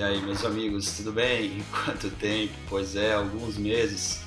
E 0.00 0.02
aí, 0.02 0.18
meus 0.22 0.46
amigos, 0.46 0.96
tudo 0.96 1.12
bem? 1.12 1.62
Quanto 1.84 2.08
tempo? 2.12 2.54
Pois 2.70 2.96
é, 2.96 3.12
alguns 3.12 3.58
meses. 3.58 4.22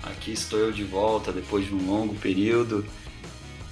Aqui 0.00 0.30
estou 0.30 0.60
eu 0.60 0.70
de 0.70 0.84
volta 0.84 1.32
depois 1.32 1.66
de 1.66 1.74
um 1.74 1.90
longo 1.90 2.14
período. 2.14 2.86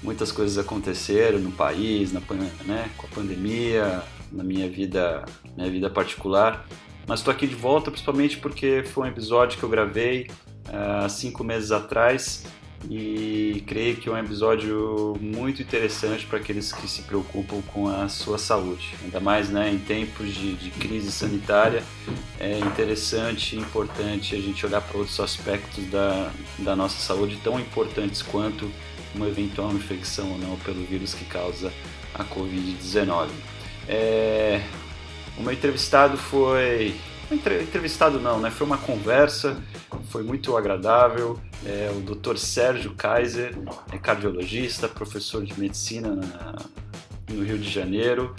Muitas 0.03 0.29
coisas 0.29 0.57
aconteceram 0.57 1.39
no 1.39 1.53
país, 1.53 2.11
na, 2.11 2.19
né, 2.65 2.91
com 2.97 3.07
a 3.07 3.09
pandemia, 3.11 4.03
na 4.29 4.43
minha 4.43 4.69
vida, 4.69 5.23
minha 5.55 5.71
vida 5.71 5.89
particular. 5.89 6.67
Mas 7.07 7.21
estou 7.21 7.31
aqui 7.33 7.47
de 7.47 7.55
volta 7.55 7.91
principalmente 7.91 8.37
porque 8.39 8.83
foi 8.83 9.05
um 9.05 9.09
episódio 9.09 9.57
que 9.57 9.63
eu 9.63 9.69
gravei 9.69 10.29
há 10.67 11.05
uh, 11.05 11.09
cinco 11.09 11.45
meses 11.45 11.71
atrás 11.71 12.43
e 12.89 13.63
creio 13.65 13.97
que 13.97 14.07
é 14.07 14.11
um 14.11 14.17
episódio 14.17 15.17
muito 15.19 15.61
interessante 15.61 16.25
para 16.25 16.37
aqueles 16.37 16.71
que 16.71 16.87
se 16.87 17.01
preocupam 17.01 17.61
com 17.73 17.87
a 17.87 18.07
sua 18.07 18.37
saúde. 18.37 18.95
Ainda 19.03 19.19
mais 19.19 19.49
né, 19.49 19.71
em 19.71 19.79
tempos 19.79 20.33
de, 20.33 20.55
de 20.55 20.69
crise 20.71 21.11
sanitária, 21.11 21.83
é 22.39 22.59
interessante 22.59 23.55
e 23.55 23.59
importante 23.59 24.35
a 24.35 24.39
gente 24.39 24.65
olhar 24.65 24.81
para 24.81 24.97
outros 24.97 25.19
aspectos 25.19 25.83
da, 25.85 26.31
da 26.59 26.75
nossa 26.75 26.99
saúde 26.99 27.39
tão 27.43 27.59
importantes 27.59 28.21
quanto 28.21 28.69
uma 29.15 29.27
eventual 29.27 29.71
infecção 29.73 30.31
ou 30.31 30.37
não 30.37 30.55
pelo 30.57 30.83
vírus 30.85 31.13
que 31.13 31.25
causa 31.25 31.73
a 32.13 32.23
Covid-19. 32.23 33.29
É, 33.87 34.61
o 35.37 35.41
meu 35.41 35.51
entrevistado 35.51 36.17
foi. 36.17 36.95
Entrevistado 37.29 38.19
não, 38.19 38.39
né? 38.39 38.49
Foi 38.49 38.65
uma 38.65 38.77
conversa, 38.77 39.61
foi 40.09 40.23
muito 40.23 40.55
agradável. 40.55 41.39
É, 41.65 41.91
o 41.95 41.99
Dr. 41.99 42.37
Sérgio 42.37 42.93
Kaiser 42.95 43.53
é 43.91 43.97
cardiologista, 43.97 44.87
professor 44.87 45.43
de 45.43 45.59
medicina 45.59 46.15
na, 46.15 46.55
no 47.29 47.43
Rio 47.43 47.57
de 47.57 47.69
Janeiro, 47.69 48.33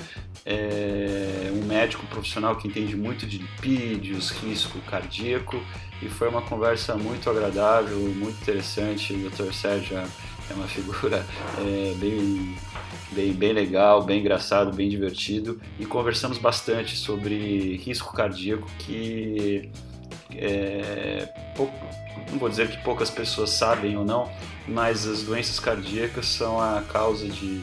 é 0.51 1.53
um 1.53 1.67
médico 1.67 2.07
profissional 2.07 2.57
que 2.57 2.67
entende 2.67 2.97
muito 2.97 3.27
de 3.27 3.37
lipídios, 3.37 4.31
risco 4.31 4.79
cardíaco, 4.91 5.63
e 6.01 6.09
foi 6.09 6.29
uma 6.29 6.41
conversa 6.41 6.95
muito 6.97 7.29
agradável, 7.29 7.99
muito 7.99 8.41
interessante. 8.41 9.13
O 9.13 9.29
Dr. 9.29 9.53
Sérgio 9.53 10.03
é 10.51 10.55
uma 10.55 10.67
figura 10.67 11.25
é, 11.59 11.95
bem, 11.97 12.57
bem, 13.13 13.33
bem 13.33 13.53
legal, 13.53 14.03
bem 14.03 14.21
engraçado, 14.21 14.73
bem 14.73 14.89
divertido, 14.89 15.61
e 15.79 15.87
conversamos 15.87 16.39
bastante 16.39 16.97
sobre 16.97 17.77
risco 17.77 18.13
cardíaco 18.13 18.69
que 18.79 19.71
é, 20.33 21.29
pouco, 21.57 21.75
não 22.31 22.39
vou 22.39 22.49
dizer 22.49 22.69
que 22.69 22.79
poucas 22.83 23.11
pessoas 23.11 23.51
sabem 23.51 23.97
ou 23.97 24.05
não, 24.05 24.31
mas 24.67 25.07
as 25.07 25.23
doenças 25.23 25.59
cardíacas 25.59 26.27
são 26.27 26.61
a 26.61 26.83
causa 26.83 27.27
de 27.27 27.63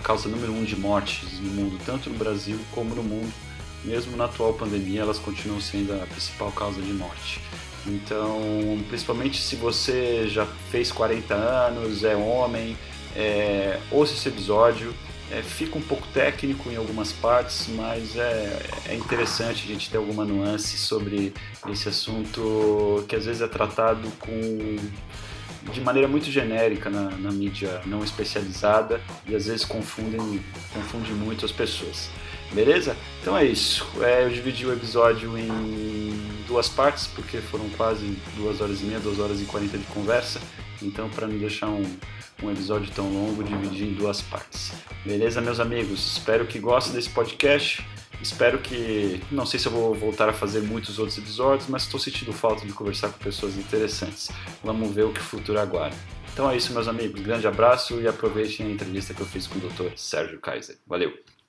a 0.00 0.02
causa 0.02 0.30
número 0.30 0.52
um 0.52 0.64
de 0.64 0.76
mortes 0.76 1.38
no 1.40 1.50
mundo, 1.50 1.78
tanto 1.84 2.08
no 2.08 2.16
Brasil 2.16 2.58
como 2.72 2.94
no 2.94 3.02
mundo. 3.02 3.30
Mesmo 3.84 4.16
na 4.16 4.24
atual 4.26 4.54
pandemia, 4.54 5.02
elas 5.02 5.18
continuam 5.18 5.60
sendo 5.60 5.92
a 5.94 6.06
principal 6.06 6.50
causa 6.52 6.80
de 6.80 6.92
morte. 6.92 7.40
Então, 7.86 8.40
principalmente 8.88 9.40
se 9.40 9.56
você 9.56 10.28
já 10.28 10.46
fez 10.70 10.92
40 10.92 11.34
anos, 11.34 12.04
é 12.04 12.14
homem, 12.14 12.76
é, 13.16 13.78
ouça 13.90 14.14
esse 14.14 14.28
episódio. 14.28 14.94
É, 15.32 15.42
fica 15.42 15.78
um 15.78 15.82
pouco 15.82 16.08
técnico 16.08 16.70
em 16.70 16.76
algumas 16.76 17.12
partes, 17.12 17.68
mas 17.68 18.16
é, 18.16 18.62
é 18.88 18.94
interessante 18.96 19.64
a 19.64 19.66
gente 19.68 19.88
ter 19.88 19.96
alguma 19.96 20.24
nuance 20.24 20.76
sobre 20.76 21.32
esse 21.68 21.88
assunto 21.88 23.04
que 23.06 23.14
às 23.14 23.26
vezes 23.26 23.40
é 23.40 23.46
tratado 23.46 24.10
com 24.18 24.76
de 25.72 25.80
maneira 25.80 26.08
muito 26.08 26.30
genérica 26.30 26.90
na, 26.90 27.10
na 27.10 27.30
mídia 27.30 27.80
não 27.86 28.02
especializada 28.02 29.00
e 29.26 29.34
às 29.34 29.46
vezes 29.46 29.64
confundem, 29.64 30.42
confundem 30.72 31.12
muito 31.12 31.44
as 31.44 31.52
pessoas. 31.52 32.10
Beleza? 32.52 32.96
Então 33.20 33.36
é 33.36 33.44
isso. 33.44 33.86
É, 34.00 34.24
eu 34.24 34.30
dividi 34.30 34.66
o 34.66 34.72
episódio 34.72 35.36
em 35.38 36.20
duas 36.46 36.68
partes, 36.68 37.06
porque 37.06 37.38
foram 37.38 37.68
quase 37.70 38.18
duas 38.36 38.60
horas 38.60 38.80
e 38.80 38.84
meia, 38.84 38.98
duas 38.98 39.18
horas 39.20 39.40
e 39.40 39.44
quarenta 39.44 39.78
de 39.78 39.84
conversa. 39.86 40.40
Então, 40.82 41.08
para 41.10 41.26
não 41.26 41.38
deixar 41.38 41.68
um, 41.68 41.84
um 42.42 42.50
episódio 42.50 42.90
tão 42.92 43.12
longo, 43.12 43.44
dividi 43.44 43.84
em 43.84 43.94
duas 43.94 44.20
partes. 44.20 44.72
Beleza, 45.04 45.40
meus 45.40 45.60
amigos? 45.60 46.16
Espero 46.16 46.46
que 46.46 46.58
gostem 46.58 46.94
desse 46.94 47.10
podcast. 47.10 47.86
Espero 48.20 48.58
que. 48.58 49.20
Não 49.30 49.46
sei 49.46 49.60
se 49.60 49.66
eu 49.66 49.72
vou 49.72 49.94
voltar 49.94 50.28
a 50.28 50.32
fazer 50.32 50.60
muitos 50.60 50.98
outros 50.98 51.16
episódios, 51.16 51.68
mas 51.68 51.82
estou 51.84 52.00
sentindo 52.00 52.32
falta 52.32 52.66
de 52.66 52.72
conversar 52.72 53.10
com 53.10 53.18
pessoas 53.18 53.56
interessantes. 53.56 54.30
Vamos 54.62 54.92
ver 54.92 55.04
o 55.04 55.12
que 55.12 55.20
o 55.20 55.24
futuro 55.24 55.58
aguarda. 55.58 55.96
Então 56.32 56.50
é 56.50 56.56
isso, 56.56 56.72
meus 56.72 56.88
amigos. 56.88 57.20
Grande 57.20 57.46
abraço 57.46 58.00
e 58.00 58.08
aproveitem 58.08 58.66
a 58.66 58.70
entrevista 58.70 59.14
que 59.14 59.20
eu 59.20 59.26
fiz 59.26 59.46
com 59.46 59.58
o 59.58 59.62
Dr. 59.62 59.96
Sérgio 59.96 60.38
Kaiser. 60.40 60.76
Valeu! 60.86 61.39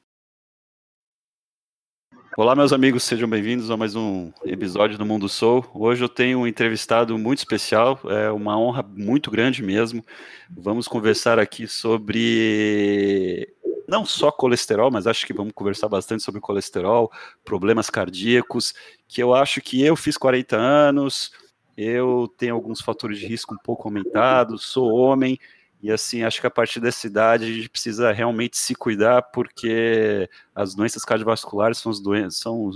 Olá, 2.37 2.55
meus 2.55 2.71
amigos, 2.71 3.03
sejam 3.03 3.29
bem-vindos 3.29 3.69
a 3.69 3.75
mais 3.75 3.93
um 3.93 4.31
episódio 4.45 4.97
do 4.97 5.05
Mundo 5.05 5.27
Soul. 5.27 5.65
Hoje 5.73 6.01
eu 6.01 6.07
tenho 6.07 6.39
um 6.39 6.47
entrevistado 6.47 7.17
muito 7.17 7.39
especial, 7.39 7.99
é 8.05 8.31
uma 8.31 8.57
honra 8.57 8.81
muito 8.81 9.29
grande 9.29 9.61
mesmo. 9.61 10.01
Vamos 10.49 10.87
conversar 10.87 11.37
aqui 11.37 11.67
sobre 11.67 13.53
não 13.85 14.05
só 14.05 14.31
colesterol, 14.31 14.89
mas 14.89 15.07
acho 15.07 15.27
que 15.27 15.33
vamos 15.33 15.51
conversar 15.53 15.89
bastante 15.89 16.23
sobre 16.23 16.39
colesterol, 16.39 17.11
problemas 17.43 17.89
cardíacos, 17.89 18.73
que 19.09 19.21
eu 19.21 19.35
acho 19.35 19.59
que 19.59 19.81
eu 19.83 19.97
fiz 19.97 20.15
40 20.15 20.55
anos, 20.55 21.33
eu 21.75 22.33
tenho 22.37 22.55
alguns 22.55 22.79
fatores 22.79 23.19
de 23.19 23.25
risco 23.25 23.53
um 23.53 23.61
pouco 23.61 23.89
aumentados, 23.89 24.63
sou 24.63 24.89
homem, 24.93 25.37
e 25.81 25.91
assim, 25.91 26.21
acho 26.23 26.39
que 26.39 26.45
a 26.45 26.51
partir 26.51 26.79
dessa 26.79 27.07
idade 27.07 27.45
a 27.45 27.51
gente 27.51 27.69
precisa 27.69 28.11
realmente 28.11 28.55
se 28.55 28.75
cuidar, 28.75 29.23
porque 29.23 30.29
as 30.53 30.75
doenças 30.75 31.03
cardiovasculares 31.03 31.79
são 31.79 31.91
as 31.91 31.99
doenças, 31.99 32.39
são, 32.39 32.69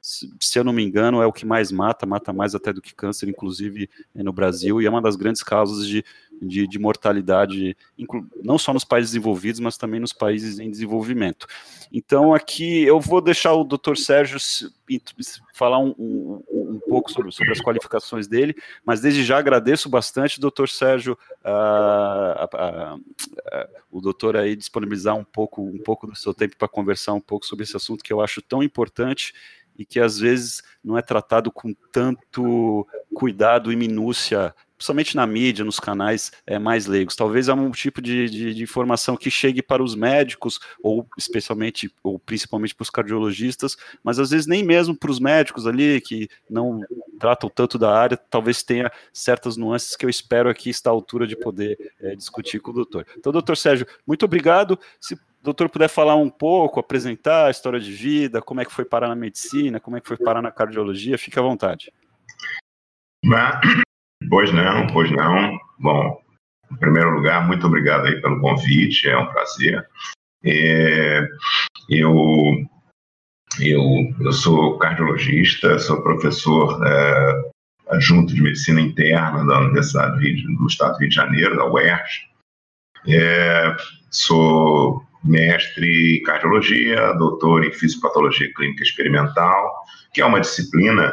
se 0.00 0.58
eu 0.58 0.64
não 0.64 0.72
me 0.72 0.82
engano, 0.82 1.22
é 1.22 1.26
o 1.26 1.32
que 1.32 1.46
mais 1.46 1.70
mata, 1.70 2.04
mata 2.04 2.32
mais 2.32 2.56
até 2.56 2.72
do 2.72 2.82
que 2.82 2.94
câncer, 2.94 3.28
inclusive 3.28 3.88
no 4.12 4.32
Brasil, 4.32 4.82
e 4.82 4.86
é 4.86 4.90
uma 4.90 5.00
das 5.00 5.14
grandes 5.14 5.42
causas 5.42 5.86
de, 5.86 6.04
de, 6.42 6.66
de 6.66 6.78
mortalidade, 6.80 7.76
não 8.42 8.58
só 8.58 8.74
nos 8.74 8.84
países 8.84 9.12
desenvolvidos, 9.12 9.60
mas 9.60 9.76
também 9.76 10.00
nos 10.00 10.12
países 10.12 10.58
em 10.58 10.68
desenvolvimento. 10.68 11.46
Então, 11.92 12.34
aqui 12.34 12.82
eu 12.82 12.98
vou 12.98 13.20
deixar 13.20 13.52
o 13.54 13.64
Dr. 13.64 13.96
Sérgio 13.96 14.38
falar 15.54 15.78
um, 15.78 15.94
um, 15.98 16.42
um 16.78 16.90
pouco 16.90 17.10
sobre, 17.10 17.32
sobre, 17.32 17.52
as 17.52 17.60
qualificações 17.60 18.26
dele, 18.26 18.54
mas 18.84 19.00
desde 19.00 19.24
já 19.24 19.38
agradeço 19.38 19.88
bastante, 19.88 20.40
doutor 20.40 20.68
Sérgio, 20.68 21.18
o 23.90 24.00
doutor 24.00 24.36
aí 24.36 24.56
disponibilizar 24.56 25.16
um 25.16 25.24
pouco, 25.24 25.62
um 25.62 25.78
pouco 25.78 26.06
do 26.06 26.16
seu 26.16 26.32
tempo 26.32 26.56
para 26.56 26.68
conversar 26.68 27.12
um 27.12 27.20
pouco 27.20 27.46
sobre 27.46 27.64
esse 27.64 27.76
assunto 27.76 28.04
que 28.04 28.12
eu 28.12 28.20
acho 28.20 28.40
tão 28.40 28.62
importante 28.62 29.34
e 29.76 29.84
que 29.84 30.00
às 30.00 30.18
vezes 30.18 30.62
não 30.82 30.98
é 30.98 31.02
tratado 31.02 31.52
com 31.52 31.72
tanto 31.92 32.86
cuidado 33.14 33.72
e 33.72 33.76
minúcia 33.76 34.54
principalmente 34.78 35.16
na 35.16 35.26
mídia, 35.26 35.64
nos 35.64 35.80
canais 35.80 36.30
é, 36.46 36.58
mais 36.58 36.86
leigos. 36.86 37.16
Talvez 37.16 37.48
é 37.48 37.52
um 37.52 37.70
tipo 37.72 38.00
de, 38.00 38.30
de, 38.30 38.54
de, 38.54 38.62
informação 38.62 39.16
que 39.16 39.30
chegue 39.30 39.60
para 39.60 39.82
os 39.82 39.96
médicos, 39.96 40.60
ou 40.80 41.06
especialmente, 41.18 41.92
ou 42.02 42.18
principalmente 42.18 42.74
para 42.74 42.84
os 42.84 42.90
cardiologistas, 42.90 43.76
mas 44.04 44.20
às 44.20 44.30
vezes 44.30 44.46
nem 44.46 44.64
mesmo 44.64 44.96
para 44.96 45.10
os 45.10 45.18
médicos 45.18 45.66
ali, 45.66 46.00
que 46.00 46.28
não 46.48 46.80
tratam 47.18 47.50
tanto 47.50 47.76
da 47.76 47.92
área, 47.92 48.16
talvez 48.16 48.62
tenha 48.62 48.90
certas 49.12 49.56
nuances 49.56 49.96
que 49.96 50.06
eu 50.06 50.10
espero 50.10 50.48
aqui 50.48 50.70
estar 50.70 50.90
à 50.90 50.92
altura 50.92 51.26
de 51.26 51.36
poder 51.36 51.76
é, 52.00 52.14
discutir 52.14 52.60
com 52.60 52.70
o 52.70 52.74
doutor. 52.74 53.04
Então, 53.18 53.32
doutor 53.32 53.56
Sérgio, 53.56 53.86
muito 54.06 54.24
obrigado. 54.24 54.78
Se 55.00 55.14
o 55.14 55.18
doutor 55.42 55.68
puder 55.68 55.88
falar 55.88 56.14
um 56.14 56.30
pouco, 56.30 56.78
apresentar 56.78 57.46
a 57.46 57.50
história 57.50 57.80
de 57.80 57.90
vida, 57.90 58.40
como 58.40 58.60
é 58.60 58.64
que 58.64 58.72
foi 58.72 58.84
parar 58.84 59.08
na 59.08 59.16
medicina, 59.16 59.80
como 59.80 59.96
é 59.96 60.00
que 60.00 60.06
foi 60.06 60.16
parar 60.16 60.40
na 60.40 60.52
cardiologia, 60.52 61.18
fique 61.18 61.38
à 61.38 61.42
vontade. 61.42 61.92
Pois 64.28 64.52
não, 64.52 64.86
pois 64.88 65.10
não. 65.10 65.58
Bom, 65.78 66.20
em 66.72 66.76
primeiro 66.76 67.10
lugar, 67.10 67.46
muito 67.46 67.66
obrigado 67.66 68.06
aí 68.06 68.20
pelo 68.20 68.40
convite, 68.40 69.08
é 69.08 69.16
um 69.16 69.26
prazer. 69.26 69.86
É, 70.44 71.26
eu, 71.88 72.14
eu, 73.60 73.82
eu 74.20 74.32
sou 74.32 74.78
cardiologista, 74.78 75.78
sou 75.78 76.02
professor 76.02 76.80
é, 76.86 77.50
adjunto 77.90 78.34
de 78.34 78.42
medicina 78.42 78.80
interna 78.80 79.44
da 79.46 79.60
Universidade 79.60 80.42
do 80.42 80.66
Estado 80.66 80.94
do 80.94 80.98
Rio 80.98 81.08
de 81.08 81.14
Janeiro, 81.14 81.56
da 81.56 81.66
UERJ. 81.66 82.28
É, 83.08 83.76
sou 84.10 85.02
mestre 85.24 86.18
em 86.18 86.22
cardiologia, 86.22 87.12
doutor 87.14 87.64
em 87.64 87.72
fisiopatologia 87.72 88.52
clínica 88.54 88.82
experimental, 88.82 89.74
que 90.12 90.20
é 90.20 90.26
uma 90.26 90.40
disciplina 90.40 91.12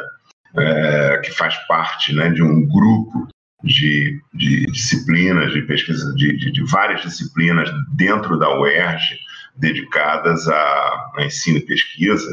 é, 0.58 1.18
que 1.18 1.30
faz 1.32 1.56
parte 1.66 2.14
né, 2.14 2.30
de 2.30 2.42
um 2.42 2.66
grupo 2.66 3.28
de, 3.62 4.20
de 4.34 4.66
disciplinas, 4.66 5.52
de 5.52 5.62
pesquisa, 5.62 6.14
de, 6.14 6.36
de, 6.36 6.52
de, 6.52 6.64
várias 6.64 7.02
disciplinas 7.02 7.70
dentro 7.94 8.38
da 8.38 8.58
UERJ 8.58 9.18
dedicadas 9.56 10.46
a, 10.48 11.10
a 11.16 11.24
ensino 11.24 11.58
e 11.58 11.66
pesquisa, 11.66 12.30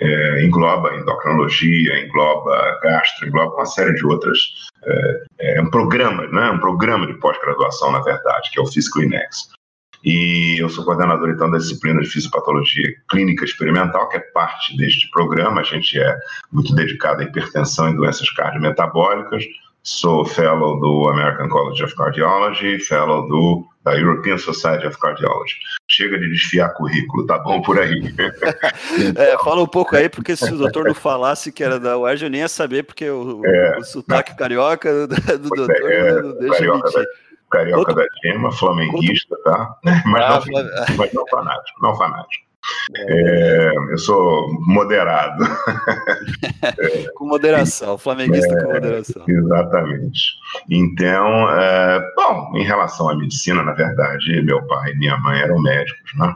é, 0.00 0.44
engloba 0.44 0.94
endocrinologia, 0.96 2.04
engloba 2.04 2.80
gastro, 2.82 3.28
engloba 3.28 3.54
uma 3.54 3.66
série 3.66 3.94
de 3.94 4.04
outras. 4.04 4.38
É, 4.84 5.56
é 5.56 5.62
um 5.62 5.70
programa, 5.70 6.26
né, 6.26 6.50
um 6.50 6.58
programa 6.58 7.06
de 7.06 7.14
pós-graduação, 7.14 7.92
na 7.92 8.00
verdade, 8.00 8.50
que 8.50 8.58
é 8.58 8.62
o 8.62 8.66
Fiscal 8.66 9.04
Inex. 9.04 9.50
E 10.04 10.56
eu 10.60 10.68
sou 10.68 10.84
coordenador, 10.84 11.30
então, 11.30 11.50
da 11.50 11.58
disciplina 11.58 12.00
de 12.00 12.08
Fisiopatologia 12.08 12.94
Clínica 13.10 13.44
Experimental, 13.44 14.08
que 14.08 14.16
é 14.16 14.20
parte 14.20 14.76
deste 14.76 15.10
programa. 15.10 15.60
A 15.60 15.64
gente 15.64 15.98
é 15.98 16.18
muito 16.52 16.74
dedicado 16.74 17.20
à 17.20 17.24
hipertensão 17.24 17.90
e 17.90 17.96
doenças 17.96 18.30
cardiometabólicas. 18.30 19.44
Sou 19.82 20.24
fellow 20.24 20.78
do 20.80 21.08
American 21.08 21.48
College 21.48 21.82
of 21.82 21.94
Cardiology, 21.94 22.78
fellow 22.80 23.26
do, 23.26 23.66
da 23.84 23.98
European 23.98 24.36
Society 24.36 24.86
of 24.86 24.98
Cardiology. 24.98 25.54
Chega 25.88 26.18
de 26.18 26.28
desfiar 26.28 26.74
currículo, 26.74 27.24
tá 27.26 27.38
bom 27.38 27.62
por 27.62 27.78
aí. 27.78 28.02
é, 29.16 29.38
fala 29.38 29.62
um 29.62 29.66
pouco 29.66 29.96
aí, 29.96 30.08
porque 30.08 30.36
se 30.36 30.52
o 30.52 30.58
doutor 30.58 30.84
não 30.84 30.94
falasse 30.94 31.50
que 31.50 31.64
era 31.64 31.80
da 31.80 31.96
UERJ, 31.96 32.24
eu 32.26 32.30
nem 32.30 32.40
ia 32.42 32.48
saber, 32.48 32.82
porque 32.82 33.08
o, 33.08 33.40
é, 33.46 33.78
o 33.78 33.84
sotaque 33.84 34.36
carioca 34.36 35.06
do, 35.06 35.16
do 35.38 35.48
doutor 35.48 35.90
é, 35.90 36.22
não 36.22 36.38
deixa 36.38 36.56
carioca 36.56 36.84
mentir. 36.84 37.02
Da 37.02 37.27
carioca 37.50 37.94
da 37.94 38.04
gema, 38.22 38.52
flamenguista, 38.52 39.36
tá? 39.44 39.74
Mas, 40.06 40.22
ah, 40.22 40.42
não, 40.46 40.96
mas 40.96 41.12
não 41.12 41.26
fanático, 41.28 41.82
não 41.82 41.96
fanático. 41.96 42.48
É, 42.94 43.72
eu 43.90 43.98
sou 43.98 44.48
moderado. 44.66 45.44
com 47.14 47.26
moderação, 47.26 47.96
flamenguista 47.96 48.54
é, 48.54 48.62
com 48.62 48.72
moderação. 48.72 49.24
Exatamente. 49.26 50.20
Então, 50.70 51.50
é, 51.50 52.12
bom, 52.16 52.52
em 52.56 52.64
relação 52.64 53.08
à 53.08 53.16
medicina, 53.16 53.62
na 53.62 53.72
verdade, 53.72 54.42
meu 54.42 54.62
pai 54.66 54.92
e 54.92 54.98
minha 54.98 55.16
mãe 55.18 55.40
eram 55.40 55.60
médicos, 55.60 56.12
né? 56.16 56.34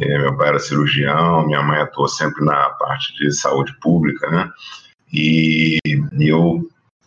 É, 0.00 0.18
meu 0.18 0.36
pai 0.36 0.48
era 0.48 0.58
cirurgião, 0.58 1.46
minha 1.46 1.62
mãe 1.62 1.78
atuou 1.78 2.08
sempre 2.08 2.44
na 2.44 2.70
parte 2.70 3.14
de 3.18 3.32
saúde 3.32 3.72
pública, 3.80 4.28
né? 4.30 4.50
E 5.12 5.78
eu 6.18 6.60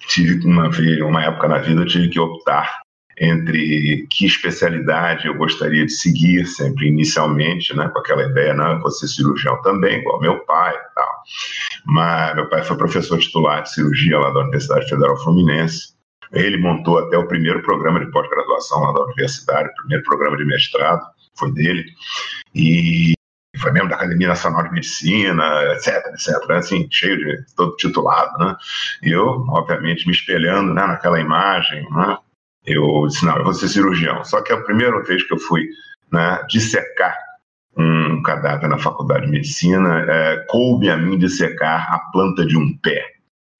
tive 0.07 0.45
uma, 0.45 0.69
uma 1.05 1.23
época 1.23 1.47
na 1.47 1.57
vida, 1.57 1.81
eu 1.81 1.87
tive 1.87 2.09
que 2.09 2.19
optar 2.19 2.82
entre 3.19 4.07
que 4.10 4.25
especialidade 4.25 5.27
eu 5.27 5.36
gostaria 5.36 5.86
de 5.86 5.92
seguir, 5.92 6.45
sempre 6.45 6.88
inicialmente, 6.88 7.75
né, 7.75 7.88
com 7.89 8.00
aquela 8.00 8.24
ideia, 8.24 8.54
não, 8.54 8.71
eu 8.71 8.80
vou 8.80 8.92
ser 8.92 9.07
cirurgião 9.07 9.62
também, 9.62 10.00
igual 10.00 10.19
meu 10.19 10.39
pai 10.45 10.74
e 10.74 10.95
tal. 10.95 11.24
Mas 11.86 12.36
meu 12.36 12.50
pai 12.50 12.63
foi 12.63 12.77
professor 12.77 13.19
titular 13.19 13.63
de 13.63 13.71
cirurgia 13.71 14.19
lá 14.19 14.31
da 14.31 14.42
Universidade 14.42 14.89
Federal 14.89 15.18
Fluminense. 15.21 15.94
Ele 16.31 16.57
montou 16.57 16.98
até 16.98 17.18
o 17.18 17.27
primeiro 17.27 17.62
programa 17.62 18.04
de 18.04 18.12
pós-graduação 18.12 18.81
lá 18.81 18.92
da 18.92 19.04
universidade, 19.04 19.69
o 19.69 19.75
primeiro 19.75 20.04
programa 20.04 20.36
de 20.38 20.45
mestrado 20.45 21.01
foi 21.38 21.51
dele. 21.51 21.86
E 22.56 23.13
foi 23.60 23.71
membro 23.71 23.89
da 23.89 23.95
Academia 23.95 24.30
Nacional 24.30 24.63
de 24.63 24.71
Medicina, 24.71 25.44
etc, 25.74 26.04
etc, 26.07 26.51
assim, 26.51 26.88
cheio 26.89 27.18
de 27.18 27.56
todo 27.56 27.75
titulado, 27.75 28.38
né? 28.39 28.56
E 29.04 29.12
eu, 29.12 29.45
obviamente, 29.50 30.07
me 30.07 30.13
espelhando 30.13 30.74
né, 30.74 30.86
naquela 30.88 31.19
imagem, 31.19 31.88
né? 31.92 32.18
Eu 32.65 33.07
disse, 33.07 33.25
não, 33.25 33.38
eu 33.38 33.44
vou 33.44 33.54
ser 33.54 33.68
cirurgião. 33.68 34.24
Só 34.24 34.42
que 34.42 34.54
a 34.54 34.62
primeira 34.62 35.01
vez 35.04 35.24
que 35.24 35.33
eu 35.33 35.39
fui 35.39 35.68
né, 36.12 36.44
dissecar 36.50 37.18
um 37.75 38.21
cadáver 38.21 38.69
na 38.69 38.77
faculdade 38.77 39.25
de 39.25 39.31
medicina, 39.31 40.06
é, 40.07 40.45
coube 40.48 40.89
a 40.89 40.98
mim 40.98 41.18
dissecar 41.18 41.92
a 41.92 42.00
planta 42.12 42.45
de 42.45 42.57
um 42.57 42.77
pé. 42.77 43.04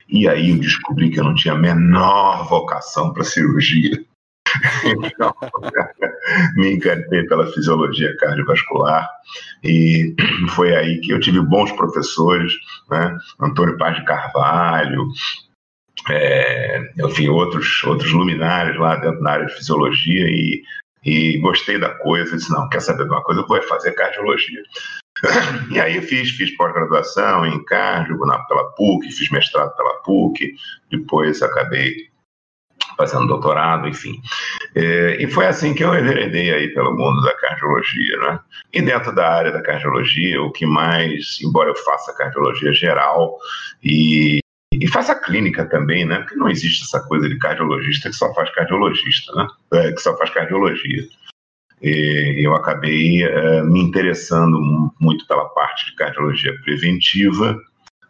E 0.08 0.28
aí 0.28 0.52
eu 0.52 0.58
descobri 0.58 1.10
que 1.10 1.20
eu 1.20 1.24
não 1.24 1.34
tinha 1.34 1.54
a 1.54 1.58
menor 1.58 2.48
vocação 2.48 3.14
para 3.14 3.24
cirurgia. 3.24 4.04
Então, 4.86 5.34
me 6.56 6.76
encantei 6.76 7.24
pela 7.24 7.48
fisiologia 7.48 8.16
cardiovascular 8.18 9.10
e 9.64 10.16
foi 10.50 10.76
aí 10.76 11.00
que 11.00 11.12
eu 11.12 11.20
tive 11.20 11.42
bons 11.42 11.72
professores, 11.72 12.54
né? 12.88 13.18
Antônio 13.40 13.78
Paz 13.78 13.96
de 13.96 14.06
Carvalho, 14.06 15.08
é, 16.10 16.92
enfim, 17.06 17.30
outros, 17.30 17.84
outros 17.84 18.12
luminares 18.12 18.78
lá 18.78 18.96
dentro 18.98 19.22
da 19.22 19.32
área 19.32 19.46
de 19.46 19.54
fisiologia 19.54 20.28
e, 20.28 20.64
e 21.04 21.38
gostei 21.40 21.80
da 21.80 21.90
coisa, 21.90 22.36
disse, 22.36 22.52
não, 22.52 22.68
quer 22.70 22.82
saber 22.82 23.06
de 23.06 23.10
uma 23.10 23.24
coisa, 23.24 23.42
eu 23.42 23.48
vou 23.48 23.62
fazer 23.64 23.92
cardiologia. 23.94 24.62
E 25.72 25.80
aí 25.80 26.02
fiz, 26.02 26.32
fiz 26.32 26.56
pós-graduação 26.58 27.46
em 27.46 27.64
cardio 27.64 28.18
na, 28.26 28.40
pela 28.40 28.72
PUC, 28.72 29.10
fiz 29.12 29.30
mestrado 29.30 29.74
pela 29.76 30.02
PUC, 30.02 30.54
depois 30.92 31.42
acabei 31.42 32.10
fazendo 32.98 33.28
doutorado, 33.28 33.88
enfim. 33.88 34.22
É, 34.76 35.18
e 35.24 35.28
foi 35.28 35.46
assim 35.46 35.74
que 35.74 35.84
eu 35.84 35.98
enveredei 35.98 36.54
aí 36.54 36.74
pelo 36.74 36.96
mundo 36.96 37.22
da 37.22 37.34
cardiologia, 37.36 38.18
né? 38.18 38.40
E 38.74 38.82
dentro 38.82 39.16
da 39.16 39.28
área 39.32 39.52
da 39.52 39.62
cardiologia, 39.62 40.42
o 40.42 40.52
que 40.52 40.66
mais, 40.66 41.38
embora 41.42 41.70
eu 41.70 41.76
faça 41.76 42.14
cardiologia 42.14 42.74
geral 42.74 43.38
e 43.84 44.43
e 44.80 44.88
faça 44.88 45.16
clínica 45.16 45.66
também, 45.66 46.06
né? 46.06 46.20
Porque 46.20 46.36
não 46.36 46.50
existe 46.50 46.84
essa 46.84 47.00
coisa 47.08 47.28
de 47.28 47.38
cardiologista 47.38 48.10
que 48.10 48.16
só 48.16 48.34
faz 48.34 48.50
cardiologista, 48.52 49.34
né? 49.34 49.48
É, 49.74 49.92
que 49.92 50.02
só 50.02 50.18
faz 50.18 50.30
cardiologia. 50.30 51.04
E 51.81 52.46
eu 52.46 52.56
acabei 52.56 53.24
é, 53.24 53.62
me 53.64 53.81
interessando 53.81 54.60
muito 55.00 55.28
pela 55.28 55.46
parte 55.50 55.86
de 55.88 55.96
cardiologia 55.96 56.54
preventiva, 56.62 57.60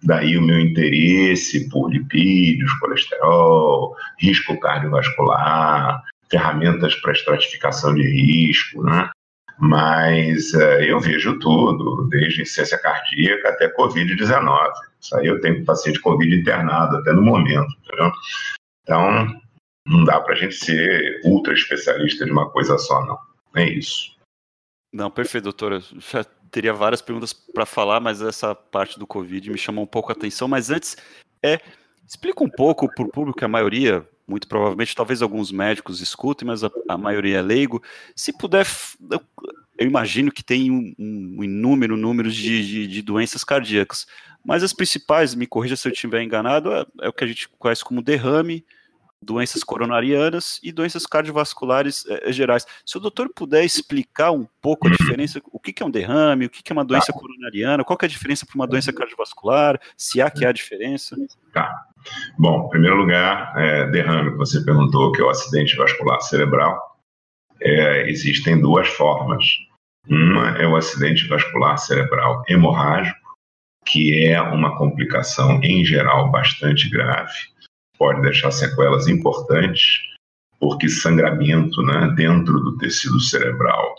daí 0.04 0.38
o 0.38 0.42
meu 0.42 0.60
interesse 0.60 1.68
por 1.70 1.90
lipídios, 1.90 2.72
colesterol, 2.80 3.96
risco 4.20 4.60
cardiovascular, 4.60 6.04
ferramentas 6.30 6.96
para 6.96 7.14
estratificação 7.14 7.96
de 7.96 8.04
risco, 8.04 8.84
né? 8.84 9.10
Mas 9.60 10.52
uh, 10.54 10.82
eu 10.82 11.00
vejo 11.00 11.38
tudo, 11.40 12.08
desde 12.10 12.42
insuficiência 12.42 12.78
cardíaca 12.80 13.50
até 13.50 13.72
Covid-19. 13.74 14.72
Isso 15.04 15.16
aí 15.18 15.28
eu 15.28 15.42
tenho 15.42 15.66
paciente 15.66 16.00
Covid 16.00 16.34
internado 16.34 16.98
até 16.98 17.12
no 17.12 17.22
momento, 17.22 17.68
entendeu? 17.84 18.12
Então, 18.84 19.42
não 19.86 20.06
dá 20.06 20.22
para 20.22 20.34
a 20.34 20.38
gente 20.38 20.56
ser 20.56 21.22
ultra 21.26 21.54
especialista 21.54 22.26
de 22.26 22.32
uma 22.32 22.50
coisa 22.50 22.78
só, 22.78 23.06
não. 23.06 23.20
É 23.56 23.68
isso. 23.68 24.16
Não, 24.94 25.12
perfeito, 25.12 25.44
doutora. 25.44 25.82
Já 26.12 26.24
teria 26.50 26.74
várias 26.74 27.02
perguntas 27.02 27.34
para 27.34 27.66
falar, 27.66 28.00
mas 28.00 28.22
essa 28.22 28.56
parte 28.56 28.98
do 28.98 29.06
Covid 29.06 29.52
me 29.52 29.58
chamou 29.58 29.84
um 29.84 29.88
pouco 29.88 30.12
a 30.12 30.16
atenção. 30.16 30.48
Mas 30.48 30.70
antes, 30.70 30.96
é, 31.44 31.60
explica 32.08 32.44
um 32.44 32.50
pouco 32.50 32.88
para 32.94 33.06
o 33.06 33.12
público, 33.12 33.44
a 33.44 33.48
maioria 33.48 34.08
muito 34.26 34.48
provavelmente, 34.48 34.96
talvez 34.96 35.22
alguns 35.22 35.52
médicos 35.52 36.00
escutem, 36.00 36.48
mas 36.48 36.64
a, 36.64 36.72
a 36.88 36.98
maioria 36.98 37.40
é 37.40 37.42
leigo. 37.42 37.84
Se 38.16 38.32
puder, 38.32 38.66
eu, 39.12 39.22
eu 39.78 39.88
imagino 39.88 40.32
que 40.32 40.44
tem 40.44 40.72
um, 40.72 40.94
um 40.98 41.44
inúmero 41.44 41.98
número 41.98 42.32
de, 42.32 42.66
de, 42.66 42.88
de, 42.88 43.02
doenças 43.02 43.44
cardíacas, 43.44 44.08
mas 44.46 44.64
as 44.64 44.74
principais, 44.74 45.36
me 45.36 45.48
corrija 45.48 45.76
se 45.76 45.88
eu 45.88 45.92
estiver 45.92 46.22
enganado, 46.22 46.72
é, 46.72 46.86
é, 47.02 47.10
o 47.10 47.14
que 47.14 47.24
a 47.24 47.28
gente 47.28 47.48
conhece 47.58 47.84
como 47.84 48.02
derrame, 48.02 48.66
doenças 49.22 49.64
coronarianas 49.64 50.60
e 50.62 50.72
doenças 50.72 51.06
cardiovasculares 51.06 52.06
é, 52.08 52.32
gerais. 52.32 52.66
Se 52.86 52.98
o 52.98 53.00
doutor 53.00 53.30
puder 53.34 53.64
explicar 53.64 54.32
um 54.32 54.46
pouco 54.62 54.88
a 54.88 54.92
diferença, 54.92 55.42
o 55.52 55.60
que, 55.60 55.72
que 55.72 55.82
é 55.82 55.86
um 55.86 55.92
derrame, 55.92 56.46
o 56.46 56.50
que, 56.50 56.62
que 56.62 56.72
é 56.72 56.76
uma 56.76 56.84
doença 56.84 57.14
tá. 57.14 57.20
coronariana, 57.20 57.84
qual 57.84 57.98
é 58.02 58.06
a 58.06 58.10
diferença 58.10 58.46
para 58.46 58.56
uma 58.56 58.68
doença 58.68 58.92
cardiovascular, 58.92 59.80
se 59.98 60.22
há 60.22 60.30
que 60.30 60.46
há 60.46 60.52
diferença? 60.52 61.16
Tá. 61.54 61.74
Bom, 62.38 62.66
em 62.66 62.70
primeiro 62.70 62.98
lugar, 62.98 63.54
é, 63.58 63.90
derrame, 63.92 64.32
que 64.32 64.38
você 64.38 64.64
perguntou, 64.64 65.12
que 65.14 65.22
é 65.22 65.24
o 65.24 65.30
acidente 65.30 65.76
vascular 65.78 66.20
cerebral. 66.22 66.78
É, 67.62 68.10
existem 68.10 68.60
duas 68.60 68.90
formas. 68.90 69.46
Uma 70.10 70.50
é 70.58 70.68
o 70.68 70.76
acidente 70.76 71.26
vascular 71.30 71.78
cerebral 71.78 72.44
hemorrágico, 72.50 73.23
que 73.86 74.26
é 74.26 74.42
uma 74.42 74.78
complicação, 74.78 75.60
em 75.64 75.84
geral, 75.84 76.32
bastante 76.32 76.90
grave, 76.90 77.34
pode 77.98 78.22
deixar 78.22 78.52
sequelas 78.52 79.08
importantes, 79.08 80.00
porque 80.60 80.90
sangramento 80.90 81.82
né, 81.84 82.14
dentro 82.16 82.60
do 82.60 82.78
tecido 82.78 83.20
cerebral 83.20 83.96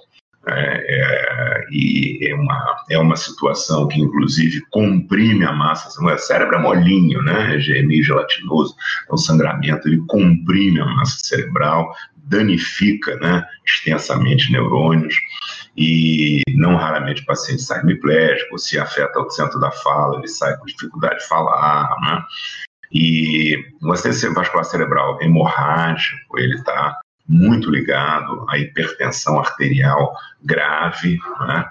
é, 0.46 0.52
é, 0.52 1.66
e 1.70 2.28
é 2.28 2.34
uma, 2.34 2.76
é 2.90 2.98
uma 2.98 3.16
situação 3.16 3.88
que, 3.88 4.00
inclusive, 4.00 4.60
comprime 4.70 5.44
a 5.44 5.52
massa. 5.52 5.88
O 6.02 6.18
cérebro 6.18 6.56
é 6.56 6.60
molinho, 6.60 7.22
né? 7.22 7.56
É 7.56 7.82
meio 7.82 8.04
gelatinoso. 8.04 8.74
Então, 9.04 9.14
o 9.14 9.18
sangramento 9.18 9.88
ele 9.88 10.02
comprime 10.06 10.80
a 10.80 10.86
massa 10.86 11.18
cerebral, 11.22 11.94
danifica 12.16 13.16
né, 13.16 13.44
extensamente 13.66 14.52
neurônios 14.52 15.14
e 15.76 16.40
não 16.54 16.76
raramente 16.76 17.22
o 17.22 17.26
paciente 17.26 17.62
sai 17.62 17.80
hemiplégico, 17.80 18.58
se 18.58 18.78
afeta 18.78 19.20
o 19.20 19.30
centro 19.30 19.58
da 19.58 19.70
fala, 19.70 20.18
ele 20.18 20.28
sai 20.28 20.56
com 20.56 20.66
dificuldade 20.66 21.18
de 21.18 21.28
falar, 21.28 21.88
né? 22.00 22.22
E 22.92 23.56
o 23.82 23.92
acidente 23.92 24.34
vascular 24.34 24.64
cerebral 24.64 25.18
hemorrágico, 25.20 26.38
ele 26.38 26.54
está 26.54 27.00
muito 27.26 27.70
ligado 27.70 28.44
à 28.48 28.58
hipertensão 28.58 29.38
arterial 29.38 30.14
grave, 30.44 31.18
né, 31.46 31.64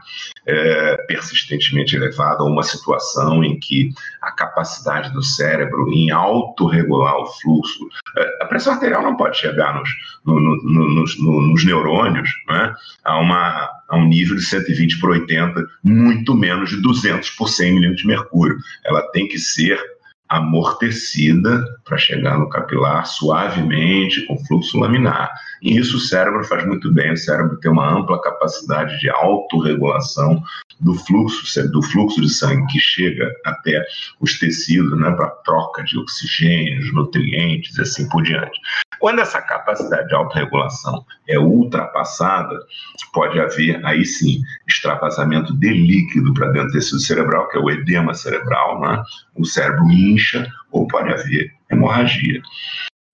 é, 0.48 0.98
persistentemente 1.08 1.96
elevada, 1.96 2.44
uma 2.44 2.64
situação 2.64 3.44
em 3.44 3.60
que 3.60 3.92
a 4.20 4.32
capacidade 4.32 5.14
do 5.14 5.22
cérebro 5.22 5.88
em 5.90 6.10
autorregular 6.10 7.16
o 7.18 7.28
fluxo, 7.28 7.88
é, 8.18 8.44
a 8.44 8.46
pressão 8.48 8.74
arterial 8.74 9.04
não 9.04 9.16
pode 9.16 9.38
chegar 9.38 9.76
nos, 9.76 9.90
no, 10.26 10.40
no, 10.40 10.90
nos, 10.96 11.20
no, 11.20 11.42
nos, 11.42 11.64
neurônios 11.64 12.30
né, 12.50 12.74
a, 13.04 13.20
uma, 13.20 13.70
a 13.90 13.98
um 13.98 14.06
nível 14.06 14.36
de 14.36 14.44
120 14.44 15.00
por 15.00 15.12
80, 15.12 15.64
muito 15.84 16.34
menos 16.34 16.72
de 16.72 16.82
200 16.82 17.30
por 17.32 17.48
100 17.48 17.74
milímetros 17.76 18.02
de 18.02 18.08
mercúrio. 18.08 18.58
Ela 18.84 19.04
tem 19.12 19.28
que 19.28 19.38
ser 19.38 19.80
amortecida 20.38 21.64
para 21.86 21.98
chegar 21.98 22.38
no 22.38 22.50
capilar 22.50 23.06
suavemente, 23.06 24.26
com 24.26 24.38
fluxo 24.46 24.80
laminar. 24.80 25.32
E 25.64 25.78
isso 25.78 25.96
o 25.96 26.00
cérebro 26.00 26.44
faz 26.44 26.66
muito 26.66 26.92
bem. 26.92 27.14
O 27.14 27.18
cérebro 27.18 27.58
tem 27.58 27.72
uma 27.72 27.90
ampla 27.90 28.22
capacidade 28.22 29.00
de 29.00 29.10
autorregulação 29.10 30.44
do 30.82 30.94
fluxo, 30.94 31.70
do 31.72 31.82
fluxo 31.82 32.22
de 32.22 32.30
sangue 32.30 32.74
que 32.74 32.80
chega 32.80 33.34
até 33.46 33.82
os 34.20 34.38
tecidos, 34.38 35.00
né, 35.00 35.10
para 35.12 35.30
troca 35.46 35.82
de 35.84 35.98
oxigênio, 35.98 36.94
nutrientes 36.94 37.78
e 37.78 37.82
assim 37.82 38.10
por 38.10 38.24
diante. 38.24 38.60
Quando 39.00 39.20
essa 39.20 39.42
capacidade 39.42 40.10
de 40.10 40.16
autorregulação 40.16 41.06
é 41.30 41.40
ultrapassada, 41.40 42.60
pode 43.14 43.40
haver 43.40 43.86
aí 43.86 44.04
sim 44.06 44.42
extravasamento 44.68 45.54
de 45.58 45.70
líquido 45.70 46.34
para 46.34 46.52
dentro 46.52 46.68
do 46.68 46.74
tecido 46.74 47.00
cerebral, 47.00 47.48
que 47.48 47.58
é 47.58 47.62
o 47.62 47.70
edema 47.70 48.14
cerebral, 48.14 48.82
né? 48.82 49.02
o 49.36 49.46
cérebro 49.46 49.90
incha, 49.90 50.46
ou 50.72 50.88
pode 50.88 51.10
haver 51.14 51.54
hemorragia. 51.72 52.42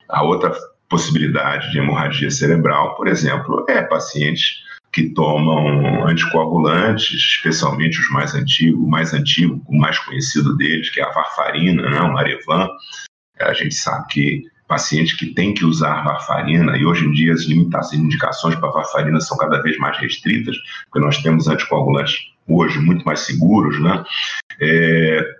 A 0.10 0.24
outra 0.24 0.52
possibilidade 0.90 1.72
de 1.72 1.78
hemorragia 1.78 2.32
cerebral, 2.32 2.96
por 2.96 3.08
exemplo, 3.08 3.66
é 3.70 3.82
pacientes 3.82 4.64
que 4.92 5.10
tomam 5.12 6.08
anticoagulantes, 6.08 7.16
especialmente 7.16 8.00
os 8.00 8.10
mais 8.10 8.34
antigos, 8.34 8.82
o 8.82 8.88
mais 8.88 9.14
antigo, 9.14 9.62
o 9.68 9.78
mais 9.78 10.00
conhecido 10.00 10.58
deles, 10.58 10.90
que 10.90 11.00
é 11.00 11.04
a 11.04 11.12
varfarina, 11.12 11.88
né, 11.88 12.02
o 12.02 12.12
Marevan. 12.12 12.68
A 13.40 13.54
gente 13.54 13.76
sabe 13.76 14.08
que 14.08 14.44
paciente 14.68 15.18
que 15.18 15.28
tem 15.28 15.54
que 15.54 15.66
usar 15.66 16.04
varfarina, 16.04 16.78
e 16.78 16.86
hoje 16.86 17.06
em 17.06 17.12
dia 17.12 17.34
as 17.34 17.44
limitações, 17.44 18.00
as 18.00 18.06
indicações 18.06 18.56
para 18.56 18.70
varfarina 18.70 19.20
são 19.20 19.38
cada 19.38 19.62
vez 19.62 19.78
mais 19.78 19.98
restritas, 19.98 20.56
porque 20.86 21.06
nós 21.06 21.18
temos 21.18 21.48
anticoagulantes 21.48 22.20
hoje 22.48 22.80
muito 22.80 23.04
mais 23.04 23.22
seguros, 23.22 23.80
né? 23.82 24.04
É, 24.62 25.39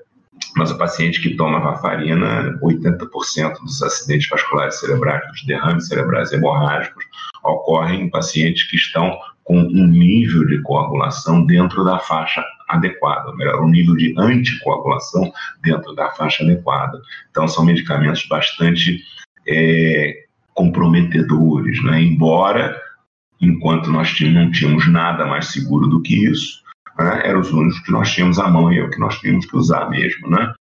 mas 0.56 0.72
o 0.72 0.78
paciente 0.78 1.22
que 1.22 1.36
toma 1.36 1.60
varfarina, 1.60 2.58
80% 2.62 3.60
dos 3.62 3.82
acidentes 3.82 4.30
vasculares 4.30 4.80
cerebrais, 4.80 5.26
dos 5.28 5.46
derrames 5.46 5.88
cerebrais 5.88 6.32
hemorrágicos, 6.32 7.04
ocorrem 7.44 8.02
em 8.02 8.10
pacientes 8.10 8.70
que 8.70 8.76
estão 8.76 9.18
com 9.44 9.58
um 9.58 9.88
nível 9.88 10.46
de 10.46 10.62
coagulação 10.62 11.44
dentro 11.46 11.84
da 11.84 11.98
faixa 12.00 12.44
adequada, 12.68 13.30
ou 13.30 13.36
melhor, 13.36 13.64
um 13.64 13.70
nível 13.70 13.96
de 13.96 14.14
anticoagulação 14.18 15.32
dentro 15.64 15.96
da 15.96 16.12
faixa 16.12 16.44
adequada. 16.44 17.02
Então, 17.32 17.48
são 17.48 17.66
medicamentos 17.66 18.28
bastante 18.28 19.02
é, 19.48 20.26
comprometedores, 20.54 21.84
né? 21.84 22.00
embora, 22.00 22.80
enquanto 23.42 23.90
nós 23.90 24.16
não 24.22 24.52
tínhamos 24.52 24.88
nada 24.88 25.26
mais 25.26 25.48
seguro 25.48 25.88
do 25.88 26.02
que 26.02 26.30
isso, 26.30 26.62
né? 27.00 27.22
eram 27.24 27.40
os 27.40 27.52
únicos 27.52 27.80
que 27.80 27.92
nós 27.92 28.12
tínhamos 28.12 28.40
à 28.40 28.48
mão 28.50 28.72
e 28.72 28.80
é 28.80 28.84
o 28.84 28.90
que 28.90 29.00
nós 29.00 29.18
tínhamos 29.20 29.46
que 29.46 29.56
usar 29.56 29.90
mesmo. 29.90 30.30
Né? 30.30 30.54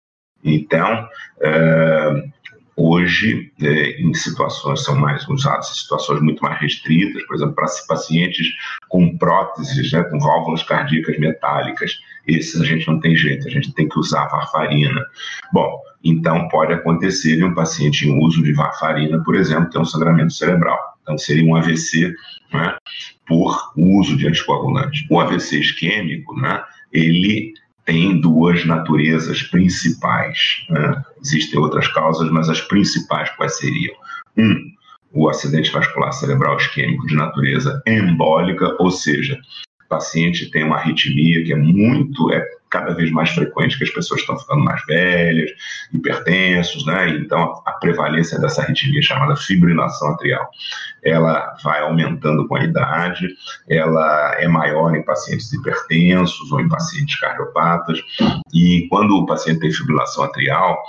Então, 0.43 1.07
é, 1.41 2.23
hoje, 2.75 3.51
é, 3.59 4.01
em 4.01 4.13
situações, 4.13 4.83
são 4.83 4.95
mais 4.95 5.27
usados 5.27 5.71
em 5.71 5.73
situações 5.73 6.21
muito 6.21 6.41
mais 6.43 6.59
restritas, 6.61 7.25
por 7.25 7.35
exemplo, 7.35 7.55
para 7.55 7.65
pacientes 7.87 8.47
com 8.87 9.17
próteses, 9.17 9.91
né, 9.91 10.03
com 10.03 10.19
válvulas 10.19 10.61
cardíacas 10.63 11.17
metálicas. 11.17 11.91
Esses 12.27 12.61
a 12.61 12.65
gente 12.65 12.87
não 12.87 12.99
tem 12.99 13.15
jeito, 13.15 13.47
a 13.47 13.51
gente 13.51 13.73
tem 13.73 13.89
que 13.89 13.97
usar 13.97 14.27
varfarina. 14.27 15.01
Bom, 15.51 15.81
então 16.03 16.47
pode 16.49 16.73
acontecer 16.73 17.39
em 17.39 17.43
um 17.43 17.53
paciente 17.53 18.07
em 18.07 18.23
uso 18.23 18.43
de 18.43 18.53
varfarina, 18.53 19.21
por 19.23 19.35
exemplo, 19.35 19.69
ter 19.69 19.79
um 19.79 19.85
sangramento 19.85 20.33
cerebral. 20.33 20.77
Então 21.01 21.17
seria 21.17 21.49
um 21.49 21.55
AVC 21.55 22.13
né, 22.53 22.77
por 23.27 23.71
uso 23.75 24.15
de 24.15 24.27
anticoagulante. 24.27 25.05
O 25.09 25.19
AVC 25.19 25.59
isquêmico, 25.59 26.39
né, 26.39 26.63
ele 26.91 27.53
tem 27.85 28.19
duas 28.19 28.65
naturezas 28.65 29.43
principais. 29.43 30.65
Né? 30.69 31.03
Existem 31.23 31.59
outras 31.59 31.87
causas, 31.87 32.29
mas 32.31 32.49
as 32.49 32.61
principais 32.61 33.29
quais 33.31 33.57
seriam? 33.57 33.95
Um, 34.37 34.71
o 35.13 35.29
acidente 35.29 35.71
vascular 35.71 36.11
cerebral 36.13 36.57
isquêmico 36.57 37.07
de 37.07 37.15
natureza 37.15 37.81
embólica, 37.87 38.75
ou 38.79 38.91
seja, 38.91 39.39
o 39.85 39.87
paciente 39.87 40.51
tem 40.51 40.65
uma 40.65 40.75
arritmia 40.75 41.43
que 41.43 41.53
é 41.53 41.55
muito, 41.55 42.31
é 42.33 42.45
cada 42.69 42.93
vez 42.93 43.11
mais 43.11 43.29
frequente, 43.29 43.77
que 43.77 43.83
as 43.83 43.91
pessoas 43.91 44.21
estão 44.21 44.37
ficando 44.37 44.63
mais 44.63 44.83
velhas, 44.85 45.51
hipertensos, 45.93 46.85
né? 46.85 47.09
Então 47.09 47.61
a 47.65 47.71
prevalência 47.73 48.39
dessa 48.39 48.61
arritmia 48.61 49.01
chamada 49.01 49.35
fibrilação 49.35 50.11
atrial, 50.11 50.49
ela 51.03 51.55
vai 51.63 51.81
aumentando 51.81 52.47
com 52.47 52.55
a 52.55 52.63
idade, 52.63 53.27
ela 53.69 54.35
é 54.39 54.47
maior 54.47 54.95
em 54.95 55.03
pacientes 55.03 55.51
hipertensos 55.53 56.51
ou 56.51 56.59
em 56.59 56.69
pacientes 56.69 57.19
cardiopatas, 57.19 57.99
e 58.53 58.87
quando 58.89 59.11
o 59.11 59.25
paciente 59.25 59.59
tem 59.59 59.71
fibrilação 59.71 60.23
atrial, 60.23 60.81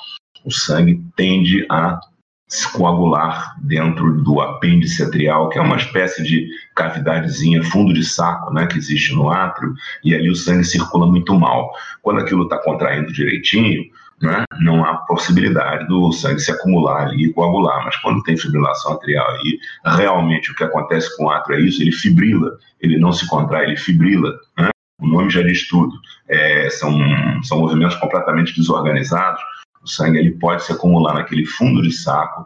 o 0.45 0.51
sangue 0.51 1.03
tende 1.17 1.67
a 1.71 2.01
se 2.49 2.73
coagular 2.73 3.55
dentro 3.61 4.23
do 4.23 4.41
apêndice 4.41 5.03
atrial, 5.03 5.51
que 5.51 5.59
é 5.59 5.63
uma 5.63 5.77
espécie 5.77 6.23
de 6.23 6.49
cavidadezinha, 6.75 7.63
fundo 7.63 7.93
de 7.93 8.03
saco, 8.03 8.53
né, 8.53 8.67
que 8.67 8.79
existe 8.79 9.15
no 9.15 9.31
átrio, 9.31 9.75
e 10.03 10.15
ali 10.15 10.31
o 10.31 10.35
sangue 10.35 10.65
circula 10.65 11.07
muito 11.07 11.39
mal. 11.39 11.71
Quando 12.01 12.21
aquilo 12.21 12.45
está 12.45 12.57
contraindo 12.59 13.13
direitinho, 13.13 13.85
né, 14.23 14.45
não 14.61 14.85
há 14.85 14.97
possibilidade 14.97 15.87
do 15.87 16.11
sangue 16.11 16.41
se 16.41 16.51
acumular 16.51 17.09
ali 17.09 17.27
e 17.27 17.33
coagular, 17.33 17.85
mas 17.85 17.97
quando 17.97 18.23
tem 18.23 18.37
fibrilação 18.37 18.95
atrial 18.95 19.29
e 19.45 19.59
realmente 19.85 20.51
o 20.51 20.55
que 20.55 20.65
acontece 20.65 21.15
com 21.17 21.27
o 21.27 21.31
átrio 21.31 21.59
é 21.59 21.61
isso, 21.61 21.83
ele 21.83 21.93
fibrila, 21.93 22.57
ele 22.81 22.99
não 22.99 23.13
se 23.13 23.29
contrai, 23.29 23.67
ele 23.67 23.77
fibrila, 23.77 24.33
né? 24.57 24.71
o 25.01 25.07
nome 25.07 25.31
já 25.31 25.43
diz 25.43 25.69
tudo, 25.69 25.93
é, 26.29 26.69
são, 26.71 26.99
são 27.43 27.61
movimentos 27.61 27.97
completamente 27.97 28.57
desorganizados, 28.57 29.41
sangue 29.89 30.19
ele 30.19 30.33
pode 30.33 30.65
se 30.65 30.73
acumular 30.73 31.15
naquele 31.15 31.45
fundo 31.47 31.83
de 31.83 31.93
saco, 31.93 32.45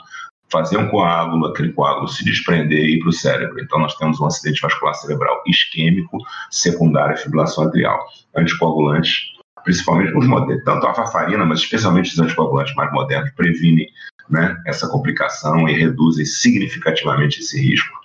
fazer 0.51 0.77
um 0.77 0.89
coágulo, 0.89 1.47
aquele 1.47 1.73
coágulo 1.73 2.07
se 2.07 2.25
desprender 2.25 2.79
e 2.79 2.97
ir 2.97 2.99
para 3.01 3.09
o 3.09 3.13
cérebro. 3.13 3.61
Então, 3.61 3.79
nós 3.79 3.95
temos 3.97 4.21
um 4.21 4.27
acidente 4.27 4.61
vascular 4.61 4.95
cerebral 4.95 5.43
isquêmico 5.47 6.19
secundário 6.51 7.15
à 7.15 7.17
fibrilação 7.17 7.65
atrial. 7.65 7.99
Anticoagulantes, 8.37 9.33
principalmente 9.65 10.15
os 10.17 10.27
modernos, 10.27 10.65
tanto 10.65 10.87
a 10.87 10.95
farfarina, 10.95 11.45
mas 11.45 11.61
especialmente 11.61 12.13
os 12.13 12.19
anticoagulantes 12.19 12.75
mais 12.75 12.93
modernos, 12.93 13.31
previnem 13.31 13.89
né, 14.29 14.57
essa 14.67 14.87
complicação 14.89 15.67
e 15.69 15.73
reduzem 15.73 16.27
significativamente 16.27 17.41
esse 17.41 17.61
risco 17.61 18.02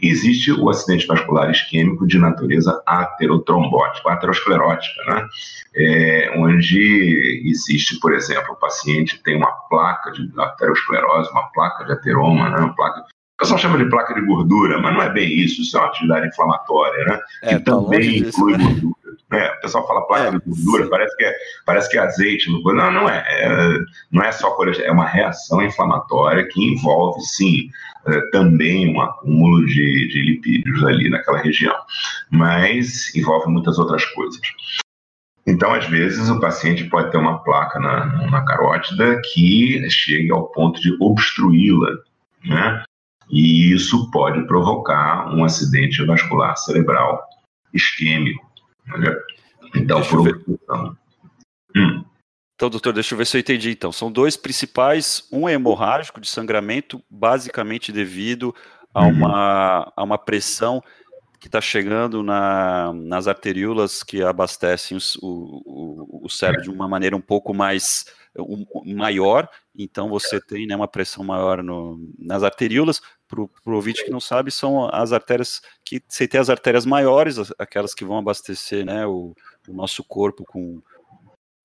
existe 0.00 0.52
o 0.52 0.68
acidente 0.68 1.06
vascular 1.06 1.50
isquêmico 1.50 2.06
de 2.06 2.18
natureza 2.18 2.82
aterotrombótica, 2.86 4.10
aterosclerótica, 4.10 5.02
né? 5.06 5.26
É, 5.74 6.32
onde 6.38 7.42
existe, 7.44 7.98
por 8.00 8.14
exemplo, 8.14 8.52
o 8.52 8.56
paciente 8.56 9.22
tem 9.22 9.36
uma 9.36 9.52
placa 9.68 10.10
de 10.12 10.30
aterosclerose, 10.38 11.30
uma 11.30 11.50
placa 11.52 11.84
de 11.84 11.92
ateroma, 11.92 12.48
né? 12.50 12.56
uma 12.58 12.74
placa 12.74 13.04
o 13.36 13.38
pessoal 13.38 13.58
chama 13.58 13.76
de 13.76 13.90
placa 13.90 14.14
de 14.14 14.22
gordura, 14.22 14.80
mas 14.80 14.94
não 14.94 15.02
é 15.02 15.10
bem 15.10 15.30
isso, 15.30 15.60
isso 15.60 15.76
é 15.76 15.80
uma 15.80 15.88
atividade 15.88 16.26
inflamatória, 16.26 17.04
né? 17.04 17.20
É, 17.42 17.48
que 17.48 17.64
tá 17.64 17.72
também 17.72 18.16
inclui 18.16 18.56
gordura. 18.56 19.05
É, 19.32 19.50
o 19.50 19.60
pessoal 19.60 19.86
fala 19.86 20.06
placa 20.06 20.28
é, 20.28 20.30
de 20.30 20.38
gordura, 20.38 20.88
parece 20.88 21.16
que, 21.16 21.24
é, 21.24 21.34
parece 21.64 21.90
que 21.90 21.98
é 21.98 22.00
azeite. 22.00 22.50
Não, 22.50 22.90
não 22.90 23.08
é, 23.08 23.24
é. 23.28 23.78
Não 24.10 24.22
é 24.22 24.32
só 24.32 24.50
colesterol, 24.50 24.90
é 24.90 24.92
uma 24.92 25.06
reação 25.06 25.62
inflamatória 25.62 26.46
que 26.48 26.64
envolve, 26.64 27.20
sim, 27.22 27.68
é, 28.06 28.20
também 28.30 28.94
um 28.94 29.00
acúmulo 29.00 29.66
de, 29.66 30.08
de 30.08 30.22
lipídios 30.22 30.84
ali 30.84 31.10
naquela 31.10 31.38
região, 31.38 31.74
mas 32.30 33.14
envolve 33.14 33.50
muitas 33.50 33.78
outras 33.78 34.04
coisas. 34.06 34.40
Então, 35.46 35.72
às 35.72 35.86
vezes, 35.86 36.28
o 36.28 36.40
paciente 36.40 36.84
pode 36.84 37.10
ter 37.10 37.18
uma 37.18 37.42
placa 37.42 37.78
na, 37.78 38.28
na 38.30 38.44
carótida 38.44 39.20
que 39.32 39.88
chegue 39.88 40.32
ao 40.32 40.48
ponto 40.48 40.80
de 40.80 40.96
obstruí-la, 41.00 41.96
né? 42.44 42.82
E 43.30 43.72
isso 43.72 44.10
pode 44.10 44.44
provocar 44.46 45.34
um 45.34 45.44
acidente 45.44 46.04
vascular 46.04 46.56
cerebral 46.56 47.22
isquêmico. 47.72 48.45
Né? 48.86 49.16
Então, 49.74 50.02
por 50.02 50.20
obstrução. 50.20 50.96
Hum. 51.76 52.04
Então, 52.54 52.70
doutor, 52.70 52.94
deixa 52.94 53.12
eu 53.14 53.18
ver 53.18 53.26
se 53.26 53.36
eu 53.36 53.40
entendi. 53.40 53.70
Então, 53.70 53.92
são 53.92 54.10
dois 54.10 54.36
principais. 54.36 55.28
Um 55.30 55.48
é 55.48 55.52
hemorrágico, 55.52 56.20
de 56.20 56.28
sangramento, 56.28 57.02
basicamente 57.10 57.92
devido 57.92 58.54
a 58.94 59.02
uhum. 59.02 59.10
uma, 59.10 59.92
a 59.94 60.02
uma 60.02 60.16
pressão 60.16 60.82
que 61.38 61.48
está 61.48 61.60
chegando 61.60 62.22
na, 62.22 62.92
nas 62.94 63.28
arteríolas 63.28 64.02
que 64.02 64.22
abastecem 64.22 64.96
o, 64.96 65.62
o, 65.66 66.26
o 66.26 66.30
cérebro 66.30 66.62
de 66.62 66.70
uma 66.70 66.88
maneira 66.88 67.14
um 67.14 67.20
pouco 67.20 67.52
mais 67.52 68.06
maior, 68.84 69.48
então 69.74 70.08
você 70.08 70.40
tem 70.40 70.66
né, 70.66 70.76
uma 70.76 70.88
pressão 70.88 71.24
maior 71.24 71.62
no, 71.62 71.98
nas 72.18 72.42
arteríolas. 72.42 73.00
Para 73.28 73.40
o 73.40 73.50
ouvinte 73.66 74.04
que 74.04 74.10
não 74.10 74.20
sabe, 74.20 74.50
são 74.50 74.88
as 74.92 75.12
artérias 75.12 75.60
que 75.84 76.00
você 76.06 76.28
tem 76.28 76.40
as 76.40 76.48
artérias 76.48 76.86
maiores, 76.86 77.36
aquelas 77.58 77.92
que 77.92 78.04
vão 78.04 78.18
abastecer 78.18 78.84
né, 78.84 79.06
o, 79.06 79.34
o 79.68 79.72
nosso 79.72 80.04
corpo 80.04 80.44
com 80.44 80.80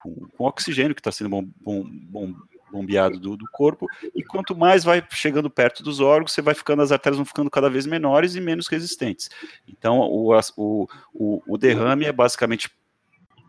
com, 0.02 0.16
com 0.36 0.46
oxigênio 0.46 0.96
que 0.96 1.02
está 1.02 1.12
sendo 1.12 1.30
bom, 1.30 1.46
bom, 1.62 1.84
bom, 1.86 2.34
bombeado 2.72 3.20
do, 3.20 3.38
do, 3.38 3.46
corpo, 3.52 3.86
e 4.16 4.24
quanto 4.24 4.56
mais 4.56 4.84
vai 4.84 5.06
chegando 5.12 5.50
perto 5.50 5.84
dos 5.84 6.00
órgãos, 6.00 6.32
você 6.32 6.42
vai 6.42 6.56
ficando, 6.56 6.82
as 6.82 6.92
artérias 6.92 7.18
vão 7.18 7.26
ficando 7.26 7.50
cada 7.50 7.70
vez 7.70 7.86
menores 7.86 8.36
e 8.36 8.42
menos 8.42 8.68
resistentes. 8.68 9.30
Então, 9.68 10.00
o, 10.00 10.34
o, 10.58 10.88
o, 11.14 11.44
o 11.48 11.58
derrame 11.58 12.06
é 12.06 12.12
basicamente 12.12 12.72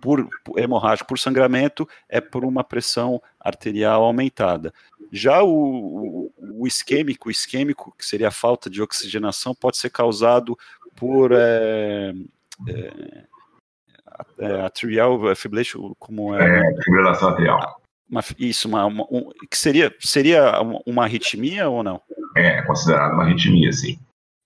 por, 0.03 0.29
hemorrágico, 0.57 1.09
por 1.09 1.19
sangramento, 1.19 1.89
é 2.09 2.21
por 2.21 2.45
uma 2.45 2.65
pressão 2.65 3.23
arterial 3.41 4.03
aumentada. 4.03 4.75
Já 5.13 5.45
o, 5.45 6.33
o, 6.37 6.67
isquêmico, 6.67 7.29
o 7.29 7.31
isquêmico, 7.31 7.95
que 7.97 8.05
seria 8.05 8.29
a 8.29 8.33
falta 8.33 8.69
de 8.69 8.83
oxigenação, 8.83 9.55
pode 9.55 9.77
ser 9.77 9.91
causado 9.91 10.59
por 10.97 11.31
é, 11.33 12.13
é, 12.69 13.25
é, 14.39 14.61
atrial 14.63 15.35
fibrillation, 15.37 15.95
como 16.01 16.35
é? 16.35 16.61
é 16.61 16.83
fibrilação 16.83 17.29
atrial. 17.29 17.81
Uma, 18.11 18.25
isso, 18.39 18.67
uma, 18.67 18.85
uma 18.87 19.05
um, 19.05 19.31
que 19.49 19.57
seria, 19.57 19.95
seria 20.01 20.61
uma 20.85 21.05
arritmia 21.05 21.69
ou 21.69 21.85
não? 21.85 22.03
É, 22.37 22.59
é 22.59 22.63
considerado 22.63 23.13
uma 23.13 23.23
arritmia, 23.23 23.73
sim. 23.73 23.99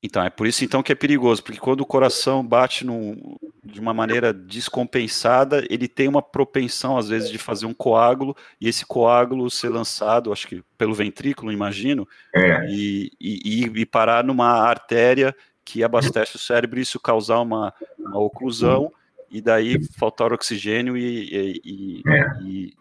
Então, 0.06 0.22
é 0.22 0.30
por 0.30 0.46
isso 0.46 0.64
então 0.64 0.84
que 0.84 0.92
é 0.92 0.94
perigoso, 0.94 1.42
porque 1.42 1.58
quando 1.58 1.80
o 1.80 1.86
coração 1.86 2.46
bate 2.46 2.86
no, 2.86 3.16
de 3.64 3.80
uma 3.80 3.92
maneira 3.92 4.32
descompensada, 4.32 5.66
ele 5.68 5.88
tem 5.88 6.06
uma 6.06 6.22
propensão, 6.22 6.96
às 6.96 7.08
vezes, 7.08 7.28
de 7.28 7.38
fazer 7.38 7.66
um 7.66 7.74
coágulo, 7.74 8.36
e 8.60 8.68
esse 8.68 8.86
coágulo 8.86 9.50
ser 9.50 9.68
lançado, 9.68 10.32
acho 10.32 10.46
que 10.46 10.62
pelo 10.78 10.94
ventrículo, 10.94 11.50
imagino, 11.50 12.06
é. 12.32 12.64
e, 12.68 13.10
e, 13.20 13.64
e, 13.64 13.84
parar 13.84 14.22
numa 14.22 14.62
artéria 14.62 15.34
que 15.64 15.82
abastece 15.82 16.36
o 16.36 16.38
cérebro, 16.38 16.78
e 16.78 16.82
isso 16.82 17.00
causar 17.00 17.40
uma, 17.40 17.74
uma 17.98 18.20
oclusão, 18.20 18.92
e 19.36 19.40
daí 19.42 19.84
faltar 19.98 20.32
oxigênio 20.32 20.96
e, 20.96 21.60
e, 21.62 22.02
é. 22.06 22.42
e 22.42 22.74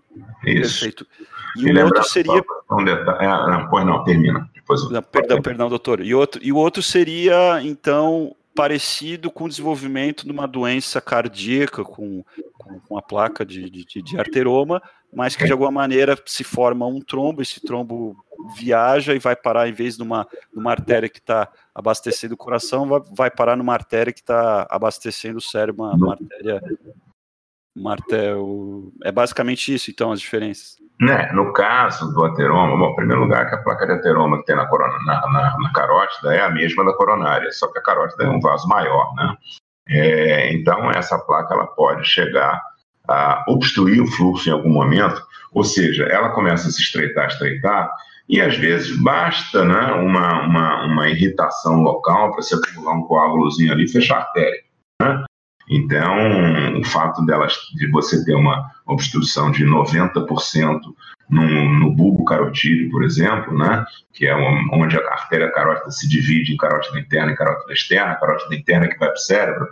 isso. 0.45 0.79
Perfeito. 0.79 1.07
E, 1.57 1.71
o 1.71 1.85
outro 1.85 2.03
seria. 2.03 2.43
Um 2.71 2.83
detalhe, 2.83 3.25
ah, 3.25 3.47
não, 3.47 3.69
pois 3.69 3.85
não, 3.85 4.03
termina. 4.03 4.49
Depois 4.53 4.89
não, 4.89 5.01
perdão, 5.01 5.41
perdão, 5.41 5.69
doutor. 5.69 6.01
E, 6.01 6.15
outro, 6.15 6.41
e 6.43 6.51
o 6.51 6.55
outro 6.55 6.81
seria, 6.81 7.61
então, 7.61 8.33
parecido 8.55 9.29
com 9.29 9.43
o 9.43 9.49
desenvolvimento 9.49 10.25
de 10.25 10.31
uma 10.31 10.47
doença 10.47 11.01
cardíaca 11.01 11.83
com, 11.83 12.23
com, 12.57 12.79
com 12.79 12.97
a 12.97 13.01
placa 13.01 13.45
de, 13.45 13.69
de, 13.69 14.01
de, 14.01 14.17
arteroma, 14.17 14.81
mas 15.13 15.35
que 15.35 15.45
de 15.45 15.51
alguma 15.51 15.71
maneira 15.71 16.17
se 16.25 16.43
forma 16.43 16.87
um 16.87 17.01
trombo, 17.01 17.41
esse 17.41 17.59
trombo 17.61 18.15
viaja 18.57 19.13
e 19.13 19.19
vai 19.19 19.35
parar, 19.35 19.67
em 19.67 19.73
vez 19.73 19.97
de 19.97 20.03
uma, 20.03 20.27
numa 20.53 20.71
artéria 20.71 21.09
que 21.09 21.19
está 21.19 21.49
abastecendo 21.75 22.33
o 22.33 22.37
coração, 22.37 22.87
vai, 22.87 23.01
vai 23.11 23.29
parar 23.29 23.57
numa 23.57 23.73
artéria 23.73 24.13
que 24.13 24.21
está 24.21 24.65
abastecendo 24.69 25.37
o 25.39 25.41
cérebro, 25.41 25.83
uma, 25.83 25.93
uma 25.93 26.13
artéria 26.13 26.61
martel. 27.75 28.91
É 29.03 29.11
basicamente 29.11 29.73
isso, 29.73 29.91
então, 29.91 30.11
as 30.13 30.21
diferenças. 30.21 30.77
Né, 30.99 31.29
no 31.33 31.51
caso 31.51 32.13
do 32.13 32.23
ateroma, 32.23 32.77
bom, 32.77 32.93
em 32.93 32.95
primeiro 32.95 33.21
lugar, 33.21 33.49
que 33.49 33.55
a 33.55 33.61
placa 33.61 33.85
de 33.85 33.91
ateroma 33.91 34.37
que 34.39 34.45
tem 34.45 34.55
na, 34.55 34.65
corona, 34.65 34.97
na, 35.05 35.21
na, 35.29 35.57
na, 35.59 35.73
carótida 35.73 36.33
é 36.33 36.41
a 36.41 36.49
mesma 36.49 36.85
da 36.85 36.93
coronária, 36.93 37.51
só 37.51 37.67
que 37.67 37.79
a 37.79 37.83
carótida 37.83 38.23
é 38.23 38.29
um 38.29 38.39
vaso 38.39 38.65
maior, 38.69 39.13
né? 39.15 39.35
É, 39.89 40.53
então, 40.53 40.89
essa 40.91 41.19
placa 41.19 41.53
ela 41.53 41.67
pode 41.67 42.07
chegar 42.07 42.61
a 43.07 43.43
obstruir 43.49 44.01
o 44.01 44.07
fluxo 44.07 44.49
em 44.49 44.53
algum 44.53 44.69
momento, 44.69 45.21
ou 45.51 45.65
seja, 45.65 46.05
ela 46.05 46.29
começa 46.29 46.69
a 46.69 46.71
se 46.71 46.81
estreitar, 46.81 47.27
estreitar, 47.27 47.91
e 48.27 48.41
às 48.41 48.57
vezes 48.57 48.97
basta 49.01 49.63
né, 49.63 49.93
uma, 49.93 50.41
uma, 50.41 50.85
uma 50.85 51.09
irritação 51.09 51.81
local 51.81 52.31
para 52.31 52.41
você 52.41 52.55
acumular 52.55 52.93
um 52.93 53.03
coágulozinho 53.03 53.71
ali 53.71 53.85
e 53.85 53.91
fechar 53.91 54.15
a 54.15 54.19
artéria. 54.21 54.61
Né? 55.01 55.25
Então, 55.69 56.79
o 56.79 56.83
fato 56.83 57.25
delas, 57.25 57.53
de 57.75 57.89
você 57.89 58.23
ter 58.23 58.35
uma 58.35 58.69
obstrução 58.85 59.51
de 59.51 59.65
90% 59.65 60.79
no, 61.27 61.79
no 61.79 61.91
bulbo 61.91 62.23
carotídeo, 62.23 62.91
por 62.91 63.03
exemplo, 63.03 63.57
né, 63.57 63.83
que 64.13 64.27
é 64.27 64.35
onde 64.71 64.95
a 64.95 65.11
artéria 65.11 65.51
carótida 65.51 65.89
se 65.89 66.07
divide 66.07 66.53
em 66.53 66.57
carótida 66.57 66.99
interna 66.99 67.31
e 67.31 67.35
carótida 67.35 67.73
externa, 67.73 68.11
a 68.11 68.15
carótida 68.15 68.55
interna 68.55 68.87
que 68.87 68.99
vai 68.99 69.09
para 69.09 69.15
o 69.15 69.19
cérebro, 69.19 69.67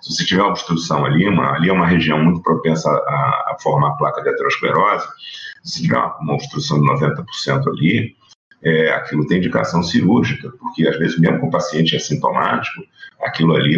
se 0.00 0.14
você 0.14 0.24
tiver 0.24 0.42
obstrução 0.42 1.04
ali, 1.04 1.28
uma, 1.28 1.54
ali 1.54 1.68
é 1.68 1.72
uma 1.72 1.86
região 1.86 2.22
muito 2.22 2.42
propensa 2.42 2.90
a, 2.90 3.52
a 3.52 3.56
formar 3.62 3.96
placa 3.96 4.20
de 4.20 4.30
aterosclerose, 4.30 5.06
se 5.66 5.82
tiver 5.82 5.98
uma, 5.98 6.34
obstrução 6.34 6.80
de 6.80 6.86
90% 6.86 7.68
ali, 7.68 8.16
é, 8.62 8.90
aquilo 8.92 9.26
tem 9.26 9.38
indicação 9.38 9.82
cirúrgica, 9.82 10.50
porque 10.58 10.88
às 10.88 10.98
vezes 10.98 11.18
mesmo 11.18 11.40
com 11.40 11.48
o 11.48 11.50
paciente 11.50 11.96
assintomático, 11.96 12.82
aquilo 13.22 13.54
ali 13.54 13.76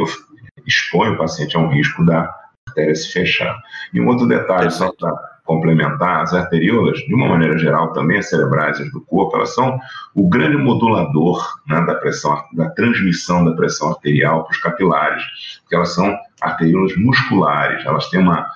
expõe 0.66 1.10
o 1.10 1.18
paciente 1.18 1.56
a 1.56 1.60
um 1.60 1.68
risco 1.68 2.04
da 2.04 2.32
artéria 2.68 2.94
se 2.94 3.12
fechar. 3.12 3.56
E 3.92 4.00
um 4.00 4.06
outro 4.06 4.26
detalhe, 4.26 4.70
só 4.70 4.92
para 4.92 5.12
complementar, 5.44 6.22
as 6.22 6.34
arteríolas, 6.34 6.98
de 6.98 7.14
uma 7.14 7.26
maneira 7.26 7.56
geral, 7.56 7.92
também 7.94 8.18
as 8.18 8.28
cerebrais 8.28 8.78
do 8.92 9.00
corpo, 9.00 9.34
elas 9.36 9.54
são 9.54 9.80
o 10.14 10.28
grande 10.28 10.58
modulador 10.58 11.42
né, 11.66 11.80
da 11.86 11.94
pressão, 11.94 12.38
da 12.52 12.68
transmissão 12.70 13.46
da 13.46 13.52
pressão 13.52 13.88
arterial 13.88 14.44
para 14.44 14.52
os 14.52 14.58
capilares, 14.58 15.22
porque 15.62 15.74
elas 15.74 15.94
são 15.94 16.14
arteríolas 16.42 16.94
musculares, 16.96 17.84
elas 17.86 18.10
têm 18.10 18.20
uma, 18.20 18.46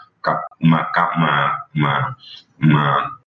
uma, 0.61 0.91
uma, 1.17 1.67
uma, 1.75 2.17
uma 2.61 3.22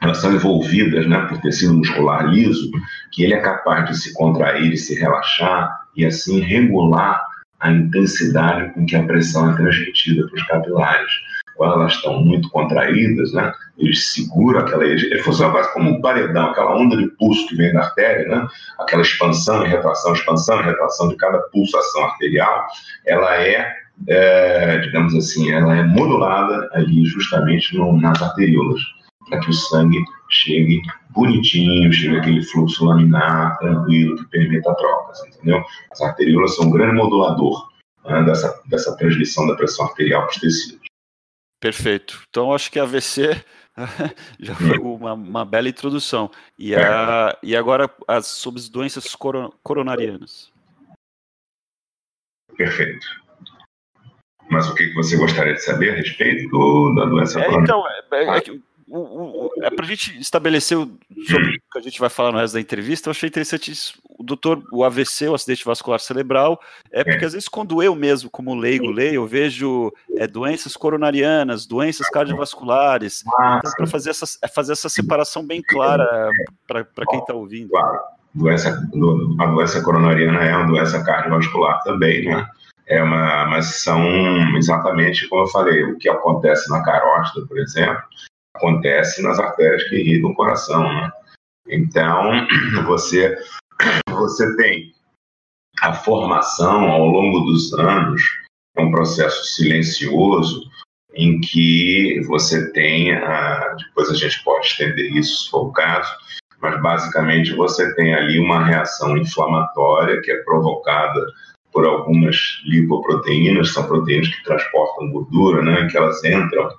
elas 0.00 0.18
são 0.18 0.32
envolvidas 0.34 1.06
né, 1.06 1.18
por 1.28 1.40
tecido 1.40 1.74
muscular 1.74 2.26
liso, 2.28 2.70
que 3.12 3.24
ele 3.24 3.34
é 3.34 3.40
capaz 3.40 3.88
de 3.88 3.96
se 3.96 4.12
contrair 4.12 4.72
e 4.72 4.76
se 4.76 4.94
relaxar 4.94 5.70
e 5.96 6.04
assim 6.04 6.40
regular 6.40 7.24
a 7.58 7.70
intensidade 7.70 8.72
com 8.74 8.84
que 8.84 8.96
a 8.96 9.02
pressão 9.02 9.50
é 9.50 9.56
transmitida 9.56 10.26
para 10.26 10.36
os 10.36 10.46
capilares. 10.46 11.12
Quando 11.56 11.80
elas 11.80 11.94
estão 11.94 12.22
muito 12.22 12.50
contraídas, 12.50 13.32
né, 13.32 13.50
eles 13.78 14.12
seguram 14.12 14.60
aquela. 14.60 14.84
Ele 14.84 15.18
funciona 15.22 15.52
quase 15.52 15.72
como 15.72 15.90
um 15.90 16.00
paredão, 16.02 16.50
aquela 16.50 16.76
onda 16.76 16.96
de 16.98 17.06
pulso 17.16 17.48
que 17.48 17.56
vem 17.56 17.72
da 17.72 17.80
artéria, 17.80 18.28
né, 18.28 18.46
aquela 18.78 19.00
expansão 19.00 19.64
e 19.64 19.68
retração, 19.68 20.12
expansão 20.12 20.60
e 20.60 20.64
retração 20.64 21.08
de 21.08 21.16
cada 21.16 21.38
pulsação 21.50 22.04
arterial, 22.04 22.66
ela 23.06 23.42
é, 23.42 23.72
é 24.06 24.78
digamos 24.78 25.14
assim, 25.14 25.50
ela 25.50 25.74
é 25.76 25.82
modulada 25.82 26.68
ali 26.74 27.06
justamente 27.06 27.74
no, 27.74 27.98
nas 27.98 28.20
arteríolas, 28.20 28.82
para 29.28 29.40
que 29.40 29.50
o 29.50 29.52
sangue 29.52 30.02
chegue 30.30 30.82
bonitinho, 31.10 31.92
chegue 31.92 32.18
aquele 32.18 32.42
fluxo 32.42 32.84
laminar, 32.84 33.58
tranquilo, 33.58 34.16
que 34.16 34.24
permita 34.26 34.74
trocas, 34.74 35.24
entendeu? 35.26 35.64
As 35.90 36.00
arteríolas 36.00 36.56
são 36.56 36.66
um 36.66 36.70
grande 36.70 36.94
modulador 36.94 37.68
né, 38.04 38.22
dessa, 38.24 38.62
dessa 38.66 38.96
transmissão 38.96 39.46
da 39.46 39.54
pressão 39.54 39.86
arterial 39.86 40.22
para 40.22 40.30
os 40.30 40.40
tecidos. 40.40 40.86
Perfeito. 41.60 42.22
Então, 42.28 42.52
acho 42.52 42.70
que 42.70 42.78
a 42.78 42.82
AVC 42.82 43.42
já 44.38 44.54
foi 44.54 44.78
uma, 44.78 45.14
uma, 45.14 45.44
bela 45.44 45.68
introdução. 45.68 46.30
E, 46.58 46.74
a, 46.74 47.30
é. 47.32 47.46
e 47.46 47.56
agora 47.56 47.90
as 48.06 48.26
sobre 48.26 48.60
as 48.60 48.68
doenças 48.68 49.16
coronarianas. 49.62 50.52
Perfeito. 52.56 53.06
Mas 54.50 54.68
o 54.68 54.74
que 54.74 54.92
você 54.94 55.16
gostaria 55.16 55.54
de 55.54 55.62
saber 55.62 55.90
a 55.90 55.96
respeito 55.96 56.48
do, 56.50 56.94
da 56.94 57.04
doença 57.06 57.40
é, 57.40 57.44
coronariana? 57.44 57.64
Então, 57.64 58.18
é, 58.18 58.38
é, 58.38 58.60
é 58.88 58.96
o, 58.96 59.46
o, 59.46 59.50
para 59.74 59.84
a 59.84 59.88
gente 59.88 60.18
estabelecer 60.18 60.78
sobre 60.78 61.48
o 61.48 61.72
que 61.72 61.78
a 61.78 61.80
gente 61.80 61.98
vai 61.98 62.08
falar 62.08 62.32
no 62.32 62.38
resto 62.38 62.54
da 62.54 62.60
entrevista, 62.60 63.08
eu 63.08 63.10
achei 63.10 63.28
interessante 63.28 63.70
isso. 63.70 63.98
O 64.18 64.22
doutor, 64.22 64.62
o 64.72 64.84
AVC, 64.84 65.28
o 65.28 65.34
acidente 65.34 65.64
vascular 65.64 65.98
cerebral, 65.98 66.60
é 66.90 67.02
porque 67.02 67.24
às 67.24 67.32
vezes 67.32 67.48
quando 67.48 67.82
eu 67.82 67.94
mesmo, 67.94 68.30
como 68.30 68.54
leigo, 68.54 68.90
leio, 68.90 69.16
eu 69.16 69.26
vejo 69.26 69.92
é, 70.16 70.26
doenças 70.26 70.76
coronarianas, 70.76 71.66
doenças 71.66 72.08
cardiovasculares, 72.08 73.24
então 73.26 73.72
para 73.76 73.86
fazer 73.86 74.10
essa, 74.10 74.24
é 74.42 74.48
fazer 74.48 74.72
essa 74.72 74.88
separação 74.88 75.44
bem 75.44 75.60
clara 75.62 76.30
para 76.66 77.06
quem 77.08 77.18
está 77.18 77.34
ouvindo. 77.34 77.70
Claro, 77.70 78.00
doença, 78.34 78.70
a 79.40 79.46
doença 79.46 79.82
coronariana 79.82 80.44
é 80.44 80.56
uma 80.56 80.66
doença 80.66 81.02
cardiovascular 81.02 81.82
também, 81.82 82.24
né? 82.24 82.46
É 82.88 83.02
uma, 83.02 83.46
mas 83.46 83.66
são 83.82 84.00
exatamente 84.56 85.28
como 85.28 85.42
eu 85.42 85.48
falei, 85.48 85.82
o 85.82 85.98
que 85.98 86.08
acontece 86.08 86.70
na 86.70 86.84
carótida, 86.84 87.44
por 87.46 87.58
exemplo, 87.58 88.00
acontece 88.56 89.22
nas 89.22 89.38
artérias 89.38 89.84
que 89.84 89.96
irrigam 89.96 90.30
o 90.30 90.34
coração. 90.34 90.82
Né? 90.82 91.10
Então, 91.68 92.46
você, 92.86 93.36
você 94.10 94.56
tem 94.56 94.92
a 95.80 95.92
formação 95.92 96.90
ao 96.90 97.06
longo 97.06 97.40
dos 97.40 97.72
anos, 97.74 98.22
é 98.76 98.82
um 98.82 98.90
processo 98.90 99.44
silencioso 99.44 100.62
em 101.14 101.40
que 101.40 102.20
você 102.26 102.70
tem, 102.72 103.12
a, 103.12 103.74
depois 103.78 104.10
a 104.10 104.14
gente 104.14 104.42
pode 104.44 104.66
estender 104.66 105.12
isso 105.12 105.44
se 105.44 105.50
for 105.50 105.68
o 105.68 105.72
caso, 105.72 106.10
mas 106.60 106.80
basicamente 106.82 107.54
você 107.54 107.94
tem 107.94 108.14
ali 108.14 108.38
uma 108.38 108.64
reação 108.64 109.16
inflamatória 109.16 110.20
que 110.22 110.30
é 110.30 110.42
provocada 110.42 111.20
por 111.72 111.86
algumas 111.86 112.36
lipoproteínas, 112.64 113.72
são 113.72 113.86
proteínas 113.86 114.28
que 114.28 114.44
transportam 114.44 115.10
gordura, 115.10 115.62
né, 115.62 115.86
que 115.90 115.96
elas 115.96 116.22
entram 116.24 116.70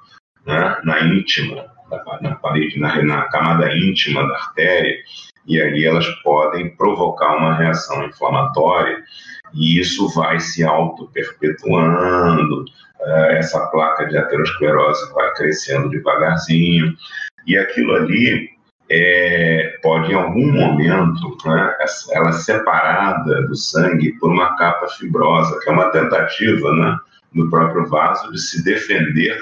né, 0.48 0.78
na 0.84 1.02
íntima, 1.02 1.66
na, 2.22 2.36
parede, 2.36 2.80
na, 2.80 3.04
na 3.04 3.24
camada 3.24 3.72
íntima 3.76 4.26
da 4.28 4.34
artéria, 4.36 4.98
e 5.46 5.62
ali 5.62 5.86
elas 5.86 6.08
podem 6.24 6.76
provocar 6.76 7.36
uma 7.36 7.56
reação 7.56 8.06
inflamatória, 8.06 9.04
e 9.54 9.80
isso 9.80 10.10
vai 10.16 10.40
se 10.40 10.64
auto-perpetuando, 10.64 12.62
uh, 12.64 13.32
essa 13.32 13.60
placa 13.68 14.06
de 14.06 14.18
aterosclerose 14.18 15.14
vai 15.14 15.34
crescendo 15.34 15.90
devagarzinho, 15.90 16.96
e 17.46 17.58
aquilo 17.58 17.94
ali 17.94 18.50
é, 18.90 19.80
pode 19.82 20.12
em 20.12 20.16
algum 20.16 20.52
momento, 20.52 21.38
né, 21.46 21.76
ela 22.12 22.32
separada 22.32 23.42
do 23.48 23.56
sangue 23.56 24.14
por 24.14 24.32
uma 24.32 24.56
capa 24.56 24.88
fibrosa, 24.88 25.60
que 25.62 25.70
é 25.70 25.74
uma 25.74 25.92
tentativa 25.92 26.74
né, 26.74 26.98
do 27.34 27.50
próprio 27.50 27.86
vaso 27.88 28.32
de 28.32 28.40
se 28.40 28.64
defender 28.64 29.38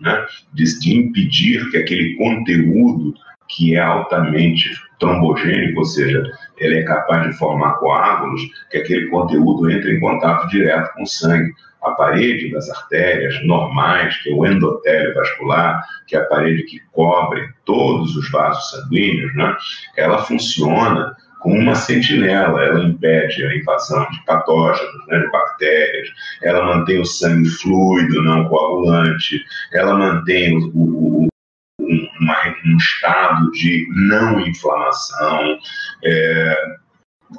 né, 0.00 0.24
de, 0.52 0.78
de 0.80 0.96
impedir 0.96 1.70
que 1.70 1.78
aquele 1.78 2.14
conteúdo 2.16 3.14
que 3.48 3.76
é 3.76 3.80
altamente 3.80 4.70
trombogênico, 4.98 5.80
ou 5.80 5.84
seja, 5.84 6.22
ele 6.58 6.78
é 6.78 6.82
capaz 6.82 7.28
de 7.28 7.38
formar 7.38 7.74
coágulos, 7.74 8.40
que 8.70 8.78
aquele 8.78 9.06
conteúdo 9.08 9.70
entre 9.70 9.96
em 9.96 10.00
contato 10.00 10.48
direto 10.48 10.92
com 10.94 11.02
o 11.02 11.06
sangue. 11.06 11.52
A 11.82 11.92
parede 11.92 12.50
das 12.50 12.68
artérias 12.68 13.40
normais, 13.44 14.16
que 14.22 14.30
é 14.30 14.34
o 14.34 14.44
endotélio 14.44 15.14
vascular, 15.14 15.84
que 16.08 16.16
é 16.16 16.18
a 16.18 16.24
parede 16.24 16.64
que 16.64 16.80
cobre 16.90 17.48
todos 17.64 18.16
os 18.16 18.28
vasos 18.28 18.70
sanguíneos, 18.70 19.32
né, 19.36 19.54
ela 19.96 20.18
funciona 20.18 21.14
como 21.40 21.56
uma 21.56 21.74
sentinela, 21.74 22.64
ela 22.64 22.84
impede 22.84 23.44
a 23.44 23.56
invasão 23.56 24.08
de 24.10 24.24
patógenos, 24.24 25.06
né, 25.06 25.18
de 25.20 25.30
bactérias, 25.30 26.08
ela 26.42 26.64
mantém 26.64 27.00
o 27.00 27.04
sangue 27.04 27.48
fluido, 27.48 28.22
não 28.22 28.48
coagulante, 28.48 29.44
ela 29.72 29.96
mantém 29.96 30.56
o, 30.56 30.70
o, 30.74 31.28
uma, 31.78 32.36
um 32.64 32.76
estado 32.76 33.50
de 33.52 33.86
não 33.90 34.40
inflamação, 34.40 35.58
é, 36.04 36.76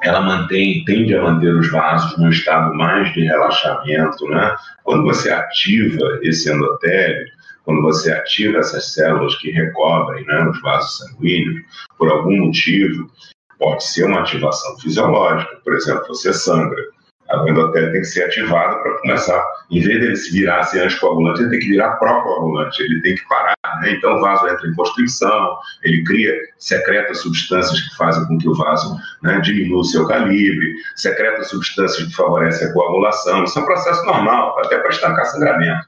ela 0.03 0.21
mantém, 0.21 0.83
tende 0.85 1.15
a 1.15 1.21
manter 1.21 1.53
os 1.53 1.71
vasos 1.71 2.17
num 2.17 2.29
estado 2.29 2.73
mais 2.75 3.11
de 3.13 3.21
relaxamento, 3.21 4.27
né? 4.27 4.55
Quando 4.83 5.03
você 5.03 5.31
ativa 5.31 6.19
esse 6.21 6.51
endotélio, 6.51 7.25
quando 7.63 7.81
você 7.81 8.11
ativa 8.11 8.59
essas 8.59 8.93
células 8.93 9.35
que 9.37 9.51
recobrem 9.51 10.25
né, 10.25 10.47
os 10.49 10.61
vasos 10.61 10.97
sanguíneos, 10.97 11.61
por 11.97 12.09
algum 12.09 12.37
motivo, 12.45 13.09
pode 13.59 13.83
ser 13.83 14.05
uma 14.05 14.21
ativação 14.21 14.77
fisiológica, 14.79 15.55
por 15.63 15.73
exemplo, 15.73 16.07
você 16.07 16.33
sangra, 16.33 16.81
a 17.29 17.49
endotélio 17.49 17.91
tem 17.91 18.01
que 18.01 18.07
ser 18.07 18.23
ativada 18.23 18.77
para 18.77 18.99
começar. 18.99 19.45
Em 19.69 19.81
vez 19.81 19.99
dele 19.99 20.15
se 20.15 20.31
virar 20.31 20.63
ser 20.63 20.83
anticoagulante, 20.83 21.41
ele 21.41 21.49
tem 21.49 21.59
que 21.59 21.69
virar 21.69 21.97
pró-coagulante, 21.97 22.81
ele 22.81 23.01
tem 23.01 23.15
que 23.15 23.27
parar. 23.27 23.55
Né? 23.81 23.91
Então 23.91 24.15
o 24.15 24.21
vaso 24.21 24.47
entra 24.47 24.67
em 24.67 24.73
constricção, 24.73 25.57
ele 25.83 26.03
cria, 26.05 26.33
secreta 26.57 27.13
substâncias 27.13 27.81
que 27.81 27.97
fazem 27.97 28.25
com 28.27 28.37
que 28.37 28.47
o 28.47 28.55
vaso 28.55 28.95
né, 29.23 29.39
diminua 29.41 29.81
o 29.81 29.83
seu 29.83 30.07
calibre, 30.07 30.73
secreta 30.95 31.43
substâncias 31.43 32.07
que 32.07 32.15
favorecem 32.15 32.69
a 32.69 32.73
coagulação. 32.73 33.43
Isso 33.43 33.59
é 33.59 33.61
um 33.61 33.65
processo 33.65 34.05
normal, 34.05 34.57
até 34.59 34.77
para 34.77 34.89
estancar 34.89 35.25
sangramento. 35.25 35.85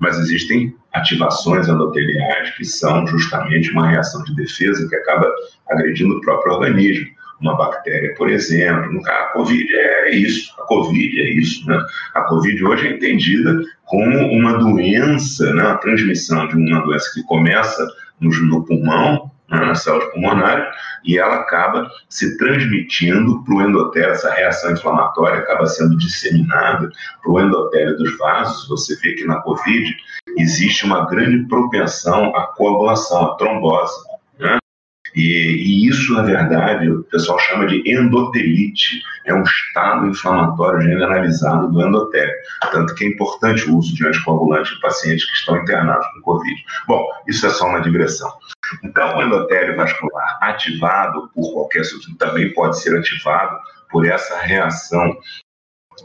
Mas 0.00 0.18
existem 0.18 0.74
ativações 0.98 1.68
endoteliais 1.68 2.50
que 2.56 2.64
são 2.64 3.06
justamente 3.06 3.70
uma 3.72 3.88
reação 3.88 4.22
de 4.24 4.34
defesa 4.34 4.88
que 4.88 4.96
acaba 4.96 5.30
agredindo 5.68 6.16
o 6.16 6.20
próprio 6.20 6.54
organismo 6.54 7.18
uma 7.40 7.56
bactéria, 7.56 8.14
por 8.16 8.28
exemplo. 8.28 9.00
A 9.06 9.32
Covid 9.32 9.74
é 9.74 10.14
isso, 10.14 10.52
a 10.58 10.62
Covid 10.64 11.20
é 11.20 11.30
isso. 11.30 11.66
Né? 11.66 11.80
A 12.14 12.22
Covid 12.22 12.64
hoje 12.64 12.88
é 12.88 12.92
entendida 12.92 13.62
como 13.84 14.18
uma 14.32 14.58
doença, 14.58 15.52
né? 15.54 15.62
a 15.62 15.76
transmissão 15.76 16.48
de 16.48 16.56
uma 16.56 16.80
doença 16.80 17.10
que 17.14 17.22
começa 17.22 17.86
no, 18.20 18.30
no 18.30 18.64
pulmão? 18.64 19.30
Nas 19.50 19.82
células 19.82 20.10
pulmonares, 20.12 20.66
e 21.04 21.18
ela 21.18 21.36
acaba 21.36 21.90
se 22.08 22.36
transmitindo 22.36 23.42
para 23.44 23.54
o 23.54 23.62
endotélio, 23.62 24.10
essa 24.10 24.30
reação 24.32 24.72
inflamatória 24.72 25.38
acaba 25.38 25.66
sendo 25.66 25.96
disseminada 25.96 26.90
para 27.22 27.32
o 27.32 27.40
endotélio 27.40 27.96
dos 27.96 28.16
vasos. 28.18 28.68
Você 28.68 28.96
vê 28.96 29.14
que 29.14 29.26
na 29.26 29.40
Covid 29.40 29.94
existe 30.36 30.84
uma 30.84 31.06
grande 31.06 31.46
propensão 31.48 32.34
à 32.36 32.46
coagulação, 32.48 33.32
à 33.32 33.36
trombose. 33.36 34.07
E, 35.18 35.20
e, 35.20 35.88
isso, 35.88 36.14
na 36.14 36.22
verdade, 36.22 36.88
o 36.88 37.02
pessoal 37.02 37.40
chama 37.40 37.66
de 37.66 37.82
endotelite, 37.90 39.02
é 39.26 39.34
um 39.34 39.42
estado 39.42 40.06
inflamatório 40.06 40.80
generalizado 40.80 41.72
do 41.72 41.84
endotélio. 41.84 42.32
Tanto 42.70 42.94
que 42.94 43.04
é 43.04 43.08
importante 43.08 43.68
o 43.68 43.76
uso 43.76 43.96
de 43.96 44.06
anticoagulante 44.06 44.72
em 44.72 44.80
pacientes 44.80 45.28
que 45.28 45.36
estão 45.36 45.56
internados 45.56 46.06
com 46.14 46.20
Covid. 46.20 46.64
Bom, 46.86 47.04
isso 47.26 47.44
é 47.44 47.50
só 47.50 47.66
uma 47.66 47.80
digressão. 47.80 48.32
Então, 48.84 49.18
o 49.18 49.22
endotélio 49.22 49.76
vascular 49.76 50.38
ativado 50.40 51.28
por 51.34 51.52
qualquer 51.52 51.84
substância 51.84 52.16
também 52.16 52.54
pode 52.54 52.80
ser 52.80 52.96
ativado 52.96 53.58
por 53.90 54.06
essa 54.06 54.38
reação, 54.38 55.18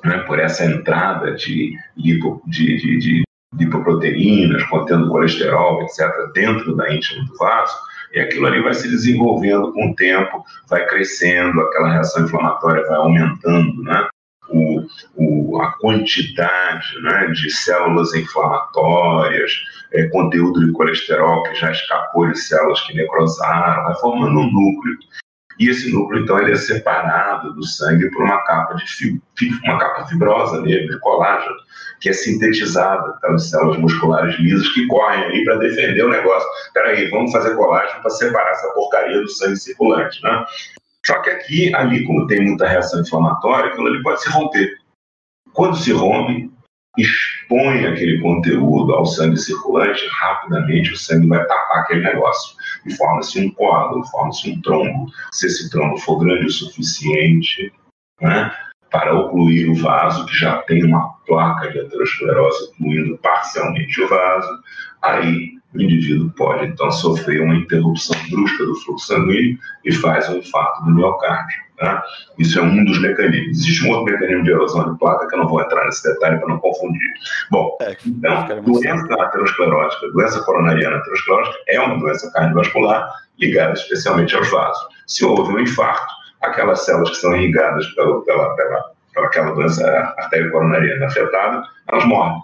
né, 0.04 0.17
por 0.26 0.39
essa 0.39 0.65
entrada 0.65 1.36
de, 1.36 1.78
lipo, 1.95 2.41
de, 2.47 2.78
de, 2.78 2.97
de 2.97 3.23
lipoproteínas 3.60 4.63
contendo 4.63 5.10
colesterol, 5.10 5.84
etc., 5.84 6.10
dentro 6.34 6.76
da 6.76 6.91
íntima 6.91 7.23
do 7.26 7.38
vaso 7.38 7.92
e 8.13 8.19
aquilo 8.19 8.45
ali 8.45 8.62
vai 8.62 8.73
se 8.73 8.88
desenvolvendo 8.88 9.73
com 9.73 9.89
o 9.89 9.95
tempo, 9.95 10.45
vai 10.69 10.86
crescendo, 10.86 11.60
aquela 11.62 11.91
reação 11.91 12.23
inflamatória 12.23 12.86
vai 12.88 12.97
aumentando, 12.97 13.84
né? 13.84 14.08
O, 14.49 14.86
o, 15.15 15.62
a 15.62 15.71
quantidade 15.80 17.02
né, 17.02 17.28
de 17.28 17.49
células 17.49 18.13
inflamatórias, 18.13 19.52
é, 19.93 20.04
conteúdo 20.10 20.63
de 20.63 20.71
colesterol 20.73 21.41
que 21.43 21.56
já 21.56 21.71
escapou 21.71 22.30
de 22.30 22.38
células 22.38 22.82
que 22.82 22.93
necrosaram, 22.93 23.84
vai 23.86 23.95
formando 23.95 24.41
um 24.41 24.52
núcleo. 24.52 24.97
E 25.60 25.70
esse 25.70 25.92
núcleo, 25.92 26.24
então, 26.24 26.39
ele 26.39 26.52
é 26.52 26.56
separado 26.56 27.54
do 27.54 27.63
sangue 27.63 28.10
por 28.12 28.24
uma 28.24 28.44
capa 28.44 28.76
de 28.76 29.22
uma 29.63 29.78
capa 29.78 30.06
fibrosa 30.08 30.62
nele, 30.62 30.88
de 30.88 31.00
colágeno, 31.00 31.56
que 32.00 32.10
é 32.10 32.13
sintetizada 32.13 33.13
pelas 33.22 33.50
células 33.50 33.78
musculares 33.78 34.38
lisas 34.39 34.68
que 34.70 34.88
correm 34.88 35.24
ali 35.24 35.46
para 35.46 35.58
defender 35.58 36.04
o 36.04 36.10
negócio. 36.10 36.48
Peraí, 36.74 37.10
vamos 37.10 37.32
fazer 37.32 37.56
colágeno 37.56 38.02
para 38.02 38.12
separar 38.12 38.52
essa 38.52 38.74
porcaria 38.74 39.22
do 39.22 39.30
sangue 39.30 39.58
circulante, 39.58 40.22
né? 40.24 40.46
Só 41.06 41.20
que 41.22 41.30
aqui, 41.30 41.76
ali, 41.76 42.06
como 42.06 42.28
tem 42.28 42.42
muita 42.42 42.68
reação 42.68 43.02
inflamatória, 43.02 43.72
aquilo 43.72 43.88
ali 43.88 44.02
pode 44.02 44.22
se 44.22 44.30
romper. 44.30 44.74
Quando 45.54 45.76
se 45.78 45.92
rompe, 45.92 46.50
expõe 46.98 47.86
aquele 47.86 48.22
conteúdo 48.22 48.94
ao 48.94 49.06
sangue 49.06 49.38
circulante, 49.38 50.08
rapidamente 50.20 50.94
o 50.94 50.98
sangue 50.98 51.28
vai 51.28 51.46
tapar 51.46 51.80
aquele 51.80 52.02
negócio 52.02 52.56
e 52.86 52.93
forma-se 52.93 53.46
um 53.46 53.52
coágulo, 53.52 54.06
forma-se 54.08 54.52
um 54.52 54.62
trombo. 54.62 55.12
Se 55.32 55.48
esse 55.48 55.69
trombo 55.69 55.98
for 55.98 56.19
grande 56.19 56.46
o 56.46 56.52
suficiente 56.52 57.72
né, 58.22 58.52
para 58.91 59.17
ocluir 59.17 59.72
o 59.72 59.76
vaso, 59.76 60.26
que 60.26 60.36
já 60.36 60.62
tem 60.63 60.86
uma 60.86 61.13
placa 61.26 61.72
de 61.72 61.80
aterosclerose 61.80 62.65
ocluindo 62.65 63.17
parcialmente 63.17 64.02
o 64.02 64.08
vaso, 64.08 64.60
aí 65.02 65.58
o 65.74 65.82
indivíduo 65.82 66.30
pode 66.38 66.66
então 66.66 66.92
sofrer 66.92 67.42
uma 67.42 67.56
interrupção 67.56 68.16
brusca 68.30 68.66
do 68.66 68.76
fluxo 68.76 69.08
sanguíneo 69.08 69.58
e 69.84 69.92
faz 69.92 70.30
um 70.30 70.38
infarto 70.38 70.84
do 70.84 70.92
miocárdio. 70.92 71.64
Tá? 71.78 72.04
Isso 72.38 72.60
é 72.60 72.62
um 72.62 72.86
dos 72.86 73.02
mecanismos. 73.02 73.58
Existe 73.58 73.86
um 73.86 73.90
outro 73.90 74.06
mecanismo 74.14 74.44
de 74.44 74.52
erosão 74.52 74.94
de 74.94 75.00
placa 75.00 75.28
que 75.28 75.36
eu 75.36 75.40
não 75.40 75.48
vou 75.48 75.62
entrar 75.62 75.84
nesse 75.86 76.04
detalhe 76.04 76.38
para 76.38 76.48
não 76.48 76.60
confundir. 76.60 77.14
Bom, 77.50 77.78
é, 77.82 77.98
então, 78.06 78.62
doença 78.62 79.14
aterosclerótica, 79.22 80.12
doença 80.12 80.44
coronariana 80.44 80.98
aterosclerótica 80.98 81.58
é 81.68 81.80
uma 81.80 81.98
doença 81.98 82.32
cardiovascular 82.32 83.12
ligada 83.40 83.74
especialmente 83.74 84.36
aos 84.36 84.50
vasos. 84.52 84.88
Se 85.08 85.26
houve 85.26 85.54
um 85.54 85.60
infarto, 85.60 86.14
aquelas 86.42 86.86
células 86.86 87.10
que 87.10 87.16
são 87.18 87.36
irrigadas 87.36 87.88
pela, 87.96 88.24
pela, 88.24 88.56
pela, 88.56 88.84
pela 89.14 89.28
aquela 89.28 89.52
doença 89.52 89.86
artério 90.18 90.52
coronariana 90.52 91.08
afetada, 91.08 91.64
elas 91.90 92.06
morrem. 92.06 92.40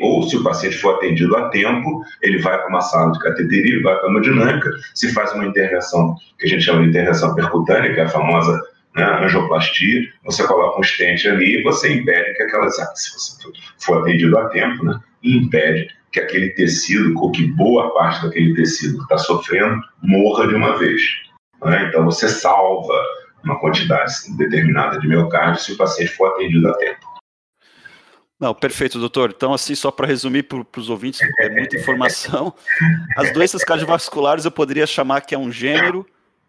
Ou 0.00 0.22
se 0.22 0.36
o 0.36 0.42
paciente 0.42 0.78
for 0.78 0.96
atendido 0.96 1.36
a 1.36 1.48
tempo, 1.50 2.02
ele 2.22 2.38
vai 2.38 2.56
para 2.58 2.68
uma 2.68 2.80
sala 2.80 3.12
de 3.12 3.18
cateteria, 3.18 3.82
vai 3.82 3.96
para 3.98 4.08
uma 4.08 4.20
dinâmica, 4.20 4.70
se 4.94 5.12
faz 5.12 5.32
uma 5.32 5.46
intervenção 5.46 6.16
que 6.38 6.46
a 6.46 6.48
gente 6.48 6.64
chama 6.64 6.82
de 6.82 6.88
intervenção 6.88 7.34
percutânea, 7.34 7.92
que 7.92 8.00
é 8.00 8.04
a 8.04 8.08
famosa 8.08 8.60
né, 8.96 9.04
angioplastia, 9.24 10.08
você 10.24 10.46
coloca 10.46 10.78
um 10.78 10.82
estente 10.82 11.28
ali 11.28 11.58
e 11.58 11.62
você 11.62 11.92
impede 11.92 12.34
que 12.34 12.42
aquela, 12.42 12.68
se 12.70 13.12
você 13.12 13.52
for 13.78 14.00
atendido 14.00 14.38
a 14.38 14.48
tempo, 14.48 14.84
né, 14.84 14.98
impede 15.22 15.88
que 16.12 16.20
aquele 16.20 16.50
tecido, 16.50 17.16
ou 17.18 17.30
que 17.30 17.46
boa 17.46 17.94
parte 17.94 18.24
daquele 18.24 18.54
tecido 18.54 18.96
que 18.96 19.02
está 19.04 19.18
sofrendo, 19.18 19.80
morra 20.02 20.48
de 20.48 20.54
uma 20.54 20.76
vez. 20.76 21.00
Né? 21.64 21.86
Então 21.88 22.04
você 22.04 22.28
salva 22.28 22.94
uma 23.44 23.58
quantidade 23.58 24.12
determinada 24.36 24.98
de 24.98 25.08
miocárdio 25.08 25.62
se 25.62 25.72
o 25.72 25.76
paciente 25.76 26.10
for 26.12 26.32
atendido 26.32 26.68
a 26.68 26.74
tempo. 26.74 27.09
Não, 28.40 28.54
perfeito, 28.54 28.98
doutor. 28.98 29.34
Então, 29.36 29.52
assim, 29.52 29.74
só 29.74 29.90
para 29.90 30.06
resumir 30.06 30.44
para 30.44 30.80
os 30.80 30.88
ouvintes, 30.88 31.20
é 31.38 31.50
muita 31.50 31.76
informação. 31.76 32.54
As 33.14 33.30
doenças 33.32 33.62
cardiovasculares 33.62 34.46
eu 34.46 34.50
poderia 34.50 34.86
chamar 34.86 35.20
que 35.20 35.34
é 35.34 35.38
um 35.38 35.52
gênero, 35.52 36.06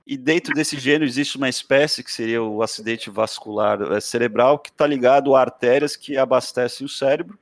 e 0.07 0.15
dentro 0.15 0.53
desse 0.53 0.79
gênero 0.79 1.03
existe 1.03 1.35
uma 1.35 1.49
espécie 1.49 2.01
que 2.01 2.11
seria 2.11 2.41
o 2.41 2.63
acidente 2.63 3.09
vascular 3.09 3.81
eh, 3.81 3.99
cerebral, 3.99 4.57
que 4.57 4.69
está 4.69 4.87
ligado 4.87 5.35
a 5.35 5.41
artérias 5.41 5.97
que 5.97 6.17
abastecem 6.17 6.85
o 6.85 6.89
cérebro, 6.89 7.37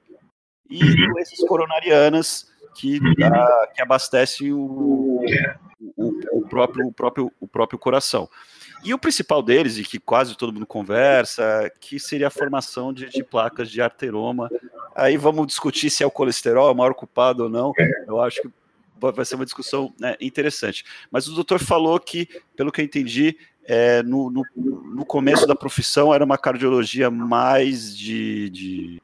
e 0.68 0.80
doenças 0.80 1.40
coronarianas 1.48 2.48
que, 2.76 3.00
dá, 3.18 3.70
que 3.76 3.82
abastecem 3.82 4.52
o, 4.52 5.24
o, 5.96 6.20
o, 6.34 6.42
próprio, 6.48 6.88
o, 6.88 6.92
próprio, 6.92 7.32
o 7.40 7.48
próprio 7.48 7.78
coração. 7.78 8.28
E 8.84 8.94
o 8.94 8.98
principal 8.98 9.42
deles, 9.42 9.78
e 9.78 9.84
que 9.84 10.00
quase 10.00 10.38
todo 10.38 10.54
mundo 10.54 10.66
conversa, 10.66 11.72
que 11.80 12.00
seria 12.00 12.28
a 12.28 12.32
formação 12.32 12.94
de, 12.94 13.10
de, 13.10 13.24
placas 13.24 13.70
de 13.70 13.82
arteroma. 13.82 14.50
Aí 14.96 15.18
vamos 15.18 15.48
discutir 15.48 15.90
se 15.90 16.04
é 16.04 16.08
o 16.08 16.12
colesterol 16.12 16.72
o 16.72 16.76
maior 16.76 16.94
culpado 16.94 17.44
ou 17.44 17.50
não. 17.50 17.74
Eu 18.08 18.22
acho 18.22 18.42
que 18.42 18.50
vai 19.00 19.26
ser 19.26 19.36
uma 19.36 19.46
discussão 19.46 19.94
né, 20.00 20.16
interessante. 20.20 20.84
Mas 21.12 21.28
o 21.28 21.36
doutor 21.36 21.60
falou 21.60 22.00
que, 22.00 22.28
pelo 22.56 22.72
que 22.72 22.82
eu 22.82 22.86
entendi, 22.86 23.38
é, 23.66 24.02
no, 24.04 24.32
no, 24.32 24.44
no, 24.56 25.06
começo 25.06 25.46
da 25.46 25.56
profissão 25.56 26.14
era 26.14 26.26
uma 26.26 26.38
cardiologia 26.38 27.12
mais 27.12 27.96
de, 27.96 28.50
de 28.50 29.02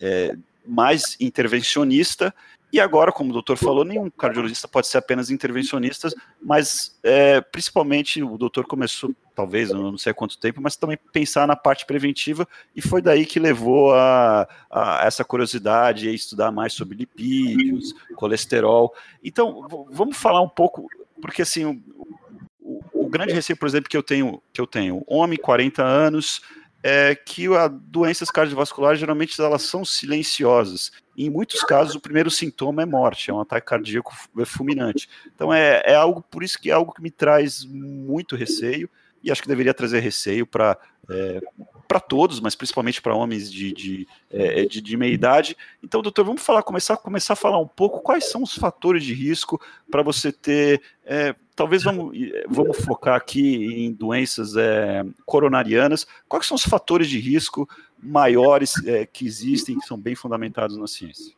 é, 0.00 0.36
mais 0.66 1.16
intervencionista, 1.18 2.34
e 2.74 2.80
agora, 2.80 3.12
como 3.12 3.30
o 3.30 3.32
doutor 3.32 3.56
falou, 3.56 3.84
nenhum 3.84 4.10
cardiologista 4.10 4.66
pode 4.66 4.88
ser 4.88 4.98
apenas 4.98 5.30
intervencionista, 5.30 6.08
mas 6.42 6.98
é, 7.04 7.40
principalmente 7.40 8.20
o 8.20 8.36
doutor 8.36 8.66
começou, 8.66 9.14
talvez, 9.32 9.70
não 9.70 9.96
sei 9.96 10.10
há 10.10 10.14
quanto 10.14 10.36
tempo, 10.36 10.60
mas 10.60 10.74
também 10.74 10.98
pensar 11.12 11.46
na 11.46 11.54
parte 11.54 11.86
preventiva, 11.86 12.48
e 12.74 12.82
foi 12.82 13.00
daí 13.00 13.26
que 13.26 13.38
levou 13.38 13.94
a, 13.94 14.48
a 14.68 15.04
essa 15.04 15.24
curiosidade, 15.24 16.08
a 16.08 16.12
estudar 16.12 16.50
mais 16.50 16.72
sobre 16.72 16.96
lipídios, 16.96 17.94
colesterol. 18.16 18.92
Então, 19.22 19.68
vamos 19.88 20.16
falar 20.16 20.40
um 20.40 20.48
pouco, 20.48 20.88
porque 21.22 21.42
assim, 21.42 21.64
o, 21.64 21.80
o, 22.60 22.82
o 22.92 23.08
grande 23.08 23.32
receio, 23.32 23.56
por 23.56 23.68
exemplo, 23.68 23.88
que 23.88 23.96
eu 23.96 24.02
tenho, 24.02 24.42
que 24.52 24.60
eu 24.60 24.66
tenho, 24.66 25.04
homem, 25.06 25.38
40 25.38 25.80
anos, 25.80 26.40
é 26.86 27.14
que 27.14 27.46
as 27.56 27.70
doenças 27.72 28.30
cardiovasculares 28.30 29.00
geralmente 29.00 29.40
elas 29.40 29.62
são 29.62 29.86
silenciosas. 29.86 30.92
em 31.16 31.30
muitos 31.30 31.62
casos, 31.62 31.94
o 31.94 32.00
primeiro 32.00 32.30
sintoma 32.30 32.82
é 32.82 32.84
morte, 32.84 33.30
é 33.30 33.32
um 33.32 33.40
ataque 33.40 33.66
cardíaco 33.66 34.12
fulminante. 34.44 35.08
Então 35.34 35.52
é, 35.52 35.82
é 35.86 35.94
algo, 35.94 36.20
por 36.20 36.42
isso 36.42 36.60
que 36.60 36.70
é 36.70 36.74
algo 36.74 36.92
que 36.92 37.00
me 37.00 37.10
traz 37.10 37.64
muito 37.64 38.36
receio 38.36 38.90
e 39.22 39.32
acho 39.32 39.40
que 39.40 39.48
deveria 39.48 39.72
trazer 39.72 40.00
receio 40.00 40.46
para 40.46 40.78
é, 41.10 41.40
para 41.88 42.00
todos, 42.00 42.40
mas 42.40 42.54
principalmente 42.54 43.00
para 43.00 43.14
homens 43.14 43.50
de, 43.50 43.72
de, 43.72 44.08
é, 44.30 44.64
de, 44.64 44.80
de, 44.80 44.96
meia 44.96 45.12
idade. 45.12 45.56
Então, 45.82 46.02
doutor, 46.02 46.24
vamos 46.24 46.42
falar, 46.42 46.62
começar, 46.62 46.96
começar 46.96 47.34
a 47.34 47.36
falar 47.36 47.58
um 47.58 47.68
pouco 47.68 48.00
quais 48.00 48.30
são 48.30 48.42
os 48.42 48.54
fatores 48.54 49.04
de 49.04 49.12
risco 49.12 49.60
para 49.90 50.02
você 50.02 50.32
ter. 50.32 50.82
É, 51.04 51.34
talvez 51.54 51.82
vamos, 51.82 52.16
vamos 52.48 52.84
focar 52.84 53.16
aqui 53.16 53.86
em 53.86 53.92
doenças 53.92 54.56
é, 54.56 55.04
coronarianas. 55.24 56.06
Quais 56.28 56.46
são 56.46 56.56
os 56.56 56.64
fatores 56.64 57.08
de 57.08 57.18
risco 57.18 57.68
maiores 58.02 58.74
é, 58.86 59.06
que 59.06 59.26
existem, 59.26 59.78
que 59.78 59.86
são 59.86 59.98
bem 59.98 60.14
fundamentados 60.14 60.76
na 60.76 60.86
ciência? 60.86 61.34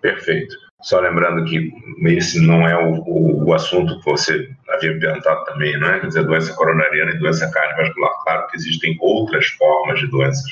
Perfeito. 0.00 0.54
Só 0.82 0.98
lembrando 0.98 1.44
que 1.44 1.72
esse 2.06 2.40
não 2.40 2.66
é 2.66 2.74
o, 2.76 3.02
o, 3.02 3.44
o, 3.44 3.54
assunto 3.54 3.98
que 3.98 4.04
você 4.06 4.48
havia 4.70 4.98
perguntado 4.98 5.44
também, 5.44 5.78
não 5.78 5.88
é? 5.88 6.00
Quer 6.00 6.06
dizer, 6.06 6.24
doença 6.24 6.54
coronariana 6.54 7.12
e 7.12 7.18
doença 7.18 7.50
cardiovascular. 7.50 8.12
Claro 8.22 8.46
que 8.48 8.56
existem 8.56 8.96
outras 8.98 9.46
formas 9.46 10.00
de 10.00 10.06
doenças 10.06 10.44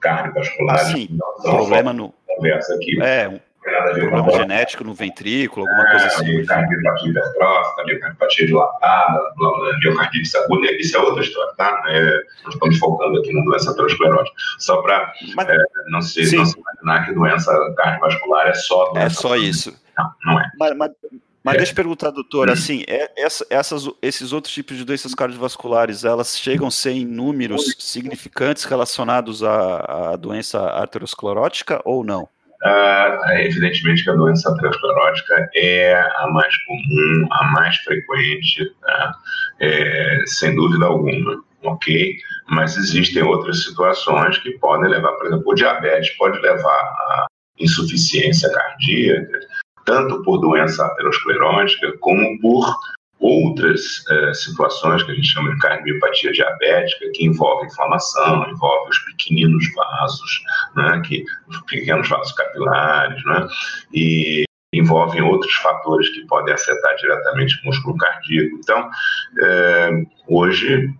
cardiovasculares. 0.00 0.86
Ah, 0.86 0.92
sim, 0.92 1.18
problema 1.42 1.92
no. 1.92 2.14
Conversa 2.26 2.74
aqui. 2.74 3.00
É, 3.02 3.40
nada 3.72 3.90
a 3.90 3.94
ver 3.94 4.10
com 4.10 4.30
genético 4.30 4.84
no 4.84 4.94
ventrículo, 4.94 5.66
alguma 5.66 5.88
é, 5.88 5.90
coisa 5.90 6.06
assim. 6.06 6.24
Miocardia 6.24 6.78
hipertrófica, 7.04 7.84
miocardia 7.84 8.46
dilatada, 8.46 9.32
miocardite 9.82 10.36
aguda, 10.36 10.72
isso 10.72 10.96
é 10.96 11.00
outra 11.00 11.22
história, 11.22 11.54
tá? 11.56 11.82
É, 11.88 12.22
nós 12.44 12.54
estamos 12.54 12.78
focando 12.78 13.18
aqui 13.18 13.32
na 13.32 13.44
doença 13.44 13.70
aterosclerótica. 13.70 14.36
Só 14.58 14.82
para 14.82 15.12
é, 15.40 15.56
não, 15.88 16.00
se, 16.00 16.36
não 16.36 16.44
se 16.44 16.58
imaginar 16.58 17.06
que 17.06 17.14
doença 17.14 17.74
cardiovascular 17.76 18.48
é 18.48 18.54
só 18.54 18.92
doença. 18.92 19.06
É 19.06 19.10
só 19.10 19.36
isso. 19.36 19.74
Não, 19.96 20.10
não 20.24 20.40
é. 20.40 20.50
Mas, 20.58 20.76
mas, 20.76 20.90
mas 21.44 21.54
é. 21.56 21.58
deixa 21.58 21.72
eu 21.72 21.76
perguntar, 21.76 22.10
doutor, 22.10 22.48
assim, 22.48 22.84
é, 22.88 23.12
essa, 23.18 23.46
essas, 23.50 23.86
esses 24.00 24.32
outros 24.32 24.52
tipos 24.54 24.78
de 24.78 24.84
doenças 24.84 25.14
cardiovasculares, 25.14 26.02
elas 26.02 26.38
chegam 26.38 26.68
a 26.68 26.70
ser 26.70 26.92
em 26.92 27.04
números 27.04 27.76
significantes 27.78 28.64
relacionados 28.64 29.44
à, 29.44 30.12
à 30.12 30.16
doença 30.16 30.58
arteriosclerótica 30.58 31.82
ou 31.84 32.02
não? 32.02 32.26
Evidentemente 33.40 34.04
que 34.04 34.10
a 34.10 34.14
doença 34.14 34.50
aterosclerótica 34.50 35.50
é 35.54 35.94
a 36.16 36.26
mais 36.28 36.56
comum, 36.64 37.28
a 37.30 37.44
mais 37.52 37.76
frequente, 37.78 38.72
tá? 38.80 39.14
é, 39.60 40.22
sem 40.26 40.54
dúvida 40.54 40.86
alguma, 40.86 41.42
ok? 41.62 42.16
Mas 42.48 42.76
existem 42.76 43.22
outras 43.22 43.64
situações 43.64 44.38
que 44.38 44.52
podem 44.58 44.90
levar, 44.90 45.12
por 45.12 45.26
exemplo, 45.26 45.44
o 45.46 45.54
diabetes 45.54 46.16
pode 46.16 46.38
levar 46.40 46.70
a 46.70 47.26
insuficiência 47.58 48.50
cardíaca, 48.50 49.40
tanto 49.84 50.22
por 50.22 50.38
doença 50.38 50.86
aterosclerótica 50.86 51.92
como 52.00 52.40
por 52.40 52.74
outras 53.24 54.04
é, 54.10 54.34
situações 54.34 55.02
que 55.02 55.10
a 55.10 55.14
gente 55.14 55.28
chama 55.28 55.50
de 55.50 55.58
cardiomiopatia 55.58 56.30
diabética, 56.30 57.10
que 57.14 57.24
envolve 57.24 57.66
inflamação, 57.66 58.46
envolve 58.50 58.90
os 58.90 58.98
pequeninos 58.98 59.64
vasos, 59.74 60.42
né, 60.76 61.02
que, 61.06 61.24
os 61.48 61.58
pequenos 61.62 62.06
vasos 62.06 62.32
capilares, 62.34 63.24
né, 63.24 63.48
e 63.94 64.44
envolvem 64.74 65.22
outros 65.22 65.54
fatores 65.54 66.08
que 66.10 66.26
podem 66.26 66.52
afetar 66.52 66.96
diretamente 66.96 67.58
o 67.62 67.66
músculo 67.66 67.96
cardíaco. 67.96 68.58
Então, 68.58 68.90
é, 69.40 69.90
hoje 70.28 70.90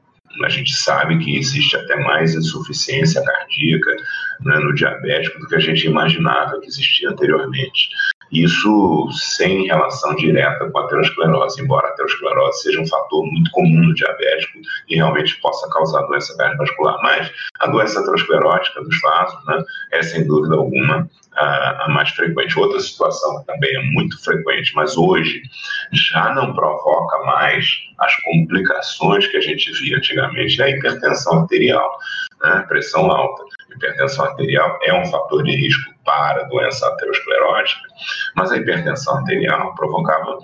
a 0.43 0.49
gente 0.49 0.75
sabe 0.75 1.19
que 1.19 1.37
existe 1.37 1.77
até 1.77 1.97
mais 1.97 2.35
insuficiência 2.35 3.23
cardíaca 3.23 3.97
né, 4.41 4.59
no 4.61 4.75
diabético 4.75 5.39
do 5.41 5.47
que 5.47 5.57
a 5.57 5.61
gente 5.61 5.87
imaginava 5.87 6.59
que 6.61 6.67
existia 6.67 7.11
anteriormente. 7.11 7.91
Isso 8.33 9.09
sem 9.13 9.67
relação 9.67 10.15
direta 10.17 10.69
com 10.71 10.79
a 10.79 10.85
aterosclerose, 10.85 11.61
embora 11.61 11.89
a 11.89 11.91
aterosclerose 11.91 12.63
seja 12.63 12.81
um 12.81 12.87
fator 12.87 13.25
muito 13.27 13.51
comum 13.53 13.83
no 13.85 13.95
diabético 13.95 14.59
e 14.89 14.97
realmente 14.97 15.41
possa 15.41 15.69
causar 15.71 16.03
doença 16.03 16.37
cardiovascular. 16.37 16.97
Mas 17.03 17.31
a 17.61 17.69
doença 17.69 18.01
aterosclerótica 18.01 18.83
dos 18.83 19.01
vasos 19.01 19.45
né, 19.47 19.63
é, 19.93 20.03
sem 20.03 20.27
dúvida 20.27 20.57
alguma, 20.57 21.09
a, 21.37 21.85
a, 21.85 21.89
mais 21.89 22.11
frequente. 22.11 22.59
Outra 22.59 22.81
situação 22.81 23.41
que 23.41 23.47
também 23.47 23.75
é 23.77 23.83
muito 23.93 24.23
frequente, 24.23 24.73
mas 24.75 24.97
hoje 24.97 25.43
já 25.93 26.35
não 26.35 26.55
provoca 26.55 27.19
mais 27.25 27.67
as 27.99 28.15
complicações 28.23 29.27
que 29.27 29.37
a 29.37 29.41
gente 29.41 29.73
via 29.81 29.97
antigamente, 29.97 30.61
é 30.61 30.65
a 30.65 30.71
hipertensão 30.71 31.41
arterial, 31.41 31.99
né, 32.43 32.65
pressão 32.69 33.11
alta 33.11 33.45
hipertensão 33.75 34.25
arterial 34.25 34.79
é 34.83 34.95
um 34.95 35.05
fator 35.07 35.43
de 35.43 35.53
risco 35.55 35.93
para 36.05 36.43
a 36.43 36.45
doença 36.45 36.87
aterosclerótica, 36.87 37.81
mas 38.35 38.53
a 38.53 38.57
hipertensão 38.57 39.17
arterial 39.19 39.75
provocava 39.75 40.39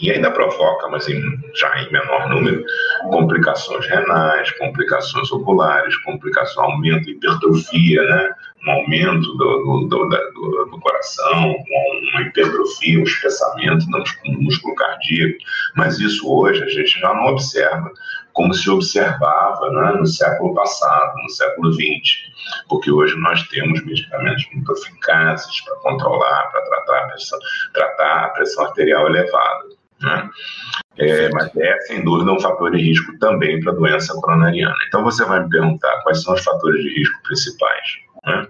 e 0.00 0.10
ainda 0.10 0.30
provoca, 0.30 0.88
mas 0.88 1.08
em, 1.08 1.22
já 1.54 1.80
em 1.80 1.92
menor 1.92 2.28
número, 2.28 2.64
complicações 3.10 3.86
renais, 3.86 4.50
complicações 4.58 5.30
oculares, 5.30 5.96
complicação, 5.98 6.64
aumento 6.64 7.08
hipertrofia, 7.08 8.02
né? 8.02 8.34
Um 8.66 8.70
aumento 8.70 9.36
do, 9.36 9.58
do, 9.64 9.88
do, 9.88 10.08
do, 10.08 10.64
do 10.70 10.80
coração, 10.80 11.54
uma 12.12 12.22
hipertrofia, 12.22 13.00
um 13.00 13.04
espessamento 13.04 13.86
no 13.90 14.40
músculo 14.40 14.74
cardíaco. 14.74 15.38
Mas 15.76 15.98
isso 15.98 16.32
hoje 16.32 16.62
a 16.62 16.68
gente 16.68 17.00
já 17.00 17.12
não 17.12 17.26
observa 17.26 17.90
como 18.32 18.54
se 18.54 18.70
observava 18.70 19.70
né, 19.70 19.92
no 19.98 20.06
século 20.06 20.54
passado, 20.54 21.14
no 21.22 21.28
século 21.30 21.72
XX, 21.72 22.32
porque 22.68 22.90
hoje 22.90 23.14
nós 23.16 23.42
temos 23.48 23.84
medicamentos 23.84 24.46
muito 24.54 24.72
eficazes 24.72 25.60
para 25.64 25.76
controlar, 25.76 26.50
para 26.50 26.62
tratar 26.62 26.98
a 26.98 27.08
pressão, 27.08 27.38
tratar 27.74 28.24
a 28.24 28.28
pressão 28.30 28.64
arterial 28.64 29.06
elevada. 29.06 29.64
Né? 30.00 30.30
É, 30.98 31.30
mas 31.30 31.54
é, 31.56 31.78
sem 31.82 32.04
dúvida, 32.04 32.32
um 32.32 32.40
fator 32.40 32.70
de 32.70 32.78
risco 32.78 33.18
também 33.18 33.60
para 33.60 33.72
a 33.72 33.76
doença 33.76 34.14
coronariana. 34.20 34.74
Então, 34.88 35.02
você 35.02 35.24
vai 35.24 35.42
me 35.42 35.48
perguntar 35.48 36.00
quais 36.02 36.22
são 36.22 36.34
os 36.34 36.42
fatores 36.42 36.82
de 36.82 36.98
risco 36.98 37.22
principais. 37.22 38.02
Né? 38.26 38.46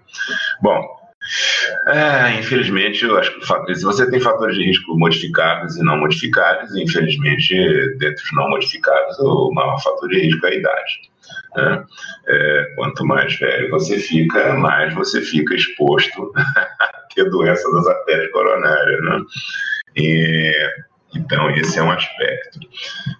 Bom, 0.61 1.03
é, 1.87 2.35
infelizmente, 2.39 3.05
eu 3.05 3.17
acho 3.17 3.33
que 3.39 3.75
se 3.75 3.85
você 3.85 4.11
tem 4.11 4.21
fatores 4.21 4.57
de 4.57 4.65
risco 4.65 4.99
modificáveis 4.99 5.77
e 5.77 5.83
não 5.83 5.99
modificáveis, 5.99 6.75
infelizmente, 6.75 7.55
dentre 7.99 8.23
os 8.25 8.33
não 8.33 8.51
modificáveis, 8.51 9.19
o 9.21 9.51
maior 9.53 9.81
fator 9.83 10.09
de 10.09 10.21
risco 10.21 10.47
é 10.47 10.51
a 10.51 10.55
idade. 10.55 11.13
Né? 11.57 11.85
É, 12.27 12.73
quanto 12.77 13.07
mais 13.07 13.39
velho 13.39 13.71
você 13.71 13.99
fica, 13.99 14.55
mais 14.55 14.93
você 14.95 15.21
fica 15.21 15.55
exposto 15.55 16.33
a 16.37 16.87
ter 17.15 17.31
doença 17.31 17.71
das 17.73 17.87
artérias 17.87 18.31
coronárias. 18.33 19.01
Né? 19.03 19.21
E, 19.97 20.53
então, 21.15 21.51
esse 21.51 21.79
é 21.79 21.83
um 21.83 21.91
aspecto. 21.91 22.59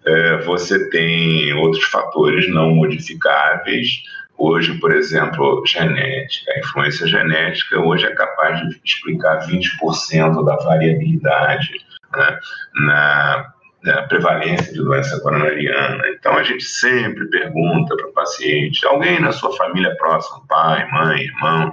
É, 0.05 0.37
você 0.39 0.89
tem 0.91 1.53
outros 1.55 1.85
fatores 1.85 2.49
não 2.49 2.75
modificáveis, 2.75 4.03
Hoje, 4.45 4.75
por 4.81 4.93
exemplo, 4.93 5.63
genética, 5.65 6.53
a 6.53 6.59
influência 6.59 7.07
genética 7.07 7.79
hoje 7.79 8.07
é 8.07 8.13
capaz 8.13 8.61
de 8.61 8.81
explicar 8.85 9.47
20% 9.47 10.45
da 10.45 10.57
variabilidade 10.57 11.71
né, 12.13 12.39
na, 12.75 13.53
na, 13.85 14.03
prevalência 14.09 14.73
de 14.73 14.83
doença 14.83 15.21
coronariana. 15.21 16.03
Então, 16.09 16.37
a 16.37 16.43
gente 16.43 16.65
sempre 16.65 17.25
pergunta 17.27 17.95
para 17.95 18.09
o 18.09 18.13
paciente: 18.13 18.85
alguém 18.85 19.21
na 19.21 19.31
sua 19.31 19.57
família 19.57 19.95
próxima, 19.95 20.43
pai, 20.49 20.91
mãe, 20.91 21.21
irmão, 21.21 21.73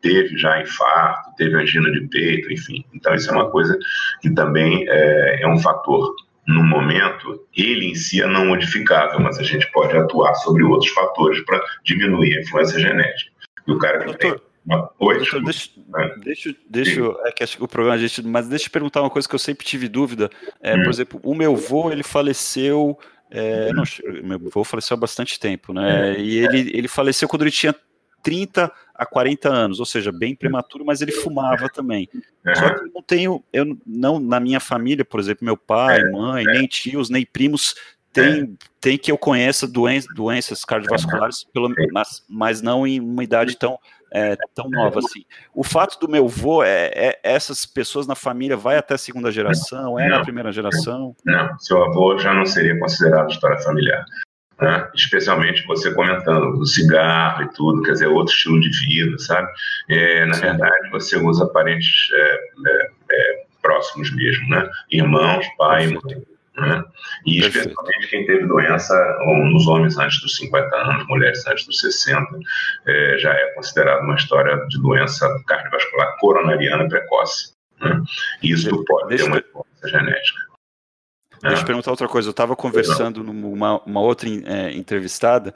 teve 0.00 0.36
já 0.36 0.60
infarto, 0.60 1.36
teve 1.36 1.54
angina 1.54 1.88
de 1.92 2.00
peito, 2.08 2.52
enfim. 2.52 2.84
Então, 2.92 3.14
isso 3.14 3.30
é 3.30 3.32
uma 3.32 3.48
coisa 3.48 3.78
que 4.20 4.30
também 4.30 4.84
é, 4.88 5.42
é 5.42 5.46
um 5.46 5.60
fator 5.60 6.16
no 6.48 6.64
momento, 6.64 7.46
ele 7.54 7.90
em 7.90 7.94
si 7.94 8.22
é 8.22 8.26
não 8.26 8.46
modificável, 8.46 9.20
mas 9.20 9.38
a 9.38 9.42
gente 9.42 9.70
pode 9.70 9.94
atuar 9.94 10.34
sobre 10.36 10.64
outros 10.64 10.90
fatores 10.92 11.44
para 11.44 11.62
diminuir 11.84 12.38
a 12.38 12.40
influência 12.40 12.80
genética. 12.80 13.30
E 13.66 13.72
o 13.72 13.78
cara 13.78 13.98
que 13.98 14.06
Doutor, 14.06 14.18
tem. 14.18 14.48
Uma... 14.64 14.90
Oi, 14.98 15.18
Doutor, 15.18 15.44
deixa, 15.44 15.70
é. 15.94 16.18
deixa, 16.20 16.54
deixa 16.70 17.00
é 17.26 17.32
que 17.32 17.44
acho 17.44 17.58
que 17.58 17.62
o 17.62 17.68
programa 17.68 17.96
a 17.96 17.98
gente, 17.98 18.22
mas 18.22 18.48
deixa 18.48 18.66
eu 18.66 18.70
perguntar 18.70 19.02
uma 19.02 19.10
coisa 19.10 19.28
que 19.28 19.34
eu 19.34 19.38
sempre 19.38 19.66
tive 19.66 19.88
dúvida. 19.88 20.30
É, 20.62 20.74
hum. 20.74 20.84
Por 20.84 20.90
exemplo, 20.90 21.20
o 21.22 21.34
meu 21.34 21.52
avô 21.52 21.92
ele 21.92 22.02
faleceu, 22.02 22.98
é, 23.30 23.70
não, 23.70 23.84
meu 24.24 24.40
avô 24.46 24.64
faleceu 24.64 24.96
há 24.96 24.98
bastante 24.98 25.38
tempo, 25.38 25.74
né? 25.74 26.14
É. 26.14 26.18
E 26.18 26.38
ele, 26.38 26.70
ele 26.72 26.88
faleceu 26.88 27.28
quando 27.28 27.42
ele 27.42 27.50
tinha 27.50 27.74
30 28.22 28.70
a 28.94 29.06
40 29.06 29.48
anos, 29.48 29.80
ou 29.80 29.86
seja, 29.86 30.10
bem 30.10 30.34
prematuro, 30.34 30.84
mas 30.84 31.00
ele 31.00 31.12
fumava 31.12 31.68
também. 31.68 32.08
Só 32.54 32.70
que 32.74 32.84
eu 32.84 32.90
não 32.94 33.02
tenho, 33.02 33.44
eu 33.52 33.78
não, 33.86 34.18
na 34.18 34.40
minha 34.40 34.60
família, 34.60 35.04
por 35.04 35.20
exemplo, 35.20 35.44
meu 35.44 35.56
pai, 35.56 36.00
é, 36.00 36.10
mãe, 36.10 36.44
nem 36.44 36.66
tios, 36.66 37.08
nem 37.08 37.24
primos 37.24 37.74
tem, 38.12 38.58
tem 38.80 38.98
que 38.98 39.12
eu 39.12 39.18
conheça 39.18 39.66
doen 39.66 40.00
doenças 40.14 40.64
cardiovasculares, 40.64 41.44
pelo, 41.44 41.72
mas, 41.92 42.24
mas 42.28 42.62
não 42.62 42.86
em 42.86 43.00
uma 43.00 43.22
idade 43.22 43.56
tão, 43.56 43.78
é, 44.12 44.36
tão 44.54 44.68
nova 44.68 44.98
assim. 44.98 45.24
O 45.54 45.62
fato 45.62 45.98
do 46.00 46.10
meu 46.10 46.24
avô 46.24 46.62
é, 46.62 46.90
é, 46.94 47.20
essas 47.22 47.66
pessoas 47.66 48.06
na 48.06 48.14
família 48.14 48.56
vai 48.56 48.76
até 48.76 48.94
a 48.94 48.98
segunda 48.98 49.30
geração, 49.30 49.98
é 49.98 50.08
não, 50.08 50.18
na 50.18 50.22
primeira 50.22 50.50
geração? 50.50 51.14
Não, 51.24 51.58
seu 51.58 51.84
avô 51.84 52.18
já 52.18 52.34
não 52.34 52.46
seria 52.46 52.78
considerado 52.78 53.30
história 53.30 53.58
familiar. 53.58 54.04
Né? 54.60 54.90
Especialmente 54.94 55.66
você 55.66 55.92
comentando 55.94 56.58
do 56.58 56.66
cigarro 56.66 57.44
e 57.44 57.52
tudo, 57.52 57.82
quer 57.82 57.92
dizer, 57.92 58.06
outro 58.08 58.32
estilo 58.34 58.60
de 58.60 58.70
vida, 58.86 59.18
sabe? 59.18 59.48
É, 59.88 60.26
na 60.26 60.34
Sim. 60.34 60.42
verdade, 60.42 60.90
você 60.90 61.16
usa 61.16 61.46
parentes 61.46 62.10
é, 62.12 62.34
é, 62.66 62.90
é, 63.12 63.44
próximos 63.62 64.14
mesmo, 64.14 64.48
né? 64.48 64.68
Irmãos, 64.90 65.46
pai, 65.56 65.86
mãe. 65.86 66.22
Né? 66.56 66.84
E 67.24 67.38
especialmente 67.38 68.08
quem 68.08 68.26
teve 68.26 68.46
doença 68.46 68.94
nos 69.44 69.68
homens 69.68 69.96
antes 69.96 70.20
dos 70.20 70.36
50 70.36 70.76
anos, 70.76 71.06
mulheres 71.06 71.46
antes 71.46 71.64
dos 71.64 71.78
60, 71.78 72.26
é, 72.84 73.18
já 73.18 73.32
é 73.32 73.54
considerado 73.54 74.02
uma 74.02 74.16
história 74.16 74.56
de 74.68 74.82
doença 74.82 75.28
cardiovascular 75.46 76.16
coronariana 76.18 76.88
precoce. 76.88 77.52
Né? 77.80 78.02
Isso 78.42 78.84
pode 78.84 79.16
ter 79.16 79.22
uma 79.22 79.38
influência 79.38 79.88
genética. 79.88 80.47
Deixa 81.42 81.56
eu 81.56 81.60
te 81.60 81.66
perguntar 81.66 81.90
outra 81.90 82.08
coisa. 82.08 82.28
Eu 82.28 82.32
estava 82.32 82.56
conversando 82.56 83.22
numa 83.22 83.82
uma 83.84 84.00
outra 84.00 84.28
é, 84.28 84.72
entrevistada 84.72 85.52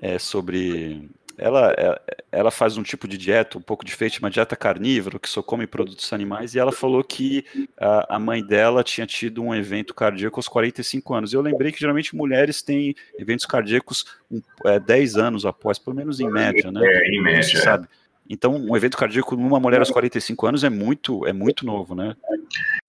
é, 0.00 0.18
sobre 0.18 1.08
ela, 1.38 1.74
é, 1.76 2.00
ela 2.32 2.50
faz 2.50 2.76
um 2.76 2.82
tipo 2.82 3.06
de 3.06 3.18
dieta 3.18 3.58
um 3.58 3.60
pouco 3.60 3.84
diferente, 3.84 4.18
uma 4.20 4.30
dieta 4.30 4.56
carnívora, 4.56 5.18
que 5.18 5.28
só 5.28 5.42
come 5.42 5.66
produtos 5.66 6.12
animais, 6.12 6.54
e 6.54 6.58
ela 6.58 6.72
falou 6.72 7.04
que 7.04 7.44
a, 7.78 8.16
a 8.16 8.18
mãe 8.18 8.44
dela 8.44 8.82
tinha 8.82 9.06
tido 9.06 9.42
um 9.42 9.54
evento 9.54 9.94
cardíaco 9.94 10.38
aos 10.38 10.48
45 10.48 11.14
anos. 11.14 11.32
Eu 11.32 11.42
lembrei 11.42 11.70
que 11.70 11.80
geralmente 11.80 12.16
mulheres 12.16 12.62
têm 12.62 12.94
eventos 13.18 13.44
cardíacos 13.44 14.06
um, 14.30 14.40
é, 14.64 14.80
10 14.80 15.16
anos 15.16 15.44
após, 15.44 15.78
pelo 15.78 15.96
menos 15.96 16.20
em 16.20 16.30
média, 16.30 16.70
né? 16.70 16.80
É, 16.82 17.08
em 17.08 17.22
média. 17.22 17.60
sabe? 17.60 17.86
Então, 18.28 18.54
um 18.54 18.76
evento 18.76 18.96
cardíaco 18.96 19.36
numa 19.36 19.60
mulher 19.60 19.80
aos 19.80 19.90
45 19.90 20.46
anos 20.46 20.64
é 20.64 20.70
muito, 20.70 21.26
é 21.26 21.32
muito 21.32 21.64
novo, 21.64 21.94
né? 21.94 22.14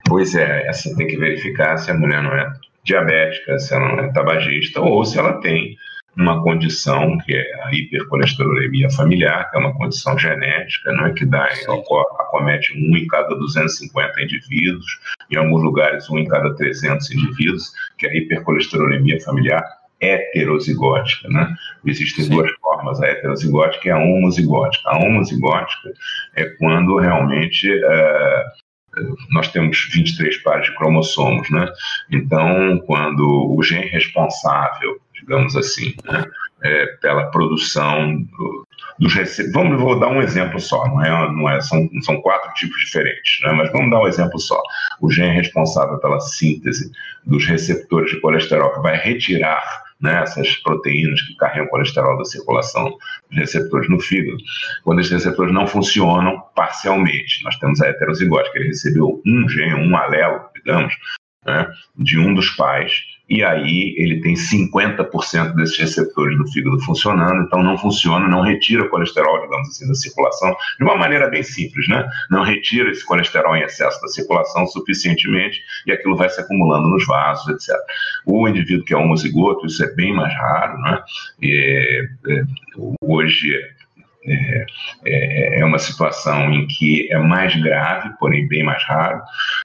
Pois 0.07 0.35
é, 0.35 0.67
essa 0.67 0.95
tem 0.95 1.07
que 1.07 1.17
verificar 1.17 1.77
se 1.77 1.91
a 1.91 1.93
mulher 1.93 2.21
não 2.23 2.33
é 2.33 2.51
diabética, 2.83 3.59
se 3.59 3.73
ela 3.73 3.89
não 3.89 4.03
é 4.03 4.11
tabagista, 4.13 4.81
ou 4.81 5.03
se 5.03 5.19
ela 5.19 5.39
tem 5.41 5.75
uma 6.15 6.41
condição 6.41 7.17
que 7.19 7.35
é 7.35 7.63
a 7.63 7.71
hipercolesterolemia 7.71 8.89
familiar, 8.89 9.49
que 9.51 9.57
é 9.57 9.59
uma 9.59 9.73
condição 9.75 10.17
genética, 10.17 10.91
não 10.93 11.05
é 11.05 11.13
que 11.13 11.25
dá, 11.25 11.47
acomete 12.19 12.73
um 12.73 12.97
em 12.97 13.05
cada 13.05 13.35
250 13.35 14.21
indivíduos, 14.23 14.99
em 15.29 15.35
alguns 15.35 15.61
lugares 15.61 16.09
um 16.09 16.17
em 16.17 16.27
cada 16.27 16.55
300 16.55 17.11
indivíduos, 17.11 17.71
que 17.99 18.07
é 18.07 18.09
a 18.09 18.15
hipercolesterolemia 18.15 19.21
familiar 19.21 19.63
heterozigótica, 20.01 21.27
né? 21.29 21.55
Existem 21.85 22.25
Sim. 22.25 22.31
duas 22.31 22.51
formas, 22.87 23.01
a 23.01 23.07
heterozigótica 23.07 23.87
e 23.87 23.91
a 23.91 23.97
homozigótica. 23.97 24.89
A 24.89 24.97
homozigótica 24.97 25.93
é 26.35 26.45
quando 26.57 26.97
realmente 26.97 27.69
é, 27.71 28.43
nós 29.31 29.49
temos 29.49 29.89
23 29.93 30.37
pares 30.43 30.65
de 30.67 30.75
cromossomos, 30.75 31.49
né? 31.49 31.67
Então, 32.11 32.79
quando 32.85 33.55
o 33.55 33.61
gene 33.63 33.87
responsável 33.87 34.99
digamos 35.19 35.55
assim, 35.55 35.93
né? 36.05 36.23
é, 36.63 36.85
pela 37.01 37.29
produção 37.31 38.21
do, 38.21 38.67
dos 38.99 39.13
receptores. 39.13 39.51
Vamos, 39.51 39.81
vou 39.81 39.99
dar 39.99 40.09
um 40.09 40.21
exemplo 40.21 40.59
só, 40.59 40.87
não 40.87 41.03
é, 41.03 41.31
não 41.31 41.49
é, 41.49 41.59
são, 41.59 41.89
são 42.01 42.21
quatro 42.21 42.53
tipos 42.53 42.79
diferentes, 42.79 43.39
né? 43.41 43.51
mas 43.51 43.71
vamos 43.71 43.91
dar 43.91 43.99
um 43.99 44.07
exemplo 44.07 44.39
só. 44.39 44.61
O 45.01 45.11
gene 45.11 45.35
responsável 45.35 45.97
pela 45.99 46.19
síntese 46.19 46.91
dos 47.25 47.45
receptores 47.45 48.11
de 48.11 48.21
colesterol, 48.21 48.73
que 48.73 48.81
vai 48.81 48.95
retirar 48.95 49.86
né, 50.01 50.21
essas 50.21 50.55
proteínas 50.57 51.21
que 51.21 51.35
carregam 51.35 51.67
colesterol 51.67 52.17
da 52.17 52.25
circulação 52.25 52.97
dos 53.29 53.39
receptores 53.39 53.89
no 53.89 53.99
fígado, 53.99 54.37
quando 54.83 54.99
esses 54.99 55.11
receptores 55.11 55.53
não 55.53 55.67
funcionam 55.67 56.39
parcialmente. 56.55 57.43
Nós 57.43 57.57
temos 57.57 57.81
a 57.81 57.87
heterozigótica, 57.87 58.57
ele 58.57 58.69
recebeu 58.69 59.21
um 59.25 59.49
gene, 59.49 59.73
um 59.73 59.95
alelo, 59.95 60.41
digamos, 60.55 60.93
né, 61.45 61.67
de 61.95 62.19
um 62.19 62.33
dos 62.33 62.49
pais, 62.51 63.16
e 63.29 63.43
aí 63.43 63.93
ele 63.97 64.21
tem 64.21 64.35
50% 64.35 65.53
desses 65.53 65.77
receptores 65.77 66.37
no 66.37 66.47
fígado 66.51 66.79
funcionando, 66.81 67.43
então 67.43 67.61
não 67.61 67.77
funciona, 67.77 68.27
não 68.27 68.41
retira 68.41 68.87
colesterol, 68.87 69.41
digamos 69.41 69.69
assim, 69.69 69.87
da 69.87 69.95
circulação, 69.95 70.55
de 70.77 70.83
uma 70.83 70.95
maneira 70.95 71.29
bem 71.29 71.43
simples, 71.43 71.87
né? 71.89 72.07
Não 72.29 72.43
retira 72.43 72.89
esse 72.89 73.05
colesterol 73.05 73.55
em 73.55 73.63
excesso 73.63 74.01
da 74.01 74.07
circulação 74.07 74.65
suficientemente 74.67 75.61
e 75.85 75.91
aquilo 75.91 76.15
vai 76.15 76.29
se 76.29 76.39
acumulando 76.39 76.87
nos 76.87 77.05
vasos, 77.05 77.47
etc. 77.49 77.75
O 78.25 78.47
indivíduo 78.47 78.85
que 78.85 78.93
é 78.93 78.97
homozigoto, 78.97 79.65
isso 79.65 79.83
é 79.83 79.93
bem 79.93 80.13
mais 80.13 80.33
raro, 80.33 80.79
né? 80.79 81.01
E, 81.41 82.07
é, 82.29 82.43
hoje 83.01 83.53
é, 84.25 84.65
é, 85.05 85.59
é, 85.59 85.65
uma 85.65 85.79
situação 85.79 86.51
em 86.51 86.67
que 86.67 87.11
é 87.11 87.17
mais 87.17 87.55
grave, 87.61 88.09
porém 88.19 88.47
bem 88.47 88.63
mais 88.63 88.83
raro, 88.83 89.21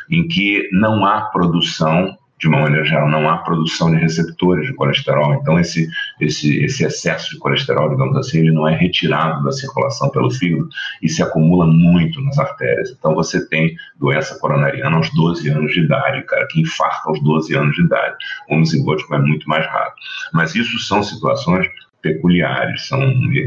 em 0.08 0.26
que 0.26 0.68
não 0.72 1.04
há 1.04 1.22
produção 1.22 2.16
de 2.42 2.48
uma 2.48 2.58
maneira 2.58 2.84
geral, 2.84 3.08
não 3.08 3.30
há 3.30 3.38
produção 3.38 3.88
de 3.92 3.98
receptores 3.98 4.66
de 4.66 4.74
colesterol. 4.74 5.32
Então, 5.34 5.60
esse, 5.60 5.88
esse, 6.20 6.64
esse 6.64 6.84
excesso 6.84 7.30
de 7.30 7.38
colesterol, 7.38 7.88
digamos 7.88 8.16
assim, 8.16 8.40
ele 8.40 8.50
não 8.50 8.66
é 8.66 8.74
retirado 8.74 9.44
da 9.44 9.52
circulação 9.52 10.10
pelo 10.10 10.28
fígado 10.28 10.68
e 11.00 11.08
se 11.08 11.22
acumula 11.22 11.68
muito 11.68 12.20
nas 12.20 12.36
artérias. 12.40 12.90
Então, 12.90 13.14
você 13.14 13.48
tem 13.48 13.76
doença 13.94 14.36
coronariana 14.40 14.96
aos 14.96 15.08
12 15.14 15.48
anos 15.50 15.72
de 15.72 15.82
idade, 15.82 16.20
cara, 16.24 16.44
que 16.48 16.60
infarta 16.60 17.08
aos 17.08 17.22
12 17.22 17.54
anos 17.54 17.76
de 17.76 17.82
idade. 17.82 18.16
O 18.50 18.54
homozigótico 18.54 19.14
é 19.14 19.18
muito 19.20 19.48
mais 19.48 19.64
raro. 19.64 19.92
Mas 20.32 20.56
isso 20.56 20.80
são 20.80 21.00
situações 21.00 21.68
peculiares, 22.02 22.86
são, 22.86 23.00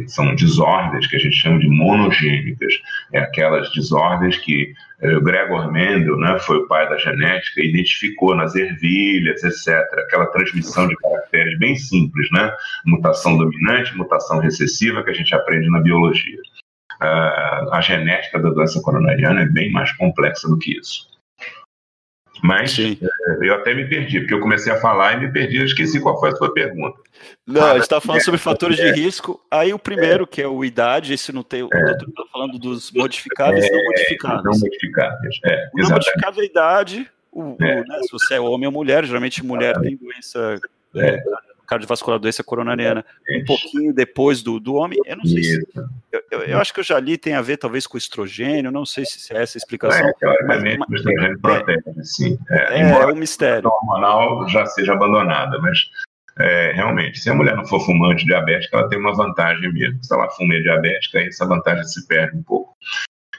são 0.08 0.34
desordens 0.34 1.06
que 1.08 1.18
a 1.18 1.20
gente 1.20 1.36
chama 1.36 1.60
de 1.60 1.68
monogênicas, 1.68 2.74
é 3.13 3.20
aquelas 3.20 3.72
desordens 3.74 4.38
que 4.38 4.74
eh, 5.02 5.20
Gregor 5.20 5.72
Mendel, 5.72 6.18
né, 6.18 6.39
foi 6.39 6.58
o 6.58 6.68
pai 6.68 6.88
da 6.89 6.98
genética, 6.98 7.62
identificou 7.62 8.36
nas 8.36 8.56
ervilhas, 8.56 9.44
etc., 9.44 9.78
aquela 10.00 10.28
transmissão 10.28 10.88
de 10.88 10.96
caracteres 10.96 11.60
bem 11.60 11.76
simples, 11.76 12.28
né, 12.32 12.52
mutação 12.86 13.38
dominante, 13.38 13.96
mutação 13.96 14.39
recessiva 14.39 15.04
que 15.04 15.10
a 15.10 15.13
gente 15.13 15.36
aprende 15.36 15.70
na 15.70 15.82
biologia. 15.82 16.39
Uh, 17.02 17.74
a 17.74 17.82
genética 17.82 18.39
da 18.39 18.50
doença 18.52 18.82
coronariana 18.82 19.41
é 19.41 19.46
bem 19.46 19.70
mais 19.70 19.91
complexa 19.98 20.48
do 20.48 20.58
que 20.58 20.80
isso. 20.80 21.14
Mas 22.43 22.71
Sim. 22.71 22.98
É, 23.02 23.48
eu 23.48 23.56
até 23.56 23.74
me 23.74 23.86
perdi, 23.86 24.19
porque 24.19 24.34
eu 24.34 24.39
comecei 24.39 24.71
a 24.71 24.80
falar 24.80 25.13
e 25.13 25.19
me 25.21 25.32
perdi, 25.32 25.58
eu 25.58 25.65
esqueci 25.65 26.00
qual 26.00 26.19
foi 26.19 26.30
a 26.30 26.36
sua 26.36 26.54
pergunta. 26.54 27.00
Não, 27.45 27.65
a 27.65 27.74
gente 27.74 27.84
está 27.84 28.02
falando 28.02 28.21
sobre 28.21 28.39
fatores 28.39 28.78
de 28.78 28.91
risco. 28.91 29.41
Aí 29.50 29.74
o 29.74 29.80
primeiro, 29.80 30.28
que 30.28 30.41
é 30.41 30.48
o 30.48 30.63
idade, 30.63 31.13
esse 31.13 31.32
não 31.32 31.43
tem. 31.43 31.63
O 31.63 31.69
é. 31.71 31.84
doutor 31.84 32.10
está 32.10 32.24
falando 32.32 32.60
dos 32.60 32.91
modificáveis 32.91 33.65
e 33.65 33.71
não 33.71 33.84
modificáveis. 33.84 34.43
Não 34.43 34.60
modificáveis, 34.60 35.39
é. 35.45 35.69
Não 35.74 35.89
modificável 35.89 36.41
é 36.41 36.43
a 36.43 36.50
idade, 36.50 37.12
o, 37.32 37.56
é. 37.62 37.82
o, 37.82 37.88
né, 37.88 38.00
se 38.04 38.12
você 38.12 38.36
é 38.36 38.39
homem 38.39 38.65
ou 38.65 38.71
mulher, 38.71 39.06
geralmente 39.06 39.43
mulher 39.43 39.80
tem 39.80 39.95
doença. 39.95 40.60
É 41.65 41.67
cardiovascular, 41.67 42.19
doença 42.19 42.43
coronariana, 42.43 43.06
um 43.30 43.45
pouquinho 43.45 43.93
depois 43.93 44.41
do, 44.41 44.60
do 44.60 44.75
homem. 44.75 44.99
Eu 45.06 45.17
não 45.17 45.25
sei 45.25 45.43
se. 45.43 45.67
Eu, 46.12 46.21
eu, 46.32 46.39
eu, 46.43 46.60
acho 46.60 46.73
que 46.73 46.80
eu 46.80 46.84
já 46.84 46.99
li, 46.99 47.17
tem 47.17 47.34
a 47.34 47.41
ver 47.41 47.58
talvez 47.58 47.88
com 47.88 47.97
estrogênio, 47.97 48.71
não 48.71 48.86
sei 48.86 49.06
se 49.06 49.34
é 49.34 49.41
essa 49.41 49.58
a 49.58 49.60
explicação. 49.60 50.08
É, 50.08 50.13
teoricamente, 50.13 50.80
mas, 50.80 50.89
o 50.89 50.95
estrogênio 50.95 51.39
protege, 51.39 52.04
sim. 52.04 52.38
É, 52.49 52.82
é, 52.82 52.89
é 52.89 53.06
um 53.08 53.15
mistério. 53.15 53.67
A 53.69 53.73
hormonal 53.73 54.47
já 54.47 54.65
seja 54.67 54.93
abandonada, 54.93 55.60
mas 55.60 55.80
é, 56.39 56.73
realmente, 56.73 57.19
se 57.19 57.30
a 57.30 57.34
mulher 57.34 57.56
não 57.56 57.65
for 57.65 57.80
fumante 57.86 58.25
diabética, 58.25 58.78
ela 58.78 58.89
tem 58.89 58.99
uma 58.99 59.13
vantagem 59.13 59.71
mesmo. 59.71 60.04
Se 60.04 60.13
ela 60.13 60.30
fuma 60.30 60.54
diabética, 60.62 61.19
aí 61.19 61.28
essa 61.28 61.45
vantagem 61.45 61.84
se 61.86 62.06
perde 62.08 62.38
um 62.38 62.43
pouco. 62.43 62.75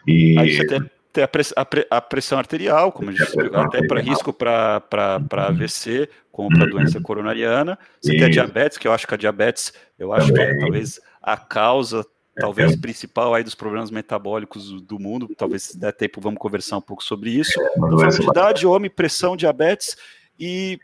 E... 0.06 0.38
Aí 0.38 0.56
você 0.56 0.66
tem, 0.66 0.90
tem 1.16 1.24
a, 1.24 1.28
press, 1.28 1.54
a, 1.56 1.66
a, 1.96 2.00
pressão 2.00 2.38
arterial, 2.38 2.92
como 2.92 3.08
a 3.08 3.12
gente 3.12 3.22
explicou, 3.22 3.58
até 3.58 3.86
para 3.86 4.00
risco 4.00 4.32
para 4.32 4.82
AVC, 5.30 6.08
como 6.30 6.50
para 6.50 6.66
doença 6.66 7.00
coronariana. 7.00 7.78
Você 8.00 8.12
tem 8.12 8.24
a 8.24 8.28
diabetes, 8.28 8.76
que 8.76 8.86
eu 8.86 8.92
acho 8.92 9.06
que 9.06 9.14
a 9.14 9.16
diabetes, 9.16 9.72
eu 9.98 10.12
acho 10.12 10.28
Também. 10.28 10.48
que 10.48 10.56
é 10.56 10.58
talvez 10.58 11.00
a 11.22 11.36
causa 11.36 12.06
talvez 12.38 12.74
é. 12.74 12.76
principal 12.76 13.34
aí 13.34 13.42
dos 13.42 13.54
problemas 13.54 13.90
metabólicos 13.90 14.82
do 14.82 14.98
mundo, 14.98 15.26
talvez 15.38 15.62
se 15.62 15.78
der 15.78 15.90
tempo 15.90 16.20
vamos 16.20 16.38
conversar 16.38 16.76
um 16.76 16.82
pouco 16.82 17.02
sobre 17.02 17.30
isso. 17.30 17.58
É, 17.58 18.22
idade, 18.22 18.66
homem, 18.66 18.90
pressão, 18.90 19.34
diabetes 19.34 19.96
e 20.38 20.78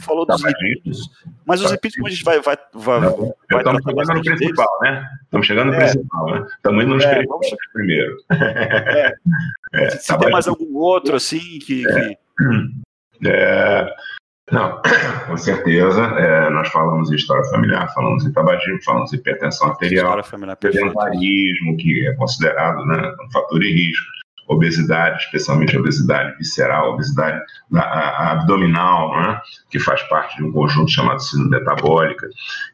falou 0.00 0.26
dos 0.26 0.42
lipídios. 0.42 1.08
Mas 1.44 1.60
os 1.60 1.70
lipídios, 1.70 1.96
como 1.96 2.08
a 2.08 2.10
gente 2.10 2.24
vai. 2.24 2.40
vai, 2.40 2.56
vai, 2.74 3.00
vai 3.00 3.58
estamos 3.58 3.82
chegando 3.84 4.14
no 4.14 4.22
principal, 4.22 4.78
deles. 4.80 4.94
né? 4.94 5.08
Estamos 5.22 5.46
chegando 5.46 5.66
no 5.68 5.74
é. 5.74 5.78
principal, 5.78 6.26
né? 6.26 6.46
Estamos 6.56 6.84
indo 6.84 6.94
nos 6.94 7.04
é, 7.04 7.22
vamos... 7.24 7.46
primeiro. 7.72 8.16
É. 8.30 9.14
é. 9.74 9.90
Se 9.90 10.08
tá 10.08 10.18
tem 10.18 10.30
mais 10.30 10.48
algum 10.48 10.76
outro, 10.76 11.16
assim, 11.16 11.58
que. 11.60 11.86
É. 11.86 12.08
que... 12.08 12.18
É, 13.28 13.94
Não, 14.50 14.80
com 15.26 15.36
certeza. 15.36 16.02
É, 16.02 16.50
nós 16.50 16.68
falamos 16.68 17.10
em 17.10 17.14
história 17.14 17.44
familiar, 17.50 17.92
falamos 17.94 18.24
em 18.24 18.32
tabagismo, 18.32 18.82
falamos 18.84 19.12
em 19.12 19.16
hipertensão 19.16 19.68
arterial, 19.68 20.22
sedentarismo, 20.22 21.76
que 21.76 22.06
é 22.06 22.14
considerado 22.14 22.84
né, 22.86 23.14
um 23.24 23.30
fator 23.30 23.60
de 23.60 23.72
risco, 23.72 24.06
obesidade, 24.48 25.24
especialmente 25.24 25.76
obesidade 25.76 26.36
visceral, 26.38 26.92
obesidade 26.92 27.42
abdominal, 27.72 29.14
né, 29.20 29.40
que 29.70 29.78
faz 29.78 30.02
parte 30.04 30.36
de 30.36 30.44
um 30.44 30.52
conjunto 30.52 30.90
chamado 30.90 31.20
síndrome 31.20 31.58
metabólica. 31.58 32.28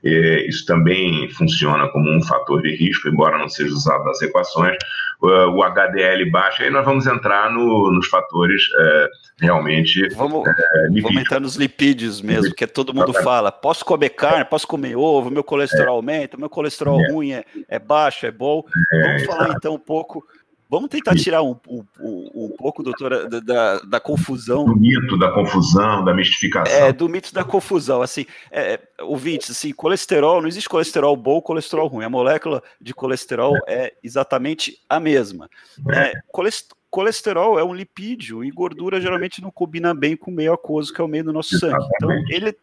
E, 0.05 0.47
isso 0.49 0.67
também 0.67 1.29
funciona 1.31 1.89
como 1.89 2.11
um 2.11 2.23
fator 2.23 2.63
de 2.63 2.75
risco, 2.77 3.09
embora 3.09 3.39
não 3.39 3.49
seja 3.49 3.73
usado 3.73 4.05
nas 4.05 4.21
equações. 4.21 4.77
O, 5.21 5.63
HDL 5.63 6.29
baixo, 6.33 6.65
aí 6.65 6.71
nós 6.71 6.85
vamos 6.85 7.07
entrar 7.07 7.49
no, 7.49 7.93
nos 7.93 8.09
fatores 8.09 8.61
é, 8.77 9.09
realmente. 9.41 10.09
Vamos, 10.17 10.49
é, 10.49 11.01
vamos 11.01 11.21
entrar 11.21 11.39
nos 11.39 11.55
lipídios 11.55 12.21
mesmo, 12.21 12.53
que 12.53 12.67
todo 12.67 12.93
mundo 12.93 13.15
fala: 13.15 13.53
posso 13.53 13.85
comer 13.85 14.09
carne, 14.11 14.45
posso 14.45 14.67
comer 14.67 14.97
ovo, 14.97 15.31
meu 15.31 15.45
colesterol 15.45 15.95
é. 15.95 15.97
aumenta, 15.99 16.37
meu 16.37 16.51
colesterol 16.51 17.01
é. 17.01 17.13
ruim 17.13 17.31
é, 17.31 17.45
é 17.69 17.79
baixo, 17.79 18.27
é 18.27 18.33
bom. 18.33 18.65
É, 18.93 19.07
vamos 19.07 19.23
falar 19.27 19.55
então 19.57 19.75
um 19.75 19.79
pouco 19.79 20.25
Vamos 20.73 20.89
tentar 20.89 21.15
tirar 21.15 21.43
um, 21.43 21.55
um, 21.69 21.85
um 22.35 22.55
pouco, 22.57 22.83
doutora, 22.83 23.29
da, 23.29 23.79
da, 23.81 24.01
confusão. 24.01 24.65
Do 24.65 24.75
mito 24.75 25.19
da 25.19 25.31
confusão, 25.31 26.03
da 26.03 26.15
mistificação. 26.15 26.75
É, 26.75 26.91
do 26.91 27.11
mito 27.11 27.35
da 27.35 27.45
confusão. 27.45 28.01
Assim, 28.01 28.25
é, 28.51 28.81
ouvintes, 29.03 29.51
assim, 29.51 29.71
colesterol, 29.71 30.41
não 30.41 30.49
existe 30.49 30.71
colesterol 30.71 31.15
bom 31.15 31.33
ou 31.33 31.43
colesterol 31.43 31.89
ruim. 31.89 32.07
A 32.07 32.09
molécula 32.09 32.63
de 32.81 32.95
colesterol 32.95 33.55
é, 33.67 33.75
é 33.75 33.93
exatamente 34.03 34.79
a 34.89 34.99
mesma. 34.99 35.47
É. 35.91 36.07
é 36.07 36.13
colesterol 36.91 37.59
é 37.59 37.65
um 37.65 37.75
lipídio 37.75 38.43
e 38.43 38.51
gordura 38.51 38.99
geralmente 38.99 39.43
não 39.43 39.51
combina 39.51 39.93
bem 39.93 40.17
com 40.17 40.31
o 40.31 40.35
meio 40.35 40.55
aquoso, 40.55 40.91
que 40.95 41.03
é 41.03 41.05
o 41.05 41.09
meio 41.09 41.25
do 41.25 41.35
nosso 41.35 41.59
sangue. 41.59 41.87
Então, 41.97 42.11
ele 42.31 42.57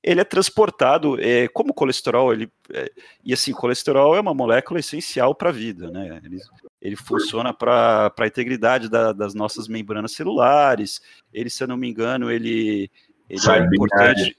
ele 0.00 0.20
é 0.20 0.24
transportado 0.24 1.20
é, 1.20 1.48
como 1.48 1.74
colesterol, 1.74 2.32
ele 2.32 2.48
é, 2.72 2.88
e 3.24 3.32
assim, 3.32 3.52
colesterol 3.52 4.14
é 4.14 4.20
uma 4.20 4.32
molécula 4.32 4.78
essencial 4.78 5.34
para 5.34 5.48
a 5.48 5.52
vida, 5.52 5.90
né? 5.90 6.20
Ele, 6.24 6.38
ele 6.80 6.96
funciona 6.96 7.52
para 7.52 8.12
a 8.16 8.26
integridade 8.26 8.88
da, 8.88 9.12
das 9.12 9.34
nossas 9.34 9.68
membranas 9.68 10.12
celulares. 10.12 11.00
Ele, 11.32 11.50
se 11.50 11.62
eu 11.62 11.68
não 11.68 11.76
me 11.76 11.88
engano, 11.88 12.30
ele, 12.30 12.90
ele 13.28 13.40
é 13.50 13.58
importante. 13.58 14.38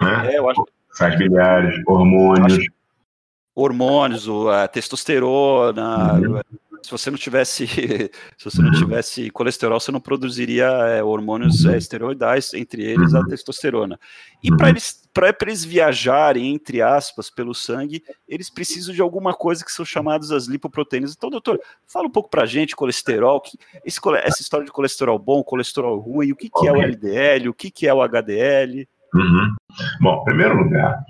Né? 0.00 0.34
É, 0.34 0.38
eu 0.38 0.48
acho. 0.48 0.64
Sais 0.92 1.18
biliares, 1.18 1.74
hormônios. 1.86 2.58
Acho, 2.58 2.70
hormônios, 3.54 4.28
a 4.48 4.68
testosterona, 4.68 6.14
uhum 6.14 6.40
se 6.82 6.90
você 6.90 7.10
não 7.10 7.18
tivesse 7.18 7.66
se 8.36 8.44
você 8.44 8.62
não 8.62 8.70
tivesse 8.72 9.30
colesterol, 9.30 9.80
você 9.80 9.92
não 9.92 10.00
produziria 10.00 10.66
é, 10.66 11.02
hormônios 11.02 11.64
é, 11.64 11.76
esteroidais, 11.76 12.52
entre 12.54 12.84
eles 12.84 13.14
a 13.14 13.24
testosterona. 13.24 13.98
E 14.42 14.54
para 14.54 14.70
eles 14.70 15.04
para 15.12 15.34
eles 15.40 15.64
viajarem 15.64 16.54
entre 16.54 16.82
aspas 16.82 17.30
pelo 17.30 17.54
sangue, 17.54 18.02
eles 18.28 18.50
precisam 18.50 18.94
de 18.94 19.00
alguma 19.00 19.32
coisa 19.32 19.64
que 19.64 19.72
são 19.72 19.84
chamadas 19.84 20.30
as 20.30 20.46
lipoproteínas. 20.46 21.14
Então, 21.16 21.30
doutor, 21.30 21.58
fala 21.86 22.06
um 22.06 22.10
pouco 22.10 22.28
para 22.28 22.42
a 22.42 22.46
gente 22.46 22.76
colesterol, 22.76 23.40
que, 23.40 23.58
esse, 23.84 23.98
essa 24.22 24.42
história 24.42 24.66
de 24.66 24.72
colesterol 24.72 25.18
bom, 25.18 25.42
colesterol 25.42 25.98
ruim, 25.98 26.32
o 26.32 26.36
que, 26.36 26.50
que 26.50 26.68
é 26.68 26.72
o 26.72 26.82
LDL, 26.82 27.48
o 27.48 27.54
que, 27.54 27.70
que 27.70 27.88
é 27.88 27.94
o 27.94 28.02
HDL? 28.02 28.86
Uhum. 29.14 29.54
Bom, 30.00 30.20
em 30.20 30.24
primeiro 30.24 30.56
lugar, 30.56 31.02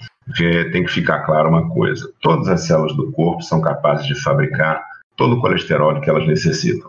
tem 0.72 0.84
que 0.84 0.90
ficar 0.90 1.20
claro 1.20 1.48
uma 1.48 1.68
coisa: 1.68 2.10
todas 2.20 2.48
as 2.48 2.62
células 2.62 2.96
do 2.96 3.10
corpo 3.12 3.42
são 3.42 3.60
capazes 3.60 4.06
de 4.06 4.20
fabricar 4.22 4.84
todo 5.16 5.36
o 5.36 5.40
colesterol 5.40 6.00
que 6.00 6.10
elas 6.10 6.26
necessitam. 6.26 6.88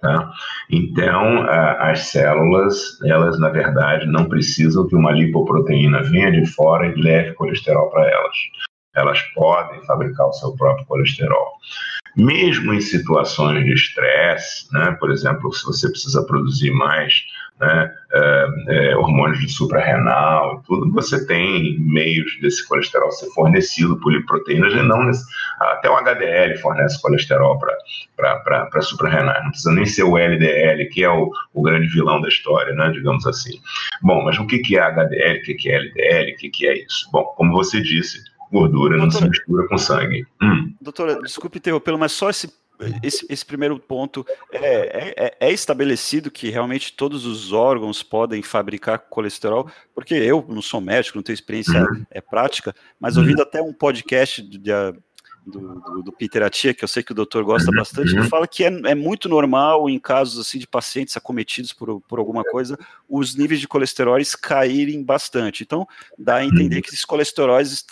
Tá? 0.00 0.32
Então, 0.68 1.44
as 1.78 2.10
células, 2.10 3.00
elas 3.04 3.38
na 3.38 3.50
verdade 3.50 4.06
não 4.06 4.24
precisam 4.24 4.86
que 4.88 4.96
uma 4.96 5.12
lipoproteína 5.12 6.02
venha 6.02 6.32
de 6.32 6.44
fora 6.44 6.88
e 6.88 7.00
leve 7.00 7.34
colesterol 7.34 7.88
para 7.90 8.10
elas. 8.10 8.36
Elas 8.96 9.22
podem 9.34 9.80
fabricar 9.84 10.26
o 10.26 10.32
seu 10.32 10.56
próprio 10.56 10.86
colesterol. 10.86 11.52
Mesmo 12.16 12.74
em 12.74 12.80
situações 12.80 13.64
de 13.64 13.72
estresse, 13.72 14.70
né, 14.72 14.96
por 14.98 15.10
exemplo, 15.10 15.52
se 15.52 15.64
você 15.64 15.88
precisa 15.88 16.26
produzir 16.26 16.72
mais 16.72 17.14
né, 17.62 17.94
é, 18.12 18.46
é, 18.68 18.96
hormônios 18.96 19.38
de 19.38 19.48
suprarrenal 19.48 20.62
tudo, 20.66 20.90
você 20.92 21.24
tem 21.26 21.78
meios 21.78 22.36
desse 22.40 22.66
colesterol 22.66 23.10
ser 23.12 23.30
fornecido 23.30 23.96
por 24.00 24.12
proteínas 24.26 24.72
e 24.74 24.82
não 24.82 25.10
até 25.60 25.88
o 25.88 25.96
HDL 25.96 26.58
fornece 26.58 27.00
colesterol 27.00 27.58
para 28.16 28.82
suprarrenais, 28.82 29.44
não 29.44 29.50
precisa 29.50 29.72
nem 29.72 29.86
ser 29.86 30.02
o 30.02 30.18
LDL, 30.18 30.88
que 30.88 31.04
é 31.04 31.08
o, 31.08 31.30
o 31.54 31.62
grande 31.62 31.86
vilão 31.86 32.20
da 32.20 32.28
história, 32.28 32.74
né, 32.74 32.90
digamos 32.90 33.24
assim. 33.26 33.60
Bom, 34.02 34.24
mas 34.24 34.38
o 34.38 34.46
que, 34.46 34.58
que 34.58 34.76
é 34.76 34.82
HDL, 34.82 35.38
o 35.38 35.42
que, 35.42 35.54
que 35.54 35.70
é 35.70 35.76
LDL, 35.76 36.32
o 36.32 36.36
que, 36.36 36.50
que 36.50 36.66
é 36.66 36.78
isso? 36.84 37.08
Bom, 37.12 37.24
como 37.36 37.52
você 37.52 37.80
disse, 37.80 38.24
gordura 38.50 38.96
doutora, 38.96 39.04
não 39.04 39.10
se 39.10 39.28
mistura 39.28 39.68
com 39.68 39.78
sangue. 39.78 40.26
Hum. 40.42 40.74
Doutora, 40.80 41.20
desculpe 41.22 41.58
interrompê-lo, 41.58 41.98
mas 41.98 42.12
só 42.12 42.28
esse 42.28 42.48
esse, 43.02 43.26
esse, 43.28 43.44
primeiro 43.44 43.78
ponto 43.78 44.24
é, 44.50 45.14
é, 45.16 45.36
é, 45.40 45.52
estabelecido 45.52 46.30
que 46.30 46.50
realmente 46.50 46.92
todos 46.92 47.26
os 47.26 47.52
órgãos 47.52 48.02
podem 48.02 48.42
fabricar 48.42 48.98
colesterol, 48.98 49.70
porque 49.94 50.14
eu 50.14 50.44
não 50.48 50.62
sou 50.62 50.80
médico, 50.80 51.18
não 51.18 51.22
tenho 51.22 51.34
experiência 51.34 51.80
uhum. 51.80 52.04
é, 52.10 52.20
prática, 52.20 52.74
mas 52.98 53.16
ouvindo 53.16 53.38
uhum. 53.38 53.42
até 53.42 53.62
um 53.62 53.72
podcast 53.72 54.42
de, 54.42 54.58
de, 54.58 54.72
do, 55.46 55.80
do, 55.80 56.02
do, 56.04 56.12
Peter 56.12 56.42
Atia, 56.42 56.72
que 56.72 56.84
eu 56.84 56.88
sei 56.88 57.02
que 57.02 57.12
o 57.12 57.14
doutor 57.14 57.44
gosta 57.44 57.70
uhum. 57.70 57.76
bastante, 57.76 58.14
que 58.14 58.22
fala 58.28 58.46
que 58.46 58.64
é, 58.64 58.68
é, 58.68 58.94
muito 58.94 59.28
normal 59.28 59.88
em 59.88 59.98
casos 59.98 60.38
assim 60.38 60.58
de 60.58 60.66
pacientes 60.66 61.16
acometidos 61.16 61.72
por, 61.72 62.00
por 62.02 62.18
alguma 62.18 62.44
coisa, 62.44 62.78
os 63.08 63.34
níveis 63.34 63.60
de 63.60 63.68
colesteróis 63.68 64.34
caírem 64.34 65.02
bastante. 65.02 65.62
Então, 65.62 65.86
dá 66.18 66.36
a 66.36 66.44
entender 66.44 66.80
que 66.82 66.88
esses 66.88 67.04
colesteróis, 67.04 67.84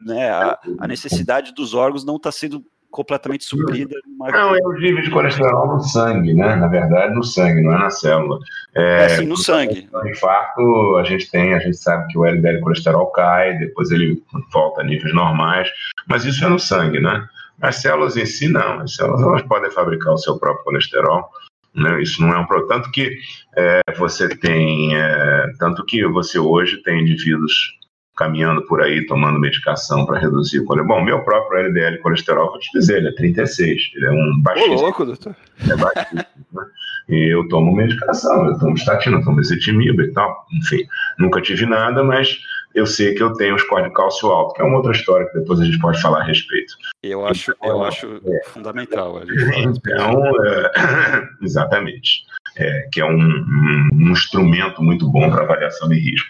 né, 0.00 0.30
a, 0.30 0.58
a 0.78 0.88
necessidade 0.88 1.52
dos 1.52 1.74
órgãos 1.74 2.04
não 2.04 2.16
está 2.16 2.32
sendo 2.32 2.64
completamente 2.90 3.44
suprida. 3.44 3.96
Não, 4.18 4.54
é 4.54 4.60
o 4.60 4.72
nível 4.72 5.02
de 5.02 5.10
colesterol 5.10 5.66
no 5.66 5.80
sangue, 5.80 6.34
né? 6.34 6.56
Na 6.56 6.66
verdade, 6.66 7.14
no 7.14 7.22
sangue, 7.22 7.62
não 7.62 7.74
é 7.74 7.78
na 7.78 7.90
célula. 7.90 8.38
É, 8.74 8.82
é 8.82 9.04
assim, 9.06 9.26
no 9.26 9.36
sangue. 9.36 9.88
No 9.92 10.08
infarto, 10.08 10.96
a 10.96 11.04
gente 11.04 11.30
tem, 11.30 11.54
a 11.54 11.58
gente 11.58 11.76
sabe 11.76 12.06
que 12.08 12.18
o 12.18 12.24
LDL 12.24 12.60
colesterol 12.60 13.06
cai, 13.12 13.56
depois 13.58 13.90
ele 13.90 14.22
volta 14.52 14.80
a 14.80 14.84
níveis 14.84 15.14
normais, 15.14 15.68
mas 16.08 16.24
isso 16.24 16.44
é 16.44 16.48
no 16.48 16.58
sangue, 16.58 17.00
né? 17.00 17.26
As 17.60 17.76
células 17.76 18.16
em 18.16 18.26
si, 18.26 18.48
não. 18.48 18.80
As 18.80 18.94
células 18.94 19.22
elas 19.22 19.42
podem 19.42 19.70
fabricar 19.70 20.14
o 20.14 20.18
seu 20.18 20.38
próprio 20.38 20.64
colesterol. 20.64 21.28
Né? 21.74 22.02
Isso 22.02 22.22
não 22.22 22.32
é 22.32 22.38
um 22.38 22.46
problema. 22.46 22.74
Tanto 22.74 22.90
que 22.90 23.18
é, 23.56 23.80
você 23.96 24.28
tem. 24.28 24.96
É, 24.96 25.52
tanto 25.58 25.84
que 25.84 26.06
você 26.06 26.38
hoje 26.38 26.82
tem 26.82 27.02
indivíduos 27.02 27.77
caminhando 28.18 28.66
por 28.66 28.82
aí 28.82 29.06
tomando 29.06 29.38
medicação 29.38 30.04
para 30.04 30.18
reduzir 30.18 30.58
o 30.58 30.64
colesterol. 30.64 30.98
Bom, 30.98 31.04
meu 31.04 31.20
próprio 31.22 31.60
LDL 31.60 31.98
colesterol, 31.98 32.50
vou 32.50 32.58
te 32.58 32.68
dizer, 32.72 32.98
ele 32.98 33.08
é 33.08 33.12
36, 33.12 33.92
ele 33.94 34.06
é 34.06 34.10
um 34.10 34.42
baixíssimo. 34.42 34.76
Ô, 34.76 34.82
louco, 34.82 35.04
doutor. 35.04 35.36
É 35.70 35.76
baixíssimo, 35.76 36.24
né? 36.52 36.64
E 37.08 37.32
eu 37.32 37.48
tomo 37.48 37.74
medicação, 37.74 38.46
eu 38.46 38.58
tomo 38.58 38.74
estatina, 38.74 39.24
tomo 39.24 39.40
ezetimibe 39.40 40.02
e 40.02 40.12
tal, 40.12 40.44
enfim, 40.52 40.86
nunca 41.18 41.40
tive 41.40 41.64
nada, 41.64 42.04
mas 42.04 42.38
eu 42.74 42.86
sei 42.86 43.14
que 43.14 43.22
eu 43.22 43.32
tenho 43.32 43.58
score 43.58 43.84
de 43.84 43.94
cálcio 43.94 44.28
alto, 44.28 44.54
que 44.54 44.60
é 44.60 44.64
uma 44.64 44.76
outra 44.76 44.92
história 44.92 45.26
que 45.26 45.38
depois 45.38 45.60
a 45.60 45.64
gente 45.64 45.78
pode 45.78 46.00
falar 46.02 46.20
a 46.20 46.24
respeito. 46.24 46.74
Eu 47.02 47.26
acho, 47.26 47.52
então, 47.52 47.68
eu 47.70 47.84
acho 47.84 48.20
é, 48.26 48.44
fundamental. 48.44 49.22
Então, 49.56 50.22
é, 50.44 51.28
exatamente. 51.40 52.26
É, 52.56 52.88
que 52.92 53.00
é 53.00 53.04
um, 53.04 53.16
um, 53.16 53.88
um, 53.92 54.10
instrumento 54.10 54.82
muito 54.82 55.08
bom 55.08 55.30
para 55.30 55.44
avaliação 55.44 55.88
de 55.88 55.94
risco. 55.94 56.28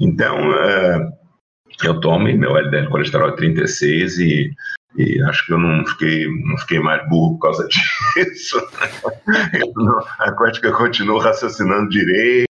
Então, 0.00 0.52
é, 0.52 1.12
eu 1.86 2.00
tomo 2.00 2.24
meu 2.24 2.56
LDL 2.56 2.88
colesterol 2.88 3.28
é 3.28 3.36
36 3.36 4.18
e, 4.18 4.52
e 4.96 5.22
acho 5.22 5.46
que 5.46 5.52
eu 5.52 5.58
não 5.58 5.84
fiquei, 5.86 6.26
não 6.44 6.56
fiquei 6.58 6.80
mais 6.80 7.06
burro 7.08 7.34
por 7.38 7.46
causa 7.46 7.66
disso. 8.16 8.60
Não, 9.76 9.98
a 10.18 10.32
Cótica 10.32 10.72
continua 10.72 11.22
raciocinando 11.22 11.88
direito, 11.88 12.48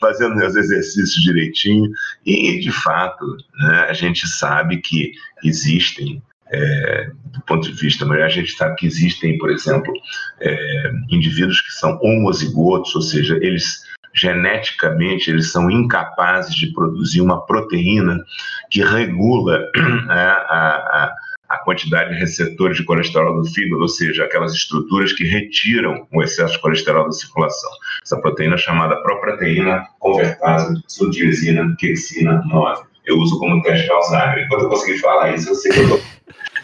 fazendo 0.00 0.36
meus 0.36 0.56
exercícios 0.56 1.22
direitinho, 1.22 1.90
e 2.24 2.58
de 2.58 2.72
fato 2.72 3.24
né, 3.58 3.86
a 3.88 3.92
gente 3.92 4.26
sabe 4.28 4.78
que 4.78 5.12
existem 5.44 6.22
é, 6.48 7.10
do 7.24 7.40
ponto 7.42 7.70
de 7.70 7.78
vista, 7.78 8.04
mas 8.04 8.20
a 8.20 8.28
gente 8.28 8.52
sabe 8.52 8.76
que 8.76 8.86
existem, 8.86 9.36
por 9.38 9.50
exemplo, 9.50 9.92
é, 10.40 10.92
indivíduos 11.10 11.60
que 11.60 11.72
são 11.72 11.98
homozigotos, 12.00 12.94
ou 12.94 13.02
seja, 13.02 13.36
eles 13.40 13.84
geneticamente 14.16 15.30
eles 15.30 15.52
são 15.52 15.70
incapazes 15.70 16.54
de 16.54 16.72
produzir 16.72 17.20
uma 17.20 17.44
proteína 17.44 18.24
que 18.70 18.82
regula 18.82 19.60
a, 20.08 20.14
a, 20.14 21.14
a 21.48 21.58
quantidade 21.58 22.14
de 22.14 22.20
receptores 22.20 22.76
de 22.76 22.84
colesterol 22.84 23.40
do 23.40 23.48
fígado, 23.48 23.82
ou 23.82 23.88
seja, 23.88 24.24
aquelas 24.24 24.54
estruturas 24.54 25.12
que 25.12 25.24
retiram 25.24 26.06
o 26.12 26.22
excesso 26.22 26.54
de 26.54 26.60
colesterol 26.60 27.04
da 27.04 27.12
circulação. 27.12 27.70
Essa 28.02 28.20
proteína 28.20 28.54
é 28.54 28.58
chamada 28.58 28.96
proproteína 29.02 29.86
convertase 29.98 30.82
sodiazina 30.88 31.74
quexina 31.78 32.42
9. 32.46 32.84
Eu 33.04 33.18
uso 33.18 33.38
como 33.38 33.62
teste 33.62 33.84
de 33.84 33.92
Alzheimer. 33.92 34.44
Enquanto 34.44 34.62
eu 34.62 34.68
conseguir 34.68 34.98
falar 34.98 35.34
isso, 35.34 35.50
eu 35.50 35.54
sei 35.54 35.72
que 35.72 35.78
eu 35.80 35.88
tô... 35.88 36.00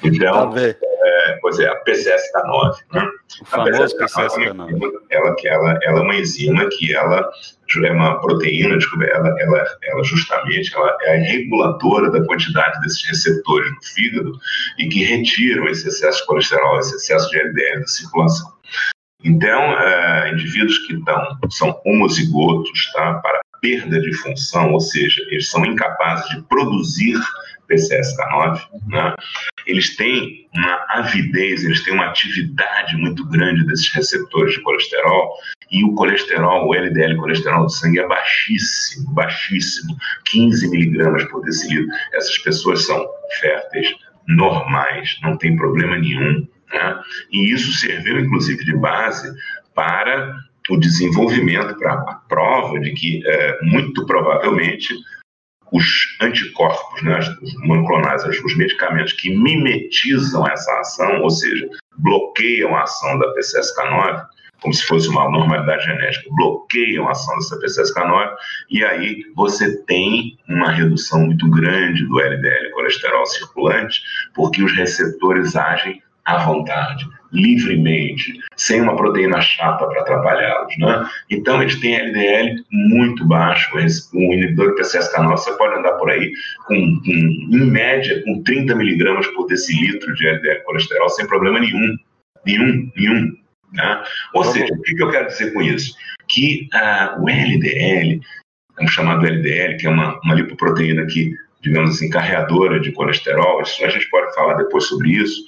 Então, 0.04 0.50
tá 0.50 0.60
é, 1.60 1.74
pois 1.84 2.06
é, 2.06 2.14
a 2.14 2.18
PCSK9. 2.18 2.74
Né? 2.92 3.08
Famoso 3.46 3.96
PCSK9. 3.96 4.92
Ela, 5.10 5.36
ela, 5.44 5.78
ela 5.82 5.98
é 5.98 6.02
uma 6.02 6.14
enzima 6.14 6.68
que 6.70 6.94
ela 6.94 7.30
é 7.84 7.92
uma 7.92 8.20
proteína, 8.20 8.76
ela, 9.10 9.40
ela, 9.40 9.64
ela 9.84 10.04
justamente 10.04 10.74
ela 10.76 10.94
é 11.02 11.16
a 11.16 11.22
reguladora 11.22 12.10
da 12.10 12.22
quantidade 12.26 12.78
desses 12.82 13.02
receptores 13.08 13.70
no 13.70 13.82
fígado 13.82 14.32
e 14.78 14.88
que 14.88 15.02
retiram 15.04 15.66
esse 15.68 15.88
excesso 15.88 16.20
de 16.20 16.26
colesterol, 16.26 16.78
esse 16.78 16.96
excesso 16.96 17.30
de 17.30 17.38
LDL 17.38 17.80
da 17.80 17.86
circulação. 17.86 18.52
Então, 19.24 19.72
uh, 19.72 20.28
indivíduos 20.34 20.78
que 20.86 21.02
tão, 21.04 21.38
são 21.50 21.80
homozigotos 21.86 22.92
tá, 22.92 23.14
para 23.14 23.40
perda 23.60 24.00
de 24.00 24.12
função, 24.14 24.72
ou 24.72 24.80
seja, 24.80 25.22
eles 25.30 25.48
são 25.48 25.64
incapazes 25.64 26.28
de 26.30 26.42
produzir 26.42 27.16
PCSK9, 27.72 28.60
né? 28.88 29.14
eles 29.66 29.96
têm 29.96 30.46
uma 30.54 30.84
avidez, 30.90 31.64
eles 31.64 31.82
têm 31.82 31.94
uma 31.94 32.06
atividade 32.06 32.96
muito 32.96 33.26
grande 33.28 33.64
desses 33.66 33.92
receptores 33.92 34.54
de 34.54 34.60
colesterol 34.62 35.32
e 35.70 35.82
o 35.84 35.94
colesterol, 35.94 36.68
o 36.68 36.74
LDL 36.74 37.16
colesterol 37.16 37.64
do 37.64 37.70
sangue 37.70 38.00
é 38.00 38.06
baixíssimo, 38.06 39.10
baixíssimo, 39.14 39.96
15 40.26 40.68
miligramas 40.68 41.24
por 41.24 41.42
decilitro. 41.42 41.90
Essas 42.12 42.36
pessoas 42.38 42.84
são 42.84 43.06
férteis, 43.40 43.94
normais, 44.28 45.18
não 45.22 45.36
tem 45.38 45.56
problema 45.56 45.96
nenhum. 45.98 46.46
Né? 46.72 47.00
E 47.32 47.52
isso 47.52 47.72
serviu, 47.72 48.20
inclusive, 48.20 48.64
de 48.64 48.76
base 48.76 49.32
para 49.74 50.36
o 50.68 50.76
desenvolvimento, 50.76 51.76
para 51.78 51.94
a 51.94 52.14
prova 52.28 52.78
de 52.78 52.92
que, 52.92 53.22
é, 53.26 53.58
muito 53.62 54.04
provavelmente, 54.06 54.94
os 55.72 55.84
anticorpos, 56.20 57.02
né, 57.02 57.18
os 57.40 57.54
monoclonais, 57.60 58.24
os 58.24 58.56
medicamentos 58.56 59.14
que 59.14 59.34
mimetizam 59.34 60.46
essa 60.46 60.70
ação, 60.80 61.22
ou 61.22 61.30
seja, 61.30 61.68
bloqueiam 61.98 62.76
a 62.76 62.82
ação 62.82 63.18
da 63.18 63.34
PCSK9, 63.34 64.26
como 64.60 64.72
se 64.72 64.84
fosse 64.86 65.08
uma 65.08 65.28
normalidade 65.28 65.84
genética, 65.84 66.30
bloqueiam 66.36 67.08
a 67.08 67.12
ação 67.12 67.34
dessa 67.36 67.58
PCSK9, 67.58 68.34
e 68.70 68.84
aí 68.84 69.24
você 69.34 69.82
tem 69.84 70.38
uma 70.48 70.70
redução 70.70 71.26
muito 71.26 71.48
grande 71.50 72.06
do 72.06 72.20
LDL 72.20 72.70
colesterol 72.72 73.26
circulante, 73.26 74.02
porque 74.34 74.62
os 74.62 74.72
receptores 74.76 75.56
agem 75.56 76.00
à 76.24 76.38
vontade, 76.44 77.08
livremente, 77.32 78.38
sem 78.56 78.80
uma 78.80 78.96
proteína 78.96 79.40
chata 79.40 79.86
para 79.86 80.02
atrapalhá-los. 80.02 80.76
Né? 80.78 81.08
Então, 81.30 81.62
eles 81.62 81.80
têm 81.80 81.96
LDL 81.96 82.62
muito 82.70 83.26
baixo. 83.26 83.70
Um 84.14 84.32
inibidor 84.32 84.74
de 84.74 84.82
PCSK9, 84.82 85.30
você 85.30 85.52
pode 85.56 85.78
andar 85.78 85.92
por 85.94 86.10
aí, 86.10 86.30
com, 86.66 87.00
com, 87.00 87.10
em 87.10 87.70
média, 87.70 88.22
com 88.24 88.42
30 88.42 88.74
miligramas 88.74 89.26
por 89.28 89.46
decilitro 89.46 90.14
de 90.14 90.26
LDL 90.26 90.62
colesterol, 90.64 91.08
sem 91.08 91.26
problema 91.26 91.60
nenhum. 91.60 91.96
Nenhum, 92.44 92.90
nenhum. 92.96 93.32
Né? 93.72 94.02
Ou 94.34 94.44
seja, 94.44 94.72
o 94.72 94.82
que 94.82 95.02
eu 95.02 95.10
quero 95.10 95.28
dizer 95.28 95.52
com 95.52 95.62
isso? 95.62 95.94
Que 96.28 96.68
uh, 96.74 97.22
o 97.22 97.28
LDL, 97.28 98.20
é 98.78 98.84
um 98.84 98.88
chamado 98.88 99.26
LDL, 99.26 99.76
que 99.78 99.86
é 99.86 99.90
uma, 99.90 100.20
uma 100.22 100.34
lipoproteína 100.34 101.06
que 101.06 101.34
digamos 101.62 101.94
assim, 101.94 102.10
carreadora 102.10 102.80
de 102.80 102.90
colesterol, 102.90 103.60
a 103.60 103.88
gente 103.88 104.10
pode 104.10 104.34
falar 104.34 104.54
depois 104.54 104.84
sobre 104.88 105.10
isso, 105.10 105.44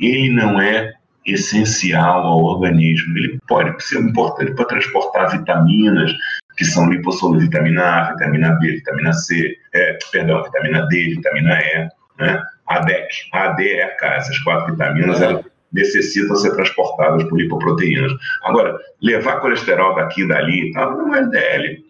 ele 0.00 0.30
não 0.30 0.60
é 0.60 0.94
essencial 1.32 2.24
ao 2.24 2.42
organismo. 2.44 3.16
Ele 3.16 3.38
pode 3.48 3.82
ser 3.82 4.00
importante 4.00 4.54
para 4.54 4.64
transportar 4.66 5.30
vitaminas, 5.30 6.12
que 6.56 6.64
são 6.64 6.90
lipossomos, 6.90 7.42
vitamina 7.42 7.82
A, 7.82 8.12
vitamina 8.12 8.50
B, 8.58 8.72
vitamina 8.72 9.12
C, 9.12 9.56
é, 9.74 9.98
perdão, 10.10 10.42
vitamina 10.42 10.86
D, 10.88 11.14
vitamina 11.14 11.60
E, 11.60 11.88
né? 12.18 12.42
A 12.66 12.80
DEC, 12.80 13.08
A, 13.32 13.48
D, 13.48 13.64
E, 13.64 13.86
K, 13.96 14.06
essas 14.16 14.38
quatro 14.40 14.72
vitaminas, 14.72 15.22
elas 15.22 15.44
necessitam 15.72 16.36
ser 16.36 16.54
transportadas 16.54 17.24
por 17.24 17.38
lipoproteínas. 17.38 18.12
Agora, 18.44 18.76
levar 19.02 19.40
colesterol 19.40 19.94
daqui 19.94 20.22
e 20.22 20.28
dali, 20.28 20.72
tá, 20.72 20.90
não 20.90 21.14
é 21.14 21.20
LDL. 21.20 21.84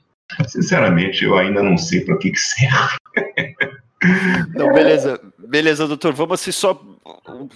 Sinceramente, 0.46 1.24
eu 1.24 1.36
ainda 1.36 1.62
não 1.62 1.78
sei 1.78 2.04
para 2.04 2.18
que, 2.18 2.30
que 2.30 2.38
serve. 2.38 2.96
Beleza, 4.54 5.20
beleza, 5.38 5.86
doutor. 5.88 6.12
Vamos 6.12 6.40
assim 6.40 6.52
só. 6.52 6.80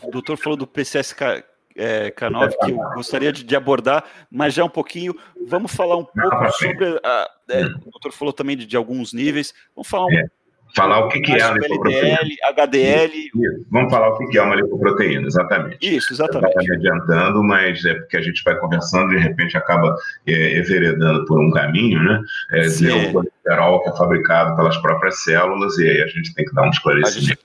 O 0.03 0.11
doutor 0.11 0.37
falou 0.37 0.57
do 0.57 0.67
PCSK 0.67 1.45
é, 1.77 2.11
K9 2.11 2.53
que 2.65 2.71
eu 2.71 2.77
gostaria 2.95 3.33
de, 3.33 3.45
de, 3.45 3.57
abordar, 3.57 4.05
mas 4.31 4.55
já 4.55 4.65
um 4.65 4.69
pouquinho. 4.69 5.15
Vamos 5.47 5.75
falar 5.75 5.97
um 5.97 6.05
pouco 6.05 6.53
sobre. 6.53 7.01
A, 7.05 7.31
é, 7.51 7.65
o 7.65 7.91
doutor 7.91 8.13
falou 8.13 8.33
também 8.33 8.57
de, 8.57 8.67
de, 8.67 8.77
alguns 8.77 9.13
níveis. 9.13 9.53
Vamos 9.75 9.89
falar 9.89 10.07
um 10.07 10.13
é. 10.13 10.27
Falar 10.75 11.01
o 11.01 11.09
que, 11.09 11.21
que 11.21 11.33
é 11.33 11.43
a 11.43 11.53
lipoproteína. 11.53 12.19
LDL, 12.23 12.37
HDL. 12.55 13.13
Isso. 13.15 13.67
Vamos 13.71 13.93
falar 13.93 14.09
o 14.09 14.29
que 14.29 14.39
é 14.39 14.43
uma 14.43 14.55
lipoproteína, 14.55 15.27
exatamente. 15.27 15.77
Isso, 15.83 16.15
exatamente. 16.15 16.49
Está 16.49 16.63
me 16.63 16.77
adiantando, 16.77 17.43
mas 17.43 17.85
é 17.85 17.95
porque 17.95 18.17
a 18.17 18.23
gente 18.23 18.43
vai 18.43 18.59
conversando 18.59 19.13
e 19.13 19.17
de 19.17 19.23
repente 19.23 19.57
acaba 19.57 19.95
é, 20.27 20.59
enveredando 20.59 21.27
por 21.27 21.39
um 21.39 21.51
caminho, 21.51 22.03
né? 22.03 22.23
É, 22.53 22.67
o 23.09 23.13
colesterol 23.13 23.83
que 23.83 23.91
é 23.91 23.97
fabricado 23.97 24.57
pelas 24.57 24.77
próprias 24.79 25.23
células 25.23 25.77
e 25.77 25.91
aí 25.91 26.03
a 26.03 26.07
gente 26.07 26.35
tem 26.35 26.45
que 26.45 26.55
dar 26.55 26.63
um 26.63 26.71
esclarecimento. 26.71 27.27
Gente... 27.27 27.41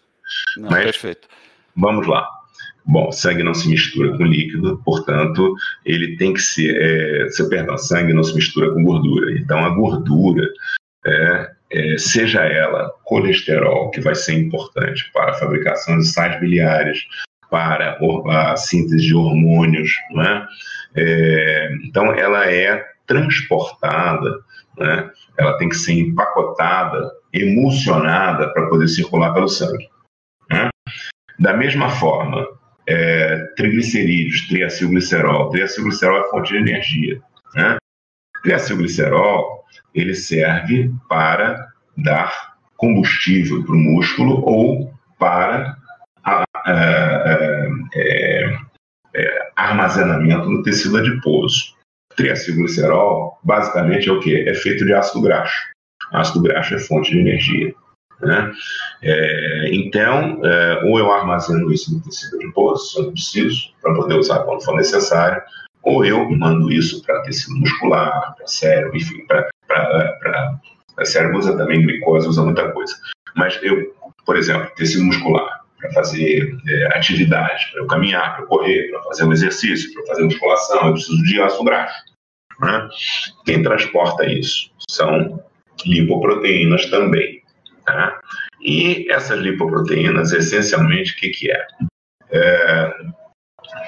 Não, 0.58 0.70
mas, 0.70 0.84
perfeito. 0.84 1.28
Vamos 1.76 2.08
lá. 2.08 2.30
Bom, 2.88 3.12
sangue 3.12 3.44
não 3.44 3.54
se 3.54 3.68
mistura 3.68 4.18
com 4.18 4.24
líquido, 4.24 4.82
portanto, 4.86 5.54
ele 5.86 6.16
tem 6.16 6.34
que 6.34 6.40
ser. 6.40 6.74
É, 6.82 7.50
perdão, 7.50 7.78
sangue 7.78 8.14
não 8.14 8.24
se 8.24 8.34
mistura 8.34 8.72
com 8.72 8.82
gordura. 8.82 9.38
Então, 9.38 9.66
a 9.66 9.70
gordura, 9.70 10.48
é, 11.06 11.52
é, 11.70 11.98
seja 11.98 12.44
ela 12.44 12.90
colesterol, 13.04 13.92
que 13.92 14.00
vai 14.00 14.16
ser 14.16 14.40
importante 14.40 15.12
para 15.12 15.32
a 15.32 15.34
fabricação 15.34 15.98
de 15.98 16.08
sais 16.08 16.40
biliares, 16.40 17.06
para 17.50 17.98
a 18.26 18.56
síntese 18.56 19.08
de 19.08 19.16
hormônios, 19.16 19.92
não 20.12 20.24
é? 20.24 20.48
é 20.96 21.70
então, 21.84 22.14
ela 22.14 22.50
é 22.50 22.86
transportada, 23.06 24.40
né? 24.78 25.10
ela 25.38 25.58
tem 25.58 25.68
que 25.68 25.76
ser 25.76 25.94
empacotada, 25.94 27.12
emulsionada 27.34 28.52
para 28.54 28.68
poder 28.68 28.88
circular 28.88 29.34
pelo 29.34 29.50
sangue. 29.50 29.90
Né? 30.50 30.70
Da 31.40 31.54
mesma 31.54 31.90
forma, 31.90 32.48
é, 32.88 33.38
triglicerídeos, 33.56 34.48
triacilglicerol. 34.48 35.50
Triacilglicerol 35.50 36.20
é 36.20 36.30
fonte 36.30 36.54
de 36.54 36.58
energia. 36.58 37.22
Né? 37.54 37.78
Triacilglicerol 38.42 39.64
ele 39.94 40.16
serve 40.16 40.92
para 41.10 41.68
dar 41.98 42.56
combustível 42.78 43.64
para 43.64 43.76
o 43.76 43.80
músculo 43.80 44.42
ou 44.46 44.94
para 45.20 45.76
a, 46.24 46.44
a, 46.56 46.72
a, 46.72 47.68
é, 47.96 48.58
é, 49.16 49.50
armazenamento 49.56 50.50
no 50.50 50.64
tecido 50.64 50.98
adiposo. 50.98 51.76
Triacilglicerol, 52.16 53.38
basicamente, 53.44 54.10
é 54.10 54.12
o 54.12 54.20
que? 54.20 54.48
É 54.48 54.54
feito 54.54 54.86
de 54.86 54.94
ácido 54.94 55.22
graxo. 55.22 55.68
Ácido 56.14 56.42
graxo 56.42 56.76
é 56.76 56.80
fonte 56.80 57.12
de 57.12 57.20
energia. 57.20 57.74
Né? 58.22 58.52
É, 59.04 59.70
então, 59.74 60.42
é, 60.44 60.82
ou 60.86 60.98
eu 60.98 61.12
armazeno 61.12 61.72
isso 61.72 61.94
no 61.94 62.02
tecido 62.02 62.38
adiposo, 62.38 62.92
se 62.92 63.00
eu 63.00 63.12
preciso, 63.12 63.70
para 63.82 63.94
poder 63.94 64.16
usar 64.16 64.40
quando 64.40 64.64
for 64.64 64.76
necessário, 64.76 65.42
ou 65.84 66.04
eu 66.04 66.30
mando 66.32 66.72
isso 66.72 67.02
para 67.04 67.22
tecido 67.22 67.56
muscular, 67.58 68.36
para 68.36 68.48
cérebro, 68.48 68.98
enfim, 68.98 69.26
para 69.28 71.06
cérebro 71.06 71.38
usa 71.38 71.56
também 71.56 71.84
glicose, 71.84 72.28
usa 72.28 72.44
muita 72.44 72.72
coisa. 72.72 72.96
Mas 73.36 73.60
eu, 73.62 73.96
por 74.26 74.36
exemplo, 74.36 74.70
tecido 74.76 75.04
muscular, 75.04 75.58
para 75.78 75.92
fazer 75.92 76.58
é, 76.68 76.98
atividade, 76.98 77.70
para 77.72 77.82
eu 77.82 77.88
caminhar, 77.88 78.36
para 78.36 78.44
eu 78.44 78.48
correr, 78.48 78.90
para 78.90 79.04
fazer 79.04 79.24
um 79.24 79.32
exercício, 79.32 79.94
para 79.94 80.08
fazer 80.08 80.24
musculação, 80.24 80.88
eu 80.88 80.94
preciso 80.94 81.24
de 81.24 81.42
ácido 81.42 81.64
graxo. 81.64 82.04
Né? 82.60 82.90
Quem 83.46 83.62
transporta 83.62 84.26
isso 84.26 84.72
são 84.90 85.42
lipoproteínas 85.86 86.88
também. 86.90 87.37
Tá? 87.88 88.20
E 88.62 89.10
essas 89.10 89.40
lipoproteínas, 89.40 90.34
essencialmente, 90.34 91.14
o 91.14 91.16
que, 91.16 91.30
que 91.30 91.50
é? 91.50 91.68
é? 92.32 92.94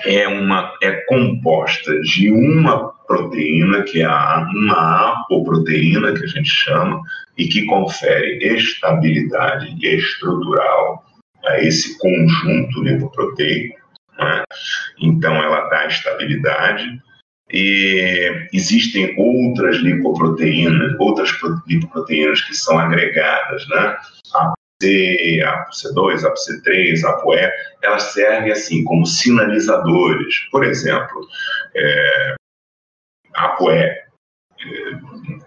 É, 0.06 0.28
uma, 0.28 0.74
é 0.82 0.92
composta 1.02 2.00
de 2.02 2.32
uma 2.32 2.90
proteína, 3.06 3.84
que 3.84 4.02
é 4.02 4.06
a, 4.06 4.48
uma 4.56 5.22
apoproteína, 5.22 6.14
que 6.14 6.24
a 6.24 6.28
gente 6.28 6.50
chama, 6.50 7.02
e 7.38 7.46
que 7.48 7.66
confere 7.66 8.38
estabilidade 8.56 9.76
estrutural 9.86 11.04
a 11.46 11.60
esse 11.60 11.98
conjunto 11.98 12.82
lipoproteico. 12.82 13.80
Né? 14.18 14.44
Então, 15.02 15.36
ela 15.36 15.68
dá 15.68 15.88
estabilidade, 15.88 17.02
e 17.52 18.48
existem 18.54 19.16
outras 19.18 19.78
lipoproteínas, 19.78 20.96
outras 21.00 21.32
lipoproteínas 21.68 22.42
que 22.42 22.54
são 22.54 22.78
agregadas, 22.78 23.68
né? 23.70 23.98
ApoC, 24.34 25.42
ApoC2, 25.42 26.24
ApoC3, 26.24 27.04
ApoE, 27.06 27.50
elas 27.82 28.04
servem 28.04 28.52
assim 28.52 28.84
como 28.84 29.06
sinalizadores. 29.06 30.48
Por 30.52 30.64
exemplo, 30.64 31.28
é, 31.76 32.36
ApoE, 33.36 33.76
é, 33.76 34.06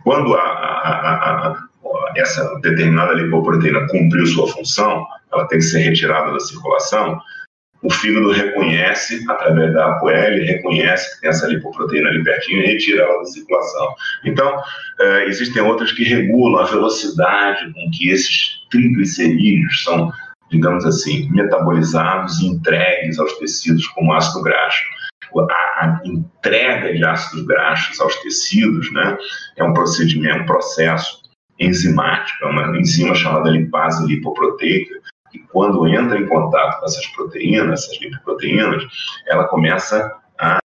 quando 0.02 0.34
a, 0.34 0.42
a, 0.42 1.48
a, 1.48 1.68
essa 2.16 2.58
determinada 2.60 3.12
lipoproteína 3.12 3.86
cumpriu 3.88 4.26
sua 4.26 4.48
função, 4.48 5.06
ela 5.32 5.46
tem 5.46 5.58
que 5.58 5.64
ser 5.64 5.78
retirada 5.78 6.32
da 6.32 6.40
circulação, 6.40 7.20
o 7.82 7.90
fígado 7.90 8.30
reconhece, 8.30 9.24
através 9.28 9.72
da 9.74 9.86
ApoL, 9.86 10.12
reconhece 10.12 11.14
que 11.14 11.20
tem 11.20 11.30
essa 11.30 11.48
lipoproteína 11.48 12.08
ali 12.10 12.22
pertinho 12.22 12.62
e 12.62 12.66
retira 12.66 13.02
ela 13.02 13.18
da 13.18 13.24
circulação. 13.24 13.94
Então, 14.24 14.62
é, 15.00 15.26
existem 15.26 15.60
outras 15.62 15.90
que 15.90 16.04
regulam 16.04 16.60
a 16.60 16.66
velocidade 16.66 17.72
com 17.72 17.90
que 17.92 18.10
esses 18.10 18.60
triglicerídeos 18.70 19.82
são, 19.82 20.12
digamos 20.50 20.84
assim, 20.84 21.28
metabolizados 21.32 22.40
e 22.40 22.46
entregues 22.46 23.18
aos 23.18 23.36
tecidos 23.38 23.86
como 23.88 24.12
ácido 24.12 24.42
graxo. 24.42 24.84
A, 25.34 26.00
entrega 26.04 26.92
de 26.92 27.04
ácidos 27.04 27.46
graxos 27.46 27.98
aos 28.00 28.14
tecidos 28.16 28.92
né, 28.92 29.16
é 29.56 29.64
um 29.64 29.72
procedimento, 29.72 30.42
um 30.42 30.46
processo 30.46 31.22
enzimático, 31.58 32.44
é 32.44 32.48
uma 32.48 32.78
enzima 32.78 33.14
chamada 33.14 33.50
lipase 33.50 34.06
lipoproteica, 34.06 35.00
que 35.32 35.38
quando 35.50 35.88
entra 35.88 36.18
em 36.18 36.26
contato 36.26 36.78
com 36.78 36.86
essas 36.86 37.06
proteínas, 37.08 37.84
essas 37.84 38.00
lipoproteínas, 38.00 38.84
ela 39.26 39.48
começa 39.48 40.14
a 40.38 40.58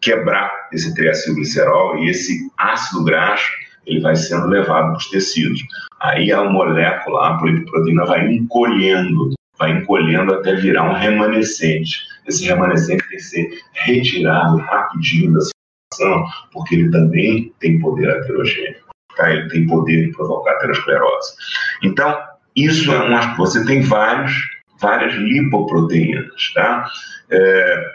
quebrar 0.00 0.68
esse 0.72 0.94
triacilglicerol 0.94 1.98
e 1.98 2.08
esse 2.08 2.50
ácido 2.58 3.04
graxo 3.04 3.52
ele 3.84 4.00
vai 4.00 4.16
sendo 4.16 4.48
levado 4.48 4.88
para 4.88 4.96
os 4.96 5.10
tecidos. 5.10 5.62
Aí 6.00 6.32
a 6.32 6.42
molécula, 6.44 7.28
a 7.28 7.38
poliproteína 7.38 8.04
vai 8.04 8.26
encolhendo, 8.26 9.34
vai 9.58 9.70
encolhendo 9.72 10.34
até 10.34 10.54
virar 10.56 10.90
um 10.90 10.94
remanescente. 10.94 12.00
Esse 12.26 12.46
remanescente 12.46 13.06
tem 13.08 13.18
que 13.18 13.22
ser 13.22 13.60
retirado 13.72 14.56
rapidinho 14.56 15.34
da 15.34 15.40
circulação, 15.40 16.30
porque 16.52 16.74
ele 16.74 16.90
também 16.90 17.52
tem 17.60 17.78
poder 17.78 18.10
aterogênico. 18.10 18.86
Tá? 19.16 19.32
Ele 19.32 19.48
tem 19.48 19.66
poder 19.66 20.06
de 20.06 20.12
provocar 20.12 20.52
aterosclerose. 20.52 21.34
Então, 21.82 22.18
isso 22.56 22.90
é 22.92 22.98
um 22.98 23.36
você 23.36 23.64
tem 23.66 23.82
vários, 23.82 24.32
várias 24.80 25.14
lipoproteínas, 25.14 26.52
tá? 26.54 26.88
É, 27.30 27.90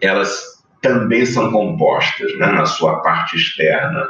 elas 0.00 0.60
também 0.80 1.26
são 1.26 1.50
compostas 1.50 2.38
né, 2.38 2.46
na 2.52 2.64
sua 2.64 3.00
parte 3.00 3.36
externa, 3.36 4.06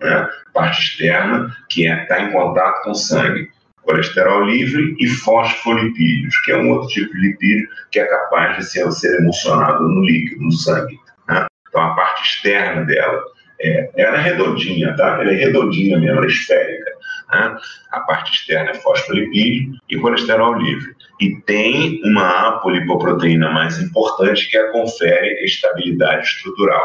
né? 0.00 0.28
parte 0.52 0.80
externa 0.80 1.54
que 1.68 1.86
está 1.86 2.02
é, 2.02 2.06
tá 2.06 2.20
em 2.22 2.32
contato 2.32 2.82
com 2.84 2.92
o 2.92 2.94
sangue, 2.94 3.50
colesterol 3.82 4.44
livre 4.44 4.96
e 4.98 5.06
fosfolipídios, 5.06 6.36
que 6.40 6.52
é 6.52 6.56
um 6.56 6.70
outro 6.70 6.88
tipo 6.88 7.12
de 7.12 7.20
lipídio 7.20 7.68
que 7.90 8.00
é 8.00 8.06
capaz 8.06 8.56
de 8.56 8.64
ser, 8.64 8.90
ser 8.92 9.20
emocionado 9.20 9.86
no 9.86 10.02
líquido, 10.04 10.42
no 10.42 10.52
sangue. 10.52 10.98
Né? 11.28 11.44
Então 11.68 11.82
a 11.82 11.94
parte 11.94 12.22
externa 12.22 12.84
dela 12.84 13.22
é, 13.60 13.90
ela 13.96 14.16
é 14.16 14.20
redondinha, 14.20 14.94
tá? 14.96 15.20
Ela 15.20 15.32
é 15.32 15.36
redondinha 15.36 15.98
mesmo, 15.98 16.16
ela 16.16 16.24
é 16.24 16.28
esférica. 16.28 16.83
Né? 17.34 17.56
A 17.90 18.00
parte 18.00 18.32
externa 18.32 18.70
é 18.70 18.74
fosfolipídio 18.74 19.74
e 19.90 19.98
colesterol 19.98 20.54
livre. 20.54 20.94
E 21.20 21.36
tem 21.42 22.00
uma 22.04 22.48
apolipoproteína 22.48 23.50
mais 23.50 23.80
importante 23.80 24.48
que 24.48 24.56
a 24.56 24.70
confere 24.70 25.44
estabilidade 25.44 26.26
estrutural. 26.26 26.84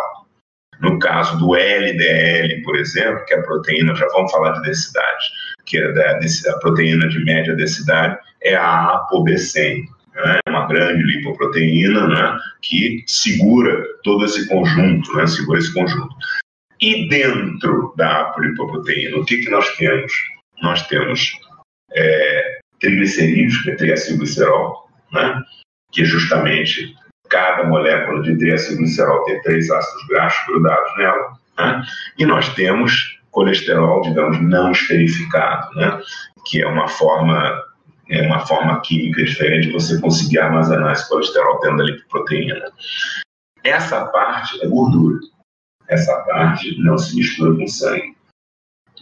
No 0.82 0.98
caso 0.98 1.38
do 1.38 1.56
LDL, 1.56 2.62
por 2.64 2.76
exemplo, 2.78 3.26
que 3.26 3.34
é 3.34 3.40
a 3.40 3.44
proteína, 3.44 3.96
já 3.96 4.08
vamos 4.08 4.32
falar 4.32 4.54
de 4.54 4.62
densidade, 4.62 5.26
que 5.66 5.78
é 5.78 5.92
da, 5.92 6.20
a 6.20 6.60
proteína 6.60 7.08
de 7.10 7.24
média 7.26 7.56
densidade, 7.56 8.18
é 8.42 8.56
a 8.56 9.06
ApoB100. 9.12 9.84
Né? 10.16 10.40
Uma 10.48 10.68
grande 10.68 11.04
lipoproteína 11.04 12.08
né? 12.08 12.38
que 12.62 13.04
segura 13.08 13.84
todo 14.04 14.26
esse 14.26 14.48
conjunto, 14.48 15.14
né? 15.16 15.28
segura 15.28 15.60
esse 15.60 15.74
conjunto. 15.74 16.16
E 16.80 17.10
dentro 17.10 17.94
da 17.98 18.22
apolipoproteína, 18.22 19.18
o 19.18 19.26
que, 19.26 19.38
que 19.38 19.50
nós 19.50 19.68
temos? 19.76 20.14
Nós 20.62 20.86
temos 20.88 21.32
é, 21.94 22.60
triglicerídeos, 22.80 23.62
que 23.62 23.72
é 23.72 23.76
triacilglicerol, 23.76 24.90
né? 25.12 25.42
que 25.92 26.06
justamente 26.06 26.96
cada 27.30 27.64
molécula 27.66 28.22
de 28.24 28.38
triacilglicerol 28.38 29.24
tem 29.26 29.42
três 29.42 29.70
ácidos 29.70 30.08
graxos 30.08 30.46
grudados 30.48 30.98
nela. 30.98 31.34
Né? 31.58 31.84
E 32.18 32.26
nós 32.26 32.50
temos 32.56 33.20
colesterol, 33.32 34.02
digamos, 34.02 34.42
não 34.42 34.72
esterificado, 34.72 35.74
né? 35.76 36.02
que 36.46 36.62
é 36.62 36.68
uma 36.68 36.88
forma 36.88 37.66
é 38.12 38.24
uma 38.24 38.40
forma 38.40 38.82
química 38.82 39.24
diferente 39.24 39.68
de 39.68 39.74
você 39.74 40.02
conseguir 40.02 40.40
armazenar 40.40 40.94
esse 40.94 41.08
colesterol 41.08 41.60
dentro 41.60 41.78
da 41.78 41.84
lipoproteína. 41.84 42.72
Essa 43.64 44.04
parte 44.06 44.60
é 44.66 44.68
gordura 44.68 45.20
essa 45.90 46.16
parte 46.22 46.80
não 46.80 46.98
se 46.98 47.16
mistura 47.16 47.58
com 47.58 47.68
sangue. 47.68 48.16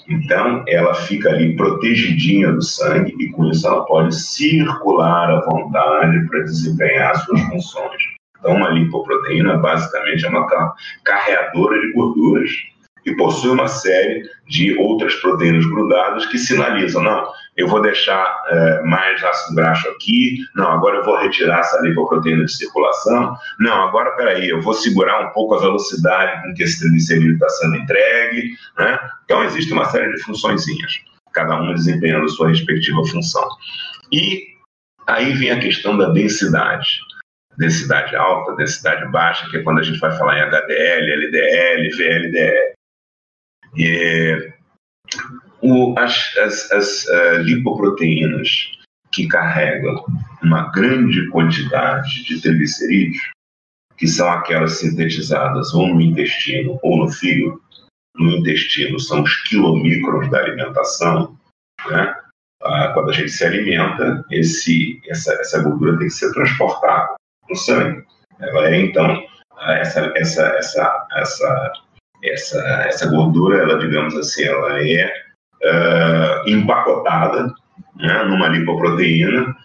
Então, 0.10 0.64
ela 0.68 0.94
fica 0.94 1.30
ali 1.30 1.56
protegidinha 1.56 2.52
do 2.54 2.62
sangue 2.62 3.14
e 3.20 3.30
com 3.30 3.50
isso 3.50 3.68
ela 3.68 3.86
pode 3.86 4.16
circular 4.16 5.30
à 5.30 5.42
vontade 5.42 6.26
para 6.28 6.44
desempenhar 6.44 7.16
suas 7.26 7.42
funções. 7.42 8.02
Então, 8.40 8.56
uma 8.56 8.70
lipoproteína 8.70 9.58
basicamente 9.58 10.26
é 10.26 10.30
uma 10.30 10.48
carreadora 11.04 11.82
de 11.82 11.92
gorduras 11.92 12.50
e 13.08 13.16
possui 13.16 13.52
uma 13.52 13.70
série 13.70 14.30
de 14.48 14.78
outras 14.78 15.16
proteínas 15.16 15.66
grudadas 15.66 16.26
que 16.26 16.38
sinalizam, 16.38 17.02
não, 17.02 17.32
eu 17.56 17.68
vou 17.68 17.82
deixar 17.82 18.44
é, 18.50 18.82
mais 18.84 19.24
ácido 19.24 19.56
graxo 19.56 19.88
aqui, 19.90 20.40
não, 20.54 20.70
agora 20.70 20.98
eu 20.98 21.06
vou 21.06 21.18
retirar 21.18 21.60
essa 21.60 21.80
lipoproteína 21.82 22.44
de 22.44 22.52
circulação, 22.52 23.34
não, 23.60 23.88
agora 23.88 24.12
peraí, 24.12 24.50
eu 24.50 24.62
vou 24.62 24.74
segurar 24.74 25.26
um 25.26 25.30
pouco 25.32 25.56
a 25.56 25.60
velocidade 25.60 26.44
com 26.44 26.54
que 26.54 26.64
esse 26.64 26.80
triglicerídeo 26.80 27.34
está 27.36 27.48
sendo 27.50 27.78
entregue, 27.78 28.52
né? 28.78 29.00
Então 29.24 29.44
existe 29.46 29.72
uma 29.72 29.86
série 29.86 30.14
de 30.14 30.22
funçõezinhas, 30.24 30.92
cada 31.32 31.56
uma 31.62 31.74
desempenhando 31.74 32.26
a 32.26 32.30
sua 32.30 32.50
respectiva 32.50 33.06
função. 33.06 33.48
E 34.12 34.48
aí 35.08 35.34
vem 35.34 35.52
a 35.52 35.60
questão 35.60 35.98
da 35.98 36.10
densidade. 36.10 37.00
Densidade 37.58 38.16
alta, 38.16 38.56
densidade 38.56 39.10
baixa, 39.12 39.50
que 39.50 39.58
é 39.58 39.64
quando 39.64 39.80
a 39.80 39.84
gente 39.84 39.98
vai 40.00 40.16
falar 40.16 40.38
em 40.38 40.42
HDL, 40.42 41.12
LDL, 41.12 41.90
VLDL. 41.98 42.77
E, 43.78 44.54
o, 45.62 45.98
as, 45.98 46.36
as, 46.38 46.72
as 46.72 47.06
uh, 47.06 47.42
lipoproteínas 47.42 48.72
que 49.12 49.28
carregam 49.28 50.04
uma 50.44 50.72
grande 50.72 51.28
quantidade 51.30 52.24
de 52.24 52.42
triglicerídeos, 52.42 53.32
que 53.98 54.08
são 54.08 54.30
aquelas 54.30 54.74
sintetizadas 54.74 55.74
ou 55.74 55.88
no 55.88 56.02
intestino 56.02 56.80
ou 56.84 56.98
no 56.98 57.12
fígado, 57.12 57.60
no 58.16 58.38
intestino 58.38 59.00
são 59.00 59.24
os 59.24 59.36
quilomicrons 59.44 60.30
da 60.30 60.40
alimentação, 60.40 61.38
né? 61.90 62.16
Ah, 62.64 62.92
quando 62.94 63.12
a 63.12 63.14
gente 63.14 63.30
se 63.30 63.46
alimenta, 63.46 64.26
esse, 64.32 65.00
essa, 65.08 65.32
essa 65.34 65.62
gordura 65.62 65.98
tem 66.00 66.08
que 66.08 66.14
ser 66.14 66.34
transportada 66.34 67.16
no 67.48 67.56
sangue. 67.56 68.04
Ela 68.40 68.70
é, 68.70 68.82
então, 68.82 69.24
essa, 69.60 70.12
essa, 70.16 70.42
essa, 70.58 71.08
essa 71.18 71.74
essa, 72.24 72.60
essa 72.88 73.10
gordura, 73.10 73.58
ela, 73.58 73.80
digamos 73.80 74.16
assim, 74.16 74.44
ela 74.44 74.82
é 74.82 75.14
uh, 75.64 76.50
empacotada 76.50 77.54
né, 77.96 78.24
numa 78.24 78.48
lipoproteína 78.48 79.56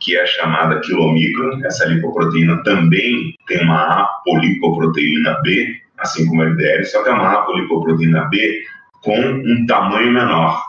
que 0.00 0.16
é 0.16 0.26
chamada 0.26 0.80
quilomicron. 0.80 1.64
Essa 1.64 1.86
lipoproteína 1.86 2.62
também 2.62 3.34
tem 3.46 3.62
uma 3.62 4.02
apolipoproteína 4.02 5.40
B, 5.42 5.80
assim 5.98 6.26
como 6.26 6.42
a 6.42 6.46
LDL, 6.46 6.84
só 6.84 7.02
que 7.02 7.10
é 7.10 7.12
uma 7.12 7.32
apolipoproteína 7.32 8.28
B 8.30 8.62
com 9.02 9.18
um 9.18 9.66
tamanho 9.66 10.12
menor. 10.12 10.62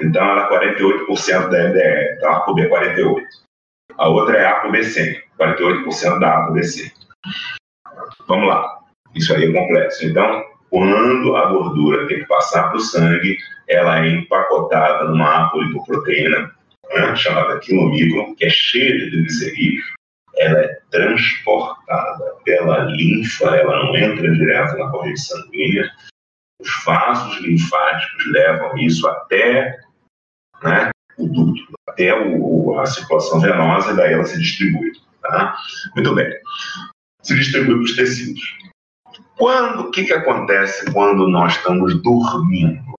Então, 0.00 0.22
ela 0.22 0.46
é 0.46 0.72
48% 0.72 1.48
da 1.48 1.58
LDL, 1.58 2.14
então 2.16 2.30
a 2.30 2.36
ApoB 2.38 2.62
é 2.62 2.68
48%. 2.68 3.22
A 3.96 4.08
outra 4.08 4.36
é 4.36 4.46
a 4.46 4.62
ApoB100, 4.62 5.22
48% 5.38 6.18
da 6.18 6.48
ApoB100. 6.48 6.92
Vamos 8.26 8.48
lá, 8.48 8.80
isso 9.14 9.32
aí 9.34 9.44
é 9.44 9.52
complexo. 9.52 10.04
Então, 10.04 10.42
quando 10.74 11.36
a 11.36 11.46
gordura 11.52 12.08
tem 12.08 12.18
que 12.18 12.26
passar 12.26 12.64
para 12.64 12.78
o 12.78 12.80
sangue, 12.80 13.38
ela 13.68 14.04
é 14.04 14.08
empacotada 14.08 15.04
numa 15.04 15.46
apolipoproteína 15.46 16.50
né, 16.92 17.14
chamada 17.14 17.60
quilomicron, 17.60 18.34
que 18.34 18.44
é 18.44 18.50
cheia 18.50 18.98
de 18.98 19.10
triglicerídeos. 19.12 19.84
Ela 20.36 20.58
é 20.62 20.78
transportada 20.90 22.24
pela 22.44 22.86
linfa, 22.86 23.54
ela 23.54 23.84
não 23.84 23.96
entra 23.96 24.32
direto 24.32 24.76
na 24.76 24.90
corrente 24.90 25.20
sanguínea. 25.20 25.88
Os 26.60 26.84
vasos 26.84 27.40
linfáticos 27.40 28.26
levam 28.32 28.76
isso 28.76 29.06
até 29.06 29.78
né, 30.60 30.90
o 31.16 31.28
duto, 31.28 31.62
até 31.88 32.20
o, 32.20 32.80
a 32.80 32.86
circulação 32.86 33.38
venosa, 33.38 33.92
e 33.92 33.96
daí 33.96 34.14
ela 34.14 34.24
se 34.24 34.40
distribui. 34.40 34.90
Tá? 35.22 35.54
Muito 35.94 36.12
bem. 36.16 36.32
Se 37.22 37.36
distribui 37.36 37.76
para 37.76 37.84
os 37.84 37.94
tecidos. 37.94 38.64
Quando, 39.36 39.80
o 39.82 39.90
que, 39.90 40.04
que 40.04 40.12
acontece 40.12 40.90
quando 40.92 41.28
nós 41.28 41.56
estamos 41.56 42.00
dormindo? 42.02 42.94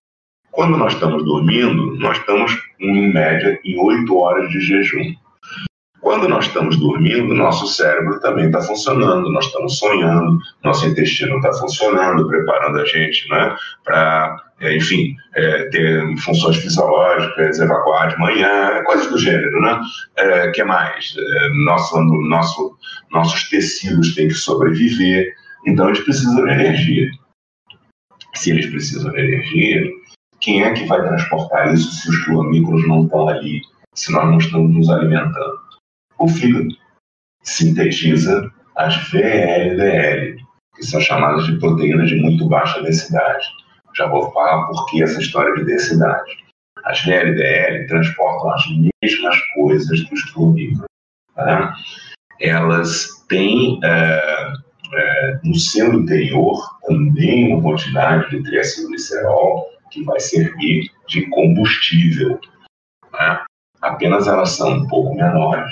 Quando 0.52 0.78
nós 0.78 0.94
estamos 0.94 1.24
dormindo, 1.26 1.98
nós 1.98 2.18
estamos, 2.18 2.58
em 2.80 3.14
média, 3.14 3.60
em 3.64 3.78
8 3.78 4.18
horas 4.18 4.50
de 4.50 4.60
jejum. 4.62 5.14
Quando 6.00 6.30
nós 6.30 6.46
estamos 6.46 6.78
dormindo, 6.78 7.34
nosso 7.34 7.68
cérebro 7.68 8.20
também 8.20 8.46
está 8.46 8.62
funcionando, 8.62 9.32
nós 9.32 9.48
estamos 9.48 9.80
sonhando, 9.80 10.40
nosso 10.64 10.88
intestino 10.88 11.38
está 11.38 11.52
funcionando, 11.54 12.28
preparando 12.28 12.80
a 12.80 12.86
gente 12.86 13.28
né, 13.28 13.56
para, 13.84 14.40
é, 14.62 14.78
enfim, 14.78 15.16
é, 15.36 15.64
ter 15.70 16.18
funções 16.20 16.58
fisiológicas, 16.58 17.60
evacuar 17.60 18.10
de 18.10 18.20
manhã, 18.20 18.84
coisas 18.86 19.08
do 19.08 19.18
gênero, 19.18 19.60
né? 19.60 19.82
É, 20.16 20.52
que 20.52 20.64
mais? 20.64 21.16
É, 21.18 21.50
nosso, 21.66 22.00
nosso, 22.02 22.78
nossos 23.12 23.50
tecidos 23.50 24.14
têm 24.16 24.28
que 24.28 24.36
sobreviver, 24.36 25.34
então 25.66 25.88
eles 25.88 26.04
precisam 26.04 26.46
de 26.46 26.52
energia. 26.52 27.12
Se 28.36 28.52
eles 28.52 28.68
precisam 28.68 29.12
de 29.12 29.20
energia, 29.20 29.92
quem 30.40 30.64
é 30.64 30.74
que 30.74 30.86
vai 30.86 31.02
transportar 31.02 31.74
isso 31.74 31.92
se 31.92 32.10
os 32.10 32.26
quilomícolos 32.26 32.88
não 32.88 33.06
estão 33.06 33.28
ali, 33.28 33.62
se 33.94 34.12
nós 34.12 34.26
não 34.26 34.38
estamos 34.38 34.74
nos 34.74 34.90
alimentando? 34.90 35.60
O 36.20 36.28
fígado 36.28 36.70
sintetiza 37.42 38.52
as 38.76 38.96
VLDL, 39.10 40.38
que 40.76 40.84
são 40.84 41.00
chamadas 41.00 41.46
de 41.46 41.58
proteínas 41.58 42.10
de 42.10 42.18
muito 42.18 42.48
baixa 42.48 42.82
densidade. 42.82 43.46
Já 43.96 44.08
vou 44.08 44.32
falar 44.32 44.68
por 44.68 44.86
que 44.88 45.02
essa 45.02 45.20
história 45.20 45.56
de 45.56 45.66
densidade. 45.66 46.38
As 46.84 47.04
VLDL 47.04 47.88
transportam 47.88 48.52
as 48.52 48.64
mesmas 49.02 49.40
coisas 49.56 50.04
que 50.04 50.14
os 50.14 50.24
quilomícolos. 50.32 50.86
Tá? 51.34 51.76
Elas 52.40 53.08
têm 53.30 53.80
é, 53.84 54.54
é, 54.94 55.40
no 55.44 55.56
seu 55.56 55.94
interior 55.94 56.60
também 56.86 57.54
uma 57.54 57.62
quantidade 57.62 58.30
de 58.30 58.44
triacilglicerol 58.44 59.66
que 59.92 60.04
vai 60.04 60.20
servir 60.20 60.90
de 61.08 61.28
combustível. 61.30 62.40
Né? 63.14 63.44
Apenas 63.82 64.28
elas 64.28 64.52
são 64.52 64.70
um 64.70 64.88
pouco 64.88 65.16
menores, 65.16 65.72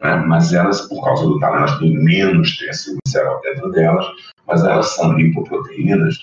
né? 0.00 0.16
mas 0.16 0.52
elas, 0.52 0.82
por 0.82 1.04
causa 1.04 1.24
do 1.24 1.38
tamanho, 1.38 1.60
elas 1.66 1.78
têm 1.78 1.96
menos 1.96 2.56
triacilglicerol 2.56 3.40
dentro 3.42 3.70
delas, 3.72 4.06
mas 4.46 4.64
elas 4.64 4.94
são 4.94 5.12
lipoproteínas 5.12 6.18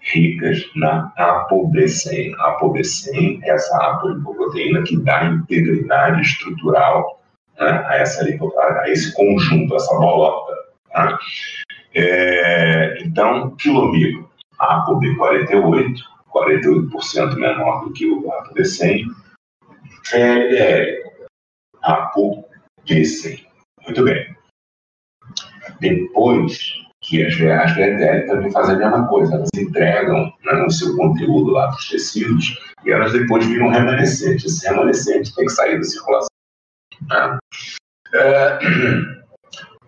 ricas 0.00 0.64
na 0.76 1.12
apobecem. 1.16 2.34
A 2.38 2.50
apobecem 2.50 3.40
é 3.42 3.50
essa 3.50 3.76
apolipoproteína 3.76 4.82
que 4.82 4.96
dá 4.98 5.24
integridade 5.24 6.20
estrutural 6.22 7.20
né, 7.58 7.84
a, 7.86 7.96
essa 7.96 8.24
a 8.24 8.90
esse 8.90 9.14
conjunto, 9.14 9.74
essa 9.74 9.94
bolota. 9.94 10.45
Tá? 10.96 11.18
É, 11.94 13.02
então, 13.02 13.54
quilomígrafo, 13.56 14.30
ApoB48, 14.58 15.98
48% 16.34 17.34
menor 17.36 17.84
do 17.84 17.92
que 17.92 18.06
o 18.10 18.22
ApoB100, 18.22 19.04
VLDL, 20.10 21.02
ApoB100. 21.84 23.46
Muito 23.84 24.04
bem. 24.04 24.34
Depois 25.80 26.72
que 27.02 27.22
as, 27.26 27.34
as 27.34 27.76
VLDL 27.76 28.26
também 28.26 28.50
fazem 28.50 28.76
a 28.76 28.78
mesma 28.78 29.06
coisa, 29.08 29.34
elas 29.34 29.50
entregam 29.54 30.32
né, 30.44 30.64
o 30.66 30.70
seu 30.70 30.96
conteúdo 30.96 31.50
lá 31.50 31.68
para 31.68 31.76
os 31.76 31.90
tecidos 31.90 32.58
e 32.86 32.90
elas 32.90 33.12
depois 33.12 33.44
viram 33.44 33.68
remanescente. 33.68 34.46
Esse 34.46 34.66
remanescente 34.66 35.34
tem 35.34 35.44
que 35.44 35.52
sair 35.52 35.76
da 35.76 35.84
circulação. 35.84 36.28
Né? 37.02 37.38
É, 38.14 38.58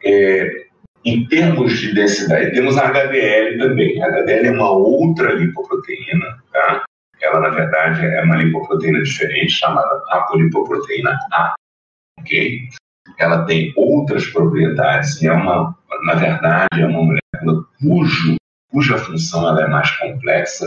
é, 0.04 0.67
em 1.08 1.26
termos 1.26 1.78
de 1.78 1.94
densidade, 1.94 2.52
temos 2.52 2.76
a 2.76 2.88
HDL 2.88 3.58
também. 3.58 4.02
A 4.02 4.08
HDL 4.08 4.46
é 4.48 4.50
uma 4.50 4.70
outra 4.70 5.32
lipoproteína, 5.32 6.42
tá? 6.52 6.84
Ela, 7.22 7.40
na 7.40 7.48
verdade, 7.48 8.04
é 8.04 8.22
uma 8.22 8.36
lipoproteína 8.36 9.02
diferente, 9.02 9.52
chamada 9.52 10.02
apolipoproteína 10.10 11.18
A, 11.32 11.54
ok? 12.20 12.68
Ela 13.18 13.44
tem 13.46 13.72
outras 13.76 14.26
propriedades 14.26 15.20
e 15.22 15.26
é 15.26 15.32
uma, 15.32 15.74
na 16.04 16.14
verdade, 16.14 16.82
é 16.82 16.86
uma 16.86 17.02
molécula 17.02 17.64
cujo, 17.80 18.36
cuja 18.70 18.98
função 18.98 19.48
ela 19.48 19.62
é 19.62 19.66
mais 19.66 19.90
complexa, 19.98 20.66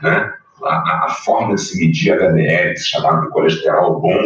né? 0.00 0.32
A, 0.64 1.06
a 1.06 1.08
forma 1.10 1.54
de 1.56 1.60
se 1.60 1.78
medir 1.78 2.12
HDL, 2.12 2.74
de 2.74 3.30
colesterol 3.30 4.00
bom, 4.00 4.16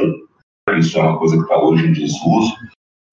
isso 0.76 0.98
é 0.98 1.02
uma 1.02 1.18
coisa 1.18 1.36
que 1.36 1.42
está 1.42 1.58
hoje 1.58 1.86
em 1.86 1.92
desuso, 1.92 2.54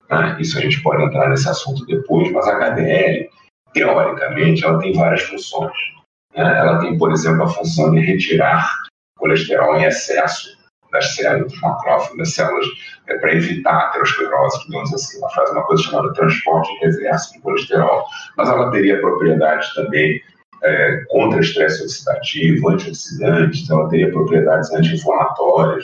né? 0.09 0.37
Isso 0.39 0.57
a 0.57 0.61
gente 0.61 0.81
pode 0.81 1.03
entrar 1.03 1.29
nesse 1.29 1.49
assunto 1.49 1.85
depois, 1.85 2.31
mas 2.31 2.47
a 2.47 2.57
HDL, 2.57 3.29
teoricamente, 3.73 4.63
ela 4.63 4.79
tem 4.79 4.93
várias 4.93 5.21
funções. 5.23 5.73
Né? 6.35 6.59
Ela 6.59 6.79
tem, 6.79 6.97
por 6.97 7.11
exemplo, 7.11 7.43
a 7.43 7.49
função 7.49 7.91
de 7.91 7.99
retirar 7.99 8.69
colesterol 9.17 9.77
em 9.77 9.85
excesso 9.85 10.57
das 10.91 11.15
células, 11.15 11.59
macrófagos, 11.59 12.17
das 12.17 12.33
células, 12.33 12.67
é, 13.07 13.17
para 13.17 13.33
evitar 13.33 13.73
a 13.73 13.87
aterosclerose, 13.87 14.65
digamos 14.65 14.93
assim. 14.93 15.17
Ela 15.17 15.29
faz 15.31 15.49
uma 15.49 15.63
coisa 15.63 15.83
chamada 15.83 16.13
transporte 16.13 16.69
reverso 16.81 17.33
de 17.33 17.39
colesterol, 17.41 18.05
mas 18.37 18.47
ela 18.47 18.69
teria 18.71 19.01
propriedades 19.01 19.73
também 19.73 20.21
é, 20.63 21.03
contra 21.09 21.41
estresse 21.41 21.83
oxidativo, 21.83 22.69
antioxidantes, 22.69 23.69
ela 23.69 23.89
teria 23.89 24.11
propriedades 24.11 24.71
anti-inflamatórias. 24.71 25.83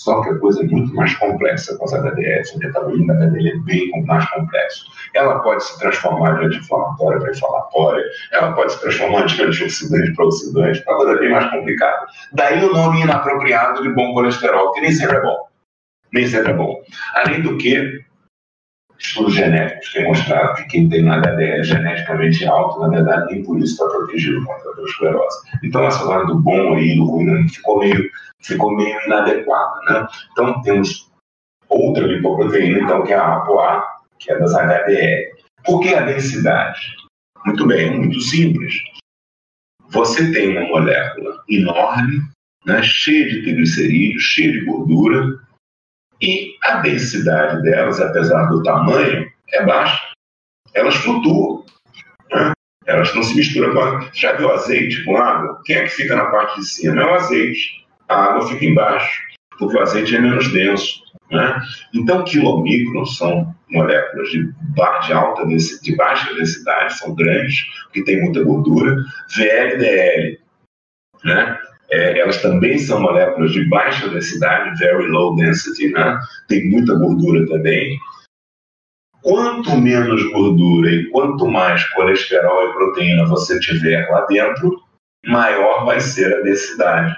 Só 0.00 0.22
que 0.22 0.30
a 0.30 0.38
coisa 0.38 0.62
é 0.62 0.66
muito 0.66 0.94
mais 0.94 1.14
complexa 1.16 1.76
com 1.76 1.84
as 1.84 1.92
metabolismo 1.92 3.06
da 3.06 3.14
HDL 3.14 3.48
é 3.48 3.56
bem 3.58 4.04
mais 4.06 4.26
complexo. 4.30 4.86
Ela 5.14 5.40
pode 5.40 5.62
se 5.62 5.78
transformar 5.78 6.38
de 6.38 6.46
anti-inflamatória 6.46 7.20
para 7.20 7.30
inflamatória, 7.30 8.04
ela 8.32 8.52
pode 8.54 8.72
se 8.72 8.80
transformar 8.80 9.26
de 9.26 9.42
antioxidante 9.42 10.14
para 10.14 10.24
oxidante, 10.24 10.82
a 10.88 10.94
coisa 10.94 11.18
bem 11.18 11.30
mais 11.30 11.50
complicada. 11.50 12.06
Daí 12.32 12.64
o 12.64 12.72
nome 12.72 13.02
inapropriado 13.02 13.82
de 13.82 13.90
bom 13.90 14.14
colesterol, 14.14 14.72
que 14.72 14.80
nem 14.80 14.92
sempre 14.92 15.18
é 15.18 15.20
bom. 15.20 15.36
Nem 16.14 16.26
sempre 16.26 16.52
é 16.52 16.54
bom. 16.54 16.80
Além 17.16 17.42
do 17.42 17.58
que, 17.58 18.00
estudos 19.00 19.34
genéticos 19.34 20.04
mostrado 20.04 20.54
que 20.54 20.64
quem 20.64 20.88
tem 20.88 21.08
HDL 21.08 21.64
geneticamente 21.64 22.46
alto, 22.46 22.80
na 22.80 22.88
verdade, 22.88 23.32
nem 23.32 23.42
por 23.42 23.58
isso 23.58 23.72
está 23.72 23.86
protegido 23.86 24.44
contra 24.44 24.68
a 24.68 24.72
aterosclerose. 24.72 25.38
Então, 25.64 25.84
essa 25.84 26.06
hora 26.06 26.26
do 26.26 26.38
bom 26.38 26.78
e 26.78 26.96
do 26.96 27.04
ruim 27.06 27.48
ficou 27.48 27.78
meio 27.78 28.10
ficou 28.42 28.74
meio 28.74 28.98
inadequada. 29.04 29.80
Né? 29.82 30.08
Então, 30.32 30.62
temos 30.62 31.10
outra 31.68 32.06
lipoproteína, 32.06 32.80
então, 32.80 33.02
que 33.04 33.12
é 33.12 33.16
a 33.16 33.36
ApoA, 33.36 33.84
que 34.18 34.32
é 34.32 34.38
das 34.38 34.54
HDL. 34.54 35.30
Por 35.64 35.80
que 35.80 35.94
a 35.94 36.02
densidade? 36.02 36.80
Muito 37.44 37.66
bem, 37.66 37.98
muito 37.98 38.20
simples. 38.20 38.74
Você 39.88 40.32
tem 40.32 40.56
uma 40.56 40.68
molécula 40.68 41.42
enorme, 41.48 42.20
né, 42.64 42.82
cheia 42.82 43.28
de 43.28 43.42
triglicerídeos, 43.42 44.22
cheia 44.22 44.52
de 44.52 44.64
gordura, 44.64 45.40
e 46.20 46.54
a 46.62 46.76
densidade 46.76 47.62
delas, 47.62 48.00
apesar 48.00 48.46
do 48.46 48.62
tamanho, 48.62 49.30
é 49.52 49.64
baixa. 49.64 49.98
Elas 50.74 50.94
flutuam. 50.96 51.64
Né? 52.30 52.52
Elas 52.86 53.14
não 53.14 53.22
se 53.22 53.34
misturam 53.34 53.72
com. 53.72 54.08
Já 54.12 54.32
viu 54.32 54.52
azeite 54.52 55.04
com 55.04 55.16
água? 55.16 55.60
Quem 55.64 55.76
é 55.76 55.82
que 55.84 55.90
fica 55.90 56.16
na 56.16 56.26
parte 56.26 56.60
de 56.60 56.66
cima? 56.66 57.02
É 57.02 57.06
o 57.06 57.14
azeite 57.14 57.80
a 58.10 58.24
água 58.24 58.48
fica 58.48 58.64
embaixo, 58.64 59.22
porque 59.56 59.76
o 59.76 59.80
azeite 59.80 60.16
é 60.16 60.20
menos 60.20 60.52
denso. 60.52 61.00
Né? 61.30 61.60
Então, 61.94 62.24
quilomicrons 62.24 63.16
são 63.16 63.54
moléculas 63.70 64.28
de, 64.30 64.52
de 64.52 65.12
alta 65.12 65.46
de 65.46 65.96
baixa 65.96 66.34
densidade, 66.34 66.98
são 66.98 67.14
grandes, 67.14 67.66
que 67.92 68.02
têm 68.02 68.20
muita 68.20 68.42
gordura. 68.42 68.96
VLDL, 69.36 70.40
né? 71.24 71.58
É, 71.92 72.18
elas 72.20 72.40
também 72.40 72.78
são 72.78 73.00
moléculas 73.00 73.52
de 73.52 73.68
baixa 73.68 74.08
densidade, 74.08 74.78
very 74.78 75.08
low 75.08 75.34
density, 75.34 75.88
né? 75.88 76.18
tem 76.48 76.68
muita 76.68 76.94
gordura 76.94 77.46
também. 77.46 77.98
Quanto 79.22 79.76
menos 79.76 80.22
gordura 80.32 80.90
e 80.90 81.06
quanto 81.10 81.46
mais 81.46 81.84
colesterol 81.90 82.68
e 82.68 82.72
proteína 82.72 83.26
você 83.26 83.58
tiver 83.60 84.08
lá 84.08 84.24
dentro, 84.26 84.80
maior 85.26 85.84
vai 85.84 86.00
ser 86.00 86.34
a 86.34 86.40
densidade. 86.40 87.14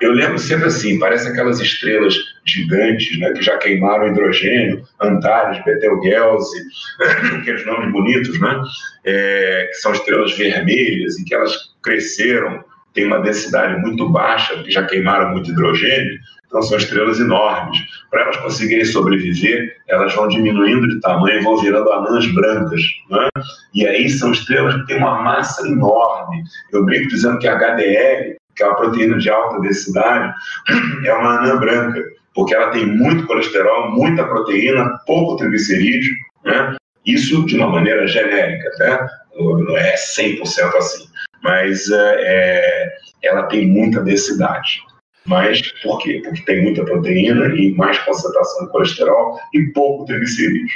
Eu 0.00 0.12
lembro 0.12 0.38
sempre 0.38 0.66
assim, 0.66 0.98
parece 0.98 1.28
aquelas 1.28 1.60
estrelas 1.60 2.16
gigantes, 2.46 3.18
né, 3.18 3.32
que 3.32 3.42
já 3.42 3.58
queimaram 3.58 4.08
hidrogênio, 4.08 4.82
Antares, 5.00 5.62
Betelgeuse, 5.62 6.58
aqueles 7.38 7.66
nomes 7.66 7.92
bonitos, 7.92 8.40
né, 8.40 8.62
é, 9.04 9.66
que 9.68 9.74
são 9.74 9.92
estrelas 9.92 10.36
vermelhas 10.36 11.18
e 11.18 11.24
que 11.24 11.34
elas 11.34 11.74
cresceram, 11.82 12.64
têm 12.94 13.06
uma 13.06 13.20
densidade 13.20 13.80
muito 13.80 14.08
baixa, 14.08 14.54
porque 14.54 14.70
já 14.70 14.84
queimaram 14.84 15.30
muito 15.30 15.50
hidrogênio, 15.50 16.18
então 16.46 16.62
são 16.62 16.78
estrelas 16.78 17.20
enormes. 17.20 17.78
Para 18.10 18.22
elas 18.22 18.36
conseguirem 18.38 18.84
sobreviver, 18.84 19.76
elas 19.88 20.14
vão 20.14 20.26
diminuindo 20.28 20.88
de 20.88 21.00
tamanho 21.00 21.40
e 21.40 21.44
vão 21.44 21.56
virando 21.58 21.92
anãs 21.92 22.26
brancas. 22.32 22.82
Né? 23.08 23.28
E 23.72 23.86
aí 23.86 24.10
são 24.10 24.32
estrelas 24.32 24.74
que 24.74 24.86
têm 24.86 24.98
uma 24.98 25.22
massa 25.22 25.66
enorme. 25.66 26.42
Eu 26.72 26.84
brinco 26.84 27.08
dizendo 27.08 27.38
que 27.38 27.46
a 27.46 27.54
HDL 27.54 28.40
que 28.60 28.64
é 28.64 28.66
uma 28.66 28.76
proteína 28.76 29.16
de 29.18 29.30
alta 29.30 29.60
densidade, 29.60 30.34
é 31.06 31.14
uma 31.14 31.38
anã 31.38 31.58
branca, 31.58 32.02
porque 32.34 32.54
ela 32.54 32.70
tem 32.70 32.84
muito 32.86 33.26
colesterol, 33.26 33.90
muita 33.92 34.24
proteína, 34.24 34.98
pouco 35.06 35.36
triglicerídeo, 35.36 36.14
né? 36.44 36.76
Isso 37.06 37.44
de 37.46 37.56
uma 37.56 37.68
maneira 37.68 38.06
genérica, 38.06 38.68
né? 38.78 39.08
Não 39.36 39.76
é 39.76 39.94
100% 39.94 40.42
assim, 40.76 41.08
mas 41.42 41.90
é, 41.90 42.14
é, 42.18 42.92
ela 43.22 43.44
tem 43.44 43.66
muita 43.66 44.02
densidade. 44.02 44.82
Mas 45.26 45.60
por 45.82 45.98
quê? 45.98 46.20
Porque 46.24 46.42
tem 46.42 46.62
muita 46.62 46.84
proteína 46.84 47.54
e 47.54 47.72
mais 47.72 47.98
concentração 48.00 48.66
de 48.66 48.72
colesterol 48.72 49.38
e 49.54 49.62
pouco 49.72 50.06
triglicerídeos. 50.06 50.72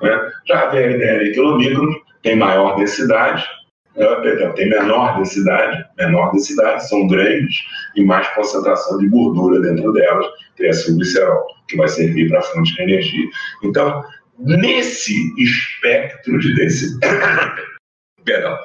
Né? 0.00 0.30
Já 0.46 0.62
a 0.62 0.70
VLDL 0.70 1.32
quilomicro 1.32 2.02
tem 2.22 2.36
maior 2.36 2.76
densidade, 2.76 3.44
né? 3.96 4.06
perdão, 4.22 4.52
tem 4.54 4.68
menor 4.68 5.16
densidade, 5.16 5.84
menor 5.98 6.30
densidade, 6.32 6.88
são 6.88 7.06
grandes 7.08 7.56
e 7.96 8.04
mais 8.04 8.28
concentração 8.28 8.98
de 8.98 9.08
gordura 9.08 9.60
dentro 9.60 9.92
delas, 9.92 10.26
triacilglicerol, 10.56 11.44
que 11.66 11.76
vai 11.76 11.88
servir 11.88 12.28
para 12.28 12.38
a 12.38 12.42
fonte 12.42 12.74
de 12.74 12.82
energia. 12.82 13.28
Então, 13.64 14.04
nesse 14.38 15.14
espectro 15.42 16.38
de 16.38 16.54
densidade, 16.54 17.62
perdão, 18.24 18.56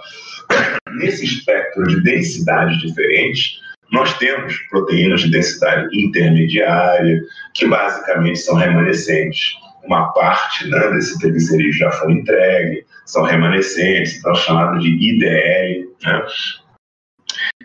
nesse 0.95 1.25
espectro 1.25 1.83
de 1.87 2.01
densidades 2.01 2.79
diferentes, 2.79 3.59
nós 3.91 4.17
temos 4.17 4.57
proteínas 4.69 5.21
de 5.21 5.31
densidade 5.31 5.87
intermediária, 5.99 7.21
que 7.53 7.67
basicamente 7.67 8.39
são 8.39 8.55
remanescentes. 8.55 9.53
Uma 9.83 10.11
parte 10.13 10.67
né, 10.67 10.89
desse 10.91 11.19
triglicerídeo 11.19 11.73
já 11.73 11.91
foi 11.91 12.13
entregue, 12.13 12.85
são 13.05 13.23
remanescentes, 13.23 14.19
são 14.21 14.33
chamados 14.33 14.83
de 14.83 14.89
IDL. 14.89 15.89
Né? 16.03 16.25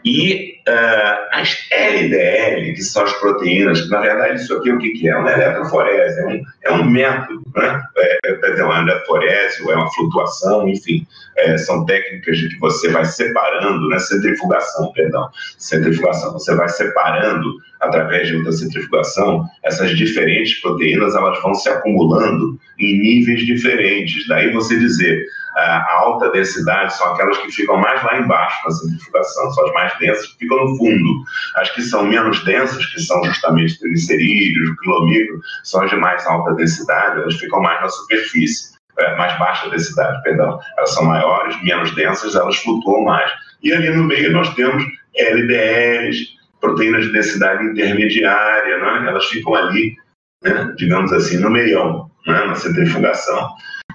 E 0.05 0.55
uh, 0.69 1.29
as 1.33 1.57
LDL, 1.71 2.75
que 2.75 2.83
são 2.83 3.05
as 3.05 3.13
proteínas, 3.15 3.83
que 3.83 3.89
na 3.89 4.01
verdade 4.01 4.41
isso 4.41 4.57
aqui 4.57 4.71
é 4.71 4.75
o 4.75 4.79
que, 4.79 4.91
que 4.91 5.09
é? 5.09 5.17
Uma 5.17 5.33
eletroforese, 5.33 6.21
é 6.21 6.27
um, 6.27 6.43
é 6.65 6.73
um 6.73 6.85
método, 6.85 7.43
né? 7.57 7.83
é, 7.97 8.61
é 8.61 8.65
uma 8.65 8.81
eletroforese, 8.81 9.63
ou 9.63 9.73
é 9.73 9.77
uma 9.77 9.93
flutuação, 9.93 10.69
enfim, 10.69 11.07
é, 11.37 11.57
são 11.59 11.85
técnicas 11.85 12.39
de 12.39 12.49
que 12.49 12.59
você 12.59 12.89
vai 12.91 13.05
separando, 13.05 13.89
né? 13.89 13.99
centrifugação, 13.99 14.93
perdão, 14.93 15.29
centrifugação, 15.57 16.33
você 16.33 16.55
vai 16.55 16.69
separando 16.69 17.57
através 17.81 18.29
de 18.29 18.37
outra 18.37 18.53
centrifugação, 18.53 19.47
essas 19.63 19.97
diferentes 19.97 20.61
proteínas 20.61 21.15
elas 21.15 21.41
vão 21.43 21.55
se 21.55 21.69
acumulando 21.69 22.59
em 22.79 22.99
níveis 22.99 23.47
diferentes. 23.47 24.27
Daí 24.27 24.53
você 24.53 24.79
dizer, 24.79 25.25
a 25.59 25.93
alta 26.01 26.31
densidade 26.31 26.95
são 26.95 27.13
aquelas 27.13 27.37
que 27.39 27.51
ficam 27.51 27.77
mais 27.79 28.03
lá 28.05 28.19
embaixo 28.19 28.57
na 28.65 28.71
centrifugação, 28.71 29.51
são 29.51 29.67
as 29.67 29.73
mais 29.73 29.99
densas 29.99 30.27
que 30.27 30.39
ficam 30.39 30.65
no 30.65 30.77
fundo. 30.77 31.25
As 31.57 31.71
que 31.71 31.83
são 31.83 32.05
menos 32.05 32.45
densas, 32.45 32.85
que 32.87 33.01
são 33.01 33.23
justamente 33.25 33.79
triglicerídeos, 33.79 34.79
quilomicro, 34.81 35.41
são 35.65 35.83
as 35.83 35.91
de 35.91 35.97
mais 35.97 36.27
alta 36.27 36.55
densidade, 36.55 37.21
elas 37.21 37.37
ficam 37.37 37.61
mais 37.61 37.81
na 37.81 37.89
superfície, 37.89 38.77
é, 38.99 39.17
mais 39.17 39.39
baixa 39.39 39.69
densidade, 39.71 40.23
perdão. 40.23 40.59
Elas 40.77 40.95
são 40.95 41.05
maiores, 41.05 41.63
menos 41.63 41.95
densas, 41.95 42.35
elas 42.35 42.57
flutuam 42.57 43.05
mais. 43.05 43.31
E 43.63 43.73
ali 43.73 43.91
no 43.91 44.05
meio 44.05 44.33
nós 44.33 44.53
temos 44.55 44.83
LDLs, 45.17 46.39
proteínas 46.61 47.05
de 47.05 47.13
densidade 47.13 47.65
intermediária, 47.65 48.79
né? 48.79 49.09
elas 49.09 49.27
ficam 49.27 49.55
ali, 49.55 49.97
né? 50.43 50.75
digamos 50.77 51.13
assim, 51.13 51.39
no 51.39 51.51
meião, 51.51 52.11
né? 52.27 52.45
na 52.45 52.55
centrifugação. 52.55 53.49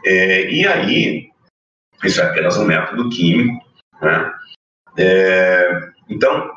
É, 0.06 0.50
e 0.52 0.68
aí, 0.68 1.30
isso 2.08 2.22
é 2.22 2.26
apenas 2.26 2.58
um 2.58 2.66
método 2.66 3.10
químico. 3.10 3.66
Né? 4.02 4.34
É, 4.98 5.90
então, 6.10 6.52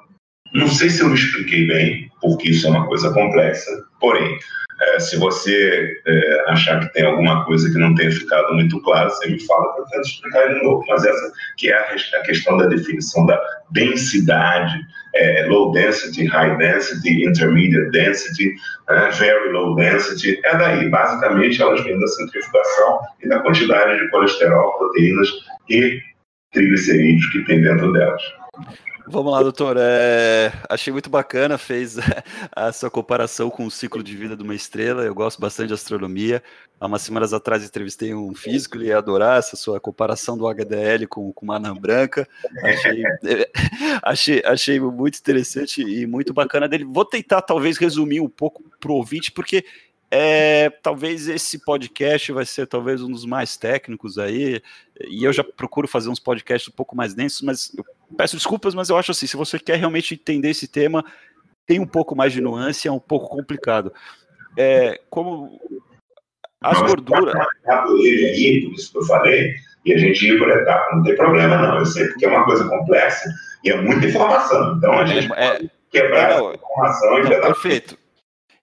não 0.52 0.68
sei 0.68 0.90
se 0.90 1.02
eu 1.02 1.08
me 1.08 1.14
expliquei 1.14 1.66
bem, 1.66 2.10
porque 2.26 2.50
isso 2.50 2.66
é 2.66 2.70
uma 2.70 2.86
coisa 2.88 3.12
complexa, 3.12 3.70
porém, 4.00 4.36
é, 4.82 4.98
se 4.98 5.16
você 5.16 5.96
é, 6.06 6.44
achar 6.48 6.80
que 6.80 6.92
tem 6.92 7.06
alguma 7.06 7.44
coisa 7.44 7.70
que 7.70 7.78
não 7.78 7.94
tenha 7.94 8.10
ficado 8.10 8.52
muito 8.52 8.82
clara, 8.82 9.08
você 9.08 9.30
me 9.30 9.40
fala 9.46 9.72
que 9.74 9.80
eu 9.80 9.84
tento 9.86 10.06
explicar 10.06 10.52
de 10.52 10.62
novo. 10.62 10.84
Mas 10.88 11.04
essa 11.04 11.32
que 11.56 11.70
é 11.70 11.74
a, 11.74 11.94
a 11.94 12.22
questão 12.24 12.58
da 12.58 12.66
definição 12.66 13.24
da 13.24 13.40
densidade, 13.70 14.78
é, 15.14 15.46
low 15.46 15.72
density, 15.72 16.26
high 16.26 16.58
density, 16.58 17.24
intermediate 17.24 17.90
density, 17.90 18.54
é, 18.90 19.10
very 19.12 19.50
low 19.52 19.76
density, 19.76 20.38
é 20.44 20.58
daí. 20.58 20.90
Basicamente, 20.90 21.62
elas 21.62 21.82
vêm 21.82 21.98
da 21.98 22.06
centrifugação 22.08 22.98
e 23.22 23.28
da 23.28 23.38
quantidade 23.38 23.98
de 23.98 24.10
colesterol, 24.10 24.76
proteínas 24.76 25.28
e 25.70 26.00
triglicerídeos 26.52 27.30
que 27.30 27.44
tem 27.44 27.62
dentro 27.62 27.92
delas. 27.94 28.22
Vamos 29.08 29.32
lá, 29.32 29.40
doutor. 29.40 29.76
É, 29.78 30.52
achei 30.68 30.92
muito 30.92 31.08
bacana, 31.08 31.56
fez 31.56 31.96
a 32.50 32.72
sua 32.72 32.90
comparação 32.90 33.48
com 33.48 33.64
o 33.64 33.70
ciclo 33.70 34.02
de 34.02 34.16
vida 34.16 34.36
de 34.36 34.42
uma 34.42 34.54
estrela. 34.54 35.04
Eu 35.04 35.14
gosto 35.14 35.40
bastante 35.40 35.68
de 35.68 35.74
astronomia. 35.74 36.42
Há 36.80 36.86
umas 36.86 37.02
semanas 37.02 37.32
atrás 37.32 37.64
entrevistei 37.64 38.12
um 38.12 38.34
físico, 38.34 38.76
ele 38.76 38.86
ia 38.86 38.98
adorar 38.98 39.38
essa 39.38 39.56
sua 39.56 39.80
comparação 39.80 40.36
do 40.36 40.46
HDL 40.46 41.06
com, 41.06 41.32
com 41.32 41.44
uma 41.44 41.56
anã 41.56 41.72
branca. 41.74 42.28
Achei, 42.62 43.02
achei, 44.02 44.42
achei 44.44 44.80
muito 44.80 45.18
interessante 45.18 45.82
e 45.82 46.04
muito 46.04 46.34
bacana 46.34 46.68
dele. 46.68 46.84
Vou 46.84 47.04
tentar, 47.04 47.42
talvez, 47.42 47.78
resumir 47.78 48.20
um 48.20 48.28
pouco 48.28 48.62
para 48.80 48.90
o 48.90 48.96
ouvinte, 48.96 49.30
porque 49.30 49.64
é, 50.10 50.70
talvez 50.82 51.28
esse 51.28 51.64
podcast 51.64 52.30
vai 52.32 52.44
ser 52.44 52.66
talvez 52.66 53.02
um 53.02 53.10
dos 53.10 53.24
mais 53.24 53.56
técnicos 53.56 54.18
aí, 54.18 54.62
e 55.08 55.24
eu 55.24 55.32
já 55.32 55.42
procuro 55.42 55.88
fazer 55.88 56.08
uns 56.08 56.20
podcasts 56.20 56.72
um 56.72 56.76
pouco 56.76 56.94
mais 56.96 57.14
densos, 57.14 57.42
mas 57.42 57.72
eu 57.76 57.84
peço 58.16 58.36
desculpas, 58.36 58.74
mas 58.74 58.88
eu 58.88 58.96
acho 58.96 59.10
assim, 59.10 59.26
se 59.26 59.36
você 59.36 59.58
quer 59.58 59.76
realmente 59.76 60.14
entender 60.14 60.50
esse 60.50 60.68
tema, 60.68 61.04
tem 61.66 61.80
um 61.80 61.86
pouco 61.86 62.14
mais 62.14 62.32
de 62.32 62.40
nuance, 62.40 62.86
é 62.86 62.92
um 62.92 63.00
pouco 63.00 63.28
complicado. 63.28 63.92
É, 64.56 65.00
como 65.10 65.60
as 66.62 66.80
gorduras... 66.80 67.34
Aí, 67.66 68.72
isso 68.74 68.92
que 68.92 68.98
eu 68.98 69.04
falei, 69.04 69.54
e 69.84 69.92
a 69.92 69.98
gente 69.98 70.24
ir 70.24 70.38
por 70.38 70.48
etapa, 70.48 70.96
não 70.96 71.02
tem 71.02 71.16
problema 71.16 71.56
não, 71.56 71.78
eu 71.78 71.86
sei 71.86 72.06
porque 72.08 72.26
é 72.26 72.28
uma 72.28 72.44
coisa 72.44 72.68
complexa 72.68 73.28
e 73.64 73.70
é 73.70 73.80
muita 73.80 74.06
informação, 74.06 74.76
então 74.76 74.92
a 74.92 75.02
é, 75.02 75.06
gente 75.06 75.32
é, 75.32 75.70
quebrar 75.90 76.30
é, 76.30 76.36
não, 76.36 76.50
essa 76.50 76.56
informação 76.56 77.18
não, 77.22 77.40
Perfeito. 77.40 78.05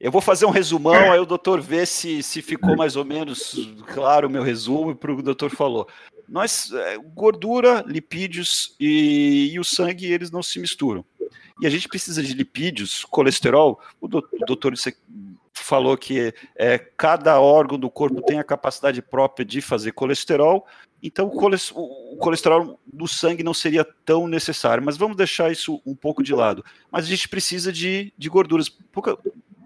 Eu 0.04 0.12
vou 0.12 0.20
fazer 0.20 0.46
um 0.46 0.50
resumão, 0.50 1.14
aí 1.14 1.20
o 1.20 1.26
doutor 1.26 1.62
vê 1.62 1.86
se, 1.86 2.22
se 2.22 2.42
ficou 2.42 2.76
mais 2.76 2.98
ou 2.98 3.06
menos 3.06 3.72
claro 3.94 4.28
o 4.28 4.30
meu 4.30 4.44
resumo 4.44 4.94
para 4.94 5.14
o 5.14 5.24
doutor 5.24 5.50
falou. 5.50 5.88
Nós, 6.28 6.74
é, 6.74 6.98
gordura, 6.98 7.82
lipídios 7.88 8.76
e, 8.78 9.52
e, 9.54 9.60
o 9.62 9.64
sangue, 9.64 10.12
eles 10.12 10.30
não 10.30 10.44
se 10.44 10.60
misturam. 10.60 11.06
E 11.62 11.66
a 11.66 11.70
gente 11.70 11.88
precisa 11.88 12.22
de 12.22 12.34
lipídios, 12.34 13.06
colesterol. 13.06 13.80
O 14.02 14.10
doutor, 14.10 14.40
o 14.42 14.46
doutor 14.46 14.74
falou 15.54 15.96
que 15.96 16.34
é, 16.54 16.78
cada 16.78 17.40
órgão 17.40 17.80
do 17.80 17.90
corpo 17.90 18.22
tem 18.24 18.40
a 18.40 18.44
capacidade 18.44 19.02
própria 19.02 19.46
de 19.46 19.62
fazer 19.62 19.94
colesterol, 19.94 20.68
então 21.02 21.28
o 21.28 22.18
colesterol 22.18 22.78
do 22.86 23.08
sangue 23.08 23.42
não 23.42 23.54
seria 23.54 23.86
tão 24.04 24.28
necessário. 24.28 24.84
Mas 24.84 24.98
vamos 24.98 25.16
deixar 25.16 25.50
isso 25.50 25.82
um 25.86 25.96
pouco 25.96 26.22
de 26.22 26.34
lado. 26.34 26.64
Mas 26.92 27.06
a 27.06 27.08
gente 27.08 27.30
precisa 27.30 27.72
de, 27.72 28.14
de 28.18 28.28
gorduras. 28.28 28.68
Pouca, 28.68 29.18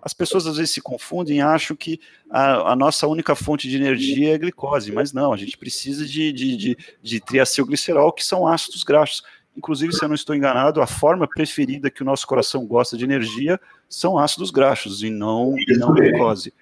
as 0.07 0.13
pessoas 0.13 0.47
às 0.47 0.55
vezes 0.55 0.73
se 0.73 0.79
confundem 0.79 1.39
e 1.39 1.41
acham 1.41 1.75
que 1.75 1.99
a, 2.29 2.71
a, 2.71 2.75
nossa 2.77 3.05
única 3.07 3.35
fonte 3.35 3.67
de 3.67 3.75
energia 3.75 4.33
é 4.33 4.37
glicose, 4.37 4.89
mas 4.89 5.11
não, 5.11 5.33
a 5.33 5.37
gente 5.37 5.57
precisa 5.57 6.05
de, 6.05 6.31
de, 6.31 6.55
de, 6.55 6.77
de 7.03 7.19
triacilglicerol, 7.19 8.13
que 8.13 8.23
são 8.23 8.47
ácidos 8.47 8.85
graxos. 8.85 9.21
Inclusive, 9.55 9.91
se 9.91 10.01
eu 10.01 10.07
não 10.07 10.15
estou 10.15 10.33
enganado, 10.33 10.81
a 10.81 10.87
forma 10.87 11.27
preferida 11.27 11.91
que 11.91 12.01
o 12.01 12.05
nosso 12.05 12.25
coração 12.25 12.65
gosta 12.65 12.95
de 12.95 13.03
energia 13.03 13.59
são 13.89 14.17
ácidos 14.17 14.49
graxos 14.49 15.03
e 15.03 15.09
não, 15.09 15.53
e 15.57 15.77
não 15.77 15.93
glicose. 15.93 16.53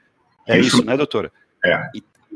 É 0.48 0.58
isso, 0.58 0.84
né, 0.84 0.98
doutora? 0.98 1.32
É. 1.64 1.92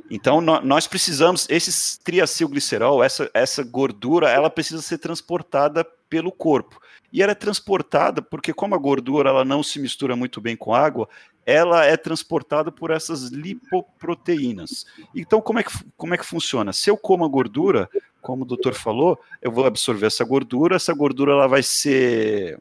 Então, 0.09 0.41
nós 0.41 0.87
precisamos, 0.87 1.47
esse 1.49 1.99
triacilglicerol, 2.01 3.03
essa, 3.03 3.29
essa 3.33 3.63
gordura, 3.63 4.29
ela 4.29 4.49
precisa 4.49 4.81
ser 4.81 4.97
transportada 4.97 5.85
pelo 6.09 6.31
corpo 6.31 6.79
e 7.11 7.21
ela 7.21 7.31
é 7.31 7.35
transportada 7.35 8.21
porque 8.21 8.53
como 8.53 8.75
a 8.75 8.77
gordura 8.77 9.29
ela 9.29 9.43
não 9.43 9.63
se 9.63 9.79
mistura 9.79 10.15
muito 10.15 10.39
bem 10.39 10.55
com 10.55 10.73
água, 10.73 11.09
ela 11.45 11.83
é 11.85 11.97
transportada 11.97 12.71
por 12.71 12.91
essas 12.91 13.29
lipoproteínas. 13.29 14.85
Então 15.15 15.41
como 15.41 15.59
é 15.59 15.63
que 15.63 15.71
como 15.97 16.13
é 16.13 16.17
que 16.17 16.25
funciona? 16.25 16.71
Se 16.71 16.89
eu 16.89 16.97
como 16.97 17.25
a 17.25 17.27
gordura, 17.27 17.89
como 18.21 18.43
o 18.43 18.45
doutor 18.45 18.73
falou, 18.73 19.19
eu 19.41 19.51
vou 19.51 19.65
absorver 19.65 20.07
essa 20.07 20.23
gordura, 20.23 20.75
essa 20.75 20.93
gordura 20.93 21.33
ela 21.33 21.47
vai 21.47 21.63
ser 21.63 22.59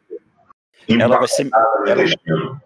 ela 0.89 1.19
vai 1.19 1.29
ser 1.29 1.51
ela, 1.87 2.61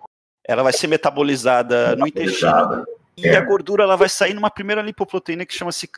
ela 0.44 0.62
vai 0.62 0.72
ser 0.72 0.86
metabolizada 0.86 1.96
no 1.96 2.06
intestino 2.06 2.84
e 3.22 3.36
a 3.36 3.40
gordura 3.40 3.84
ela 3.84 3.96
vai 3.96 4.08
sair 4.08 4.34
numa 4.34 4.50
primeira 4.50 4.82
lipoproteína 4.82 5.46
que 5.46 5.54
chama-se 5.54 5.88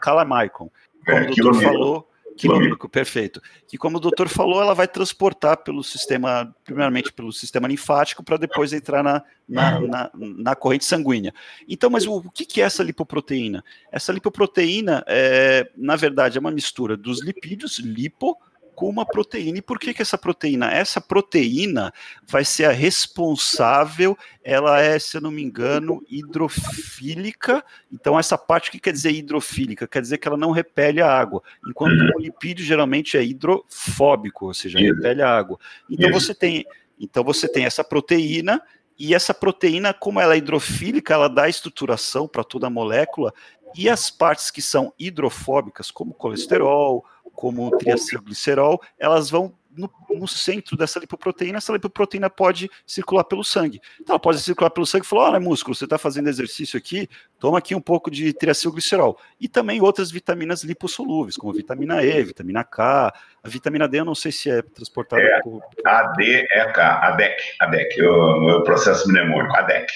calamaicon. 0.00 0.70
Como 1.04 1.22
o 1.22 1.34
doutor 1.34 1.62
falou, 1.62 2.10
Quilômico, 2.36 2.88
perfeito. 2.88 3.40
Que 3.66 3.78
como 3.78 3.96
o 3.96 4.00
doutor 4.00 4.28
falou, 4.28 4.60
ela 4.60 4.74
vai 4.74 4.88
transportar 4.88 5.58
pelo 5.58 5.84
sistema, 5.84 6.54
primeiramente 6.64 7.12
pelo 7.12 7.32
sistema 7.32 7.68
linfático, 7.68 8.24
para 8.24 8.36
depois 8.36 8.72
entrar 8.72 9.02
na, 9.02 9.22
na, 9.48 9.80
na, 9.80 10.10
na, 10.14 10.56
corrente 10.56 10.84
sanguínea. 10.84 11.32
Então, 11.68 11.88
mas 11.88 12.06
o, 12.06 12.16
o 12.16 12.30
que 12.30 12.60
é 12.60 12.64
essa 12.64 12.82
lipoproteína? 12.82 13.64
Essa 13.90 14.12
lipoproteína, 14.12 15.04
é, 15.06 15.70
na 15.76 15.96
verdade, 15.96 16.36
é 16.36 16.40
uma 16.40 16.50
mistura 16.50 16.96
dos 16.96 17.22
lipídios, 17.22 17.78
lipo, 17.78 18.36
com 18.74 18.88
uma 18.88 19.06
proteína. 19.06 19.58
E 19.58 19.62
por 19.62 19.78
que, 19.78 19.94
que 19.94 20.02
essa 20.02 20.18
proteína? 20.18 20.70
Essa 20.70 21.00
proteína 21.00 21.92
vai 22.26 22.44
ser 22.44 22.64
a 22.64 22.72
responsável, 22.72 24.16
ela 24.42 24.80
é, 24.80 24.98
se 24.98 25.16
eu 25.16 25.20
não 25.20 25.30
me 25.30 25.42
engano, 25.42 26.02
hidrofílica. 26.08 27.64
Então, 27.92 28.18
essa 28.18 28.36
parte, 28.36 28.68
o 28.68 28.72
que 28.72 28.80
quer 28.80 28.92
dizer 28.92 29.12
hidrofílica? 29.12 29.86
Quer 29.86 30.02
dizer 30.02 30.18
que 30.18 30.28
ela 30.28 30.36
não 30.36 30.50
repele 30.50 31.00
a 31.00 31.10
água, 31.10 31.42
enquanto 31.68 31.98
o 32.16 32.20
lipídio 32.20 32.64
geralmente 32.64 33.16
é 33.16 33.24
hidrofóbico, 33.24 34.46
ou 34.46 34.54
seja, 34.54 34.78
repele 34.78 35.22
a 35.22 35.30
água. 35.30 35.58
Então, 35.88 36.10
você 36.10 36.34
tem 36.34 36.64
Então 36.98 37.24
você 37.24 37.48
tem 37.48 37.64
essa 37.64 37.82
proteína 37.82 38.62
e 38.98 39.14
essa 39.14 39.34
proteína, 39.34 39.92
como 39.92 40.20
ela 40.20 40.34
é 40.34 40.38
hidrofílica, 40.38 41.14
ela 41.14 41.28
dá 41.28 41.48
estruturação 41.48 42.28
para 42.28 42.44
toda 42.44 42.68
a 42.68 42.70
molécula 42.70 43.32
e 43.76 43.88
as 43.88 44.10
partes 44.10 44.50
que 44.50 44.62
são 44.62 44.92
hidrofóbicas, 44.98 45.90
como 45.90 46.14
colesterol, 46.14 47.04
como 47.44 47.76
triacilglicerol, 47.76 48.80
elas 48.98 49.28
vão 49.28 49.52
no, 49.76 49.90
no, 50.08 50.26
centro 50.26 50.78
dessa 50.78 50.98
lipoproteína, 50.98 51.58
essa 51.58 51.74
lipoproteína 51.74 52.30
pode 52.30 52.70
circular 52.86 53.22
pelo 53.22 53.44
sangue. 53.44 53.82
Então, 54.00 54.14
ela 54.14 54.18
pode 54.18 54.40
circular 54.40 54.70
pelo 54.70 54.86
sangue 54.86 55.04
e 55.04 55.08
falar: 55.08 55.24
olha, 55.24 55.40
músculo, 55.40 55.74
você 55.74 55.84
está 55.84 55.98
fazendo 55.98 56.30
exercício 56.30 56.78
aqui, 56.78 57.06
toma 57.38 57.58
aqui 57.58 57.74
um 57.74 57.82
pouco 57.82 58.10
de 58.10 58.32
triacilglicerol. 58.32 59.18
E 59.38 59.46
também 59.46 59.82
outras 59.82 60.10
vitaminas 60.10 60.64
lipossolúveis, 60.64 61.36
como 61.36 61.52
vitamina 61.52 62.02
E, 62.02 62.24
vitamina 62.24 62.64
K. 62.64 63.12
A 63.42 63.48
vitamina 63.48 63.86
D, 63.86 64.00
eu 64.00 64.06
não 64.06 64.14
sei 64.14 64.32
se 64.32 64.48
é 64.48 64.62
transportada 64.62 65.20
é, 65.20 65.40
por. 65.40 65.62
AD 65.84 66.46
é 66.50 66.72
K, 66.72 67.08
ADEC, 67.08 67.42
ADEC, 67.60 68.02
o, 68.04 68.56
o 68.56 68.62
processo 68.62 69.06
mnemônico, 69.06 69.54
ADEC. 69.54 69.86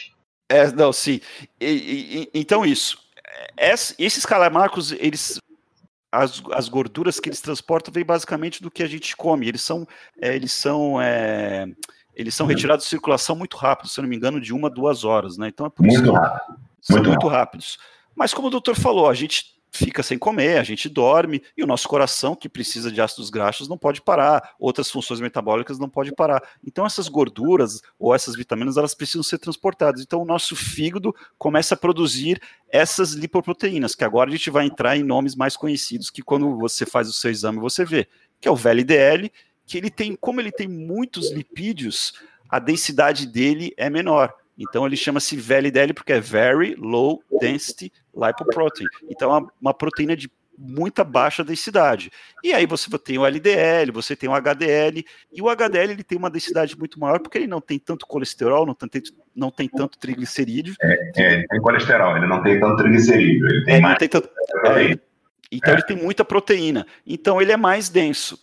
É, 0.51 0.71
não, 0.71 0.93
sim. 0.93 1.19
E, 1.59 2.29
e, 2.35 2.39
então, 2.39 2.67
isso. 2.67 2.99
esses 3.99 4.27
calamarcos, 4.27 4.93
eles 4.93 5.41
as, 6.11 6.43
as 6.53 6.69
gorduras 6.69 7.21
que 7.21 7.29
eles 7.29 7.41
transportam 7.41 7.93
vêm 7.93 8.05
basicamente 8.05 8.63
do 8.63 8.71
que 8.71 8.83
a 8.83 8.87
gente 8.87 9.17
come. 9.17 9.47
Eles 9.47 9.63
são, 9.63 9.87
é, 10.21 10.35
eles 10.35 10.53
são, 10.53 11.01
é, 11.01 11.67
eles 12.15 12.35
são 12.35 12.47
uhum. 12.47 12.53
retirados 12.53 12.85
de 12.85 12.91
circulação 12.91 13.37
muito 13.37 13.57
rápido, 13.57 13.89
se 13.89 14.01
eu 14.01 14.03
não 14.03 14.09
me 14.09 14.17
engano, 14.17 14.41
de 14.41 14.53
uma, 14.53 14.71
duas 14.71 15.05
horas, 15.05 15.37
né? 15.37 15.49
Então 15.49 15.67
é 15.67 15.71
por 15.71 15.85
muito 15.85 16.03
isso 16.03 16.13
rápido. 16.13 16.59
são 16.81 16.97
muito, 16.97 17.09
muito 17.11 17.29
rápidos. 17.29 17.79
Mas 18.15 18.35
como 18.35 18.49
o 18.49 18.51
doutor 18.51 18.75
falou, 18.75 19.09
a 19.09 19.15
gente 19.15 19.58
fica 19.71 20.03
sem 20.03 20.19
comer, 20.19 20.59
a 20.59 20.63
gente 20.63 20.89
dorme, 20.89 21.43
e 21.57 21.63
o 21.63 21.67
nosso 21.67 21.89
coração, 21.89 22.35
que 22.35 22.49
precisa 22.49 22.91
de 22.91 23.01
ácidos 23.01 23.31
graxos, 23.31 23.69
não 23.69 23.79
pode 23.79 24.01
parar, 24.03 24.55
outras 24.59 24.91
funções 24.91 25.21
metabólicas 25.21 25.79
não 25.79 25.89
pode 25.89 26.13
parar. 26.15 26.43
Então 26.67 26.87
essas 26.87 27.09
gorduras 27.09 27.81
ou 27.99 28.15
essas 28.15 28.35
vitaminas, 28.35 28.77
elas 28.77 28.95
precisam 28.95 29.23
ser 29.23 29.39
transportadas. 29.39 30.03
Então 30.03 30.23
o 30.23 30.25
nosso 30.25 30.57
fígado 30.57 31.15
começa 31.37 31.75
a 31.75 31.79
produzir 31.79 32.41
essas 32.71 33.13
lipoproteínas, 33.13 33.95
que 33.95 34.05
agora 34.05 34.31
a 34.31 34.33
gente 34.33 34.51
vai 34.51 34.67
entrar 34.67 34.97
em 34.97 35.03
nomes 35.03 35.35
mais 35.35 35.57
conhecidos, 35.57 36.11
que 36.11 36.23
quando 36.23 36.57
você 36.59 36.85
faz 36.85 37.09
o 37.09 37.13
seu 37.13 37.31
exame 37.31 37.59
você 37.59 37.85
vê, 37.85 38.09
que 38.41 38.49
é 38.49 38.51
o 38.51 38.57
VLDL, 38.57 39.31
que 39.67 39.77
ele 39.77 39.91
tem, 39.91 40.17
como 40.17 40.41
ele 40.41 40.51
tem 40.51 40.67
muitos 40.67 41.31
lipídios, 41.31 42.15
a 42.49 42.59
densidade 42.59 43.27
dele 43.27 43.73
é 43.77 43.91
menor. 43.91 44.33
Então 44.59 44.85
ele 44.85 44.97
chama-se 44.97 45.37
VLDL 45.37 45.95
porque 45.95 46.13
é 46.13 46.21
Very 46.21 46.75
Low 46.75 47.23
Density 47.41 47.93
Lipoprotein. 48.15 48.87
Então 49.09 49.35
é 49.35 49.47
uma, 49.61 49.73
proteína 49.73 50.17
de 50.17 50.29
muita 50.59 51.05
baixa 51.05 51.45
densidade. 51.45 52.11
E 52.43 52.53
aí 52.53 52.67
você 52.67 52.91
tem 52.99 53.17
o 53.17 53.25
LDL, 53.25 53.93
você 53.93 54.17
tem 54.17 54.29
o 54.29 54.35
HDL, 54.35 55.05
e 55.33 55.41
o 55.41 55.49
HDL 55.49 55.93
ele 55.93 56.03
tem 56.03 56.19
uma 56.19 56.29
densidade 56.29 56.77
muito 56.77 56.99
maior 56.99 57.21
porque 57.21 57.39
ele 57.39 57.47
não 57.47 57.61
tem 57.61 57.79
tanto 57.79 58.05
colesterol, 58.07 58.67
não 58.67 58.75
tem, 58.75 59.01
não 59.37 59.51
tem 59.53 59.69
tanto 59.69 59.97
triglicerídeo. 59.97 60.75
É, 60.83 61.13
é, 61.17 61.47
tem 61.47 61.61
colesterol, 61.61 62.17
ele 62.17 62.27
não 62.27 62.43
tem 62.43 62.59
tanto 62.59 62.77
triglicerídeo, 62.77 63.47
ele 63.47 63.65
tem 63.65 63.77
é, 63.77 63.81
mais. 63.81 63.99
Tem 63.99 64.09
tanto, 64.09 64.29
é, 64.67 64.99
então 65.53 65.73
ele 65.73 65.83
tem 65.85 65.97
muita 65.97 66.25
proteína, 66.25 66.85
então 67.07 67.41
ele 67.41 67.53
é 67.53 67.57
mais 67.57 67.89
denso. 67.89 68.39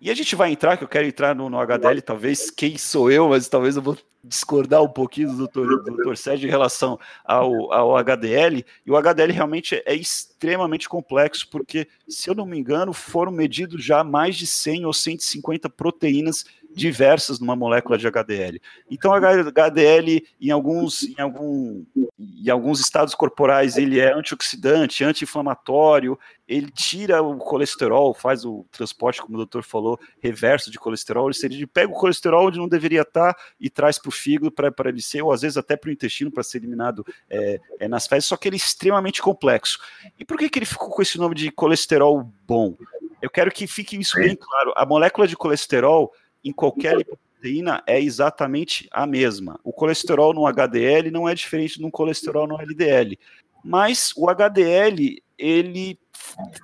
E 0.00 0.10
a 0.10 0.14
gente 0.14 0.36
vai 0.36 0.52
entrar, 0.52 0.76
que 0.76 0.84
eu 0.84 0.88
quero 0.88 1.06
entrar 1.06 1.34
no, 1.34 1.50
no 1.50 1.58
HDL, 1.58 2.00
talvez 2.00 2.50
quem 2.50 2.78
sou 2.78 3.10
eu, 3.10 3.28
mas 3.28 3.48
talvez 3.48 3.74
eu 3.74 3.82
vou 3.82 3.98
discordar 4.22 4.82
um 4.82 4.88
pouquinho 4.88 5.32
do 5.32 5.48
do 5.48 5.82
doutor 5.82 6.16
Sérgio 6.16 6.46
em 6.46 6.50
relação 6.50 6.98
ao, 7.24 7.72
ao 7.72 7.96
HDL, 7.96 8.64
e 8.86 8.90
o 8.90 8.96
HDL 8.96 9.32
realmente 9.32 9.82
é 9.84 9.94
extremamente 9.94 10.88
complexo, 10.88 11.48
porque, 11.50 11.88
se 12.08 12.30
eu 12.30 12.34
não 12.34 12.46
me 12.46 12.58
engano, 12.58 12.92
foram 12.92 13.32
medidos 13.32 13.84
já 13.84 14.04
mais 14.04 14.36
de 14.36 14.46
100 14.46 14.86
ou 14.86 14.92
150 14.92 15.68
proteínas 15.70 16.44
diversas 16.74 17.40
numa 17.40 17.56
molécula 17.56 17.98
de 17.98 18.06
HDL. 18.06 18.60
Então, 18.90 19.12
HDL, 19.12 20.24
em 20.40 20.50
alguns, 20.50 21.02
em, 21.02 21.20
algum, 21.20 21.84
em 22.18 22.50
alguns 22.50 22.80
estados 22.80 23.14
corporais, 23.14 23.76
ele 23.76 23.98
é 23.98 24.12
antioxidante, 24.12 25.04
anti-inflamatório, 25.04 26.18
ele 26.46 26.70
tira 26.70 27.22
o 27.22 27.36
colesterol, 27.36 28.14
faz 28.14 28.44
o 28.44 28.64
transporte, 28.70 29.20
como 29.20 29.34
o 29.34 29.38
doutor 29.38 29.62
falou, 29.62 30.00
reverso 30.18 30.70
de 30.70 30.78
colesterol, 30.78 31.30
ele 31.42 31.66
pega 31.66 31.92
o 31.92 31.96
colesterol 31.96 32.46
onde 32.46 32.58
não 32.58 32.68
deveria 32.68 33.02
estar 33.02 33.36
e 33.60 33.68
traz 33.68 33.98
para 33.98 34.08
o 34.08 34.12
fígado 34.12 34.50
para 34.50 34.88
ele 34.88 35.02
ser, 35.02 35.22
ou 35.22 35.32
às 35.32 35.42
vezes 35.42 35.58
até 35.58 35.76
para 35.76 35.88
o 35.88 35.92
intestino 35.92 36.30
para 36.30 36.42
ser 36.42 36.58
eliminado 36.58 37.04
é, 37.28 37.60
é, 37.80 37.88
nas 37.88 38.06
fezes, 38.06 38.26
só 38.26 38.36
que 38.36 38.48
ele 38.48 38.56
é 38.56 38.58
extremamente 38.58 39.20
complexo. 39.20 39.78
E 40.18 40.24
por 40.24 40.38
que, 40.38 40.48
que 40.48 40.58
ele 40.58 40.66
ficou 40.66 40.88
com 40.88 41.02
esse 41.02 41.18
nome 41.18 41.34
de 41.34 41.50
colesterol 41.50 42.32
bom? 42.46 42.76
Eu 43.20 43.28
quero 43.28 43.50
que 43.50 43.66
fique 43.66 43.98
isso 43.98 44.16
bem 44.16 44.36
claro. 44.36 44.72
A 44.76 44.86
molécula 44.86 45.26
de 45.26 45.36
colesterol 45.36 46.12
em 46.44 46.52
qualquer 46.52 46.96
lipoproteína 46.96 47.82
é 47.86 48.00
exatamente 48.00 48.88
a 48.90 49.06
mesma. 49.06 49.58
O 49.62 49.72
colesterol 49.72 50.32
no 50.32 50.46
HDL 50.46 51.10
não 51.10 51.28
é 51.28 51.34
diferente 51.34 51.80
do 51.80 51.90
colesterol 51.90 52.46
no 52.46 52.60
LDL, 52.60 53.18
mas 53.64 54.12
o 54.16 54.28
HDL 54.28 55.22
ele 55.36 55.98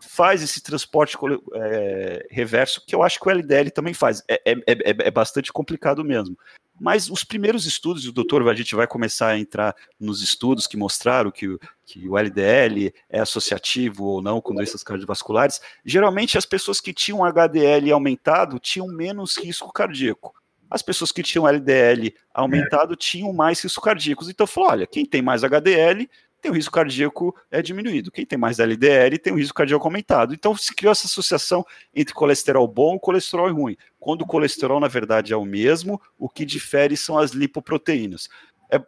faz 0.02 0.42
esse 0.42 0.62
transporte 0.62 1.16
é, 1.54 2.26
reverso 2.30 2.84
que 2.86 2.94
eu 2.94 3.02
acho 3.02 3.18
que 3.18 3.28
o 3.28 3.30
LDL 3.30 3.70
também 3.70 3.94
faz. 3.94 4.22
É, 4.28 4.40
é, 4.44 4.52
é, 4.66 4.76
é 4.84 5.10
bastante 5.10 5.52
complicado 5.52 6.04
mesmo. 6.04 6.36
Mas 6.80 7.08
os 7.08 7.22
primeiros 7.22 7.66
estudos, 7.66 8.06
o 8.06 8.12
doutor, 8.12 8.46
a 8.48 8.54
gente 8.54 8.74
vai 8.74 8.86
começar 8.86 9.28
a 9.28 9.38
entrar 9.38 9.76
nos 9.98 10.22
estudos 10.22 10.66
que 10.66 10.76
mostraram 10.76 11.30
que, 11.30 11.56
que 11.86 12.08
o 12.08 12.18
LDL 12.18 12.92
é 13.08 13.20
associativo 13.20 14.04
ou 14.04 14.22
não 14.22 14.40
com 14.40 14.54
doenças 14.54 14.82
cardiovasculares. 14.82 15.60
Geralmente, 15.84 16.36
as 16.36 16.44
pessoas 16.44 16.80
que 16.80 16.92
tinham 16.92 17.24
HDL 17.24 17.92
aumentado 17.92 18.58
tinham 18.58 18.88
menos 18.88 19.36
risco 19.36 19.72
cardíaco. 19.72 20.34
As 20.68 20.82
pessoas 20.82 21.12
que 21.12 21.22
tinham 21.22 21.46
LDL 21.46 22.12
aumentado 22.32 22.96
tinham 22.96 23.32
mais 23.32 23.60
risco 23.62 23.80
cardíacos. 23.80 24.28
Então, 24.28 24.44
falou: 24.44 24.70
olha, 24.70 24.86
quem 24.88 25.06
tem 25.06 25.22
mais 25.22 25.44
HDL 25.44 26.10
tem 26.44 26.50
o 26.50 26.54
risco 26.54 26.74
cardíaco 26.74 27.34
é 27.50 27.62
diminuído. 27.62 28.12
Quem 28.12 28.26
tem 28.26 28.38
mais 28.38 28.58
LDL 28.58 29.18
tem 29.18 29.32
o 29.32 29.36
risco 29.36 29.54
cardíaco 29.54 29.86
aumentado. 29.86 30.34
Então 30.34 30.54
se 30.54 30.74
criou 30.74 30.92
essa 30.92 31.06
associação 31.06 31.64
entre 31.94 32.12
colesterol 32.12 32.68
bom 32.68 32.96
e 32.96 33.00
colesterol 33.00 33.50
ruim. 33.50 33.76
Quando 33.98 34.22
o 34.22 34.26
colesterol, 34.26 34.78
na 34.78 34.88
verdade, 34.88 35.32
é 35.32 35.36
o 35.36 35.44
mesmo, 35.44 35.98
o 36.18 36.28
que 36.28 36.44
difere 36.44 36.98
são 36.98 37.16
as 37.16 37.30
lipoproteínas. 37.30 38.28
É, 38.70 38.78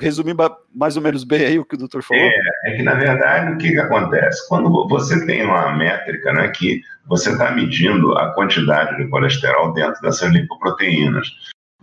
resumir 0.00 0.34
mais 0.74 0.96
ou 0.96 1.02
menos 1.02 1.22
bem 1.22 1.44
aí 1.44 1.58
o 1.58 1.66
que 1.66 1.74
o 1.74 1.78
doutor 1.78 2.02
falou? 2.02 2.22
É, 2.22 2.32
é 2.64 2.76
que, 2.76 2.82
na 2.82 2.94
verdade, 2.94 3.52
o 3.52 3.58
que, 3.58 3.72
que 3.72 3.78
acontece? 3.78 4.48
Quando 4.48 4.88
você 4.88 5.26
tem 5.26 5.44
uma 5.44 5.76
métrica 5.76 6.32
né, 6.32 6.48
que 6.48 6.80
você 7.06 7.30
está 7.30 7.50
medindo 7.50 8.16
a 8.16 8.32
quantidade 8.32 8.96
de 8.96 9.06
colesterol 9.10 9.74
dentro 9.74 10.00
dessas 10.00 10.32
lipoproteínas. 10.32 11.28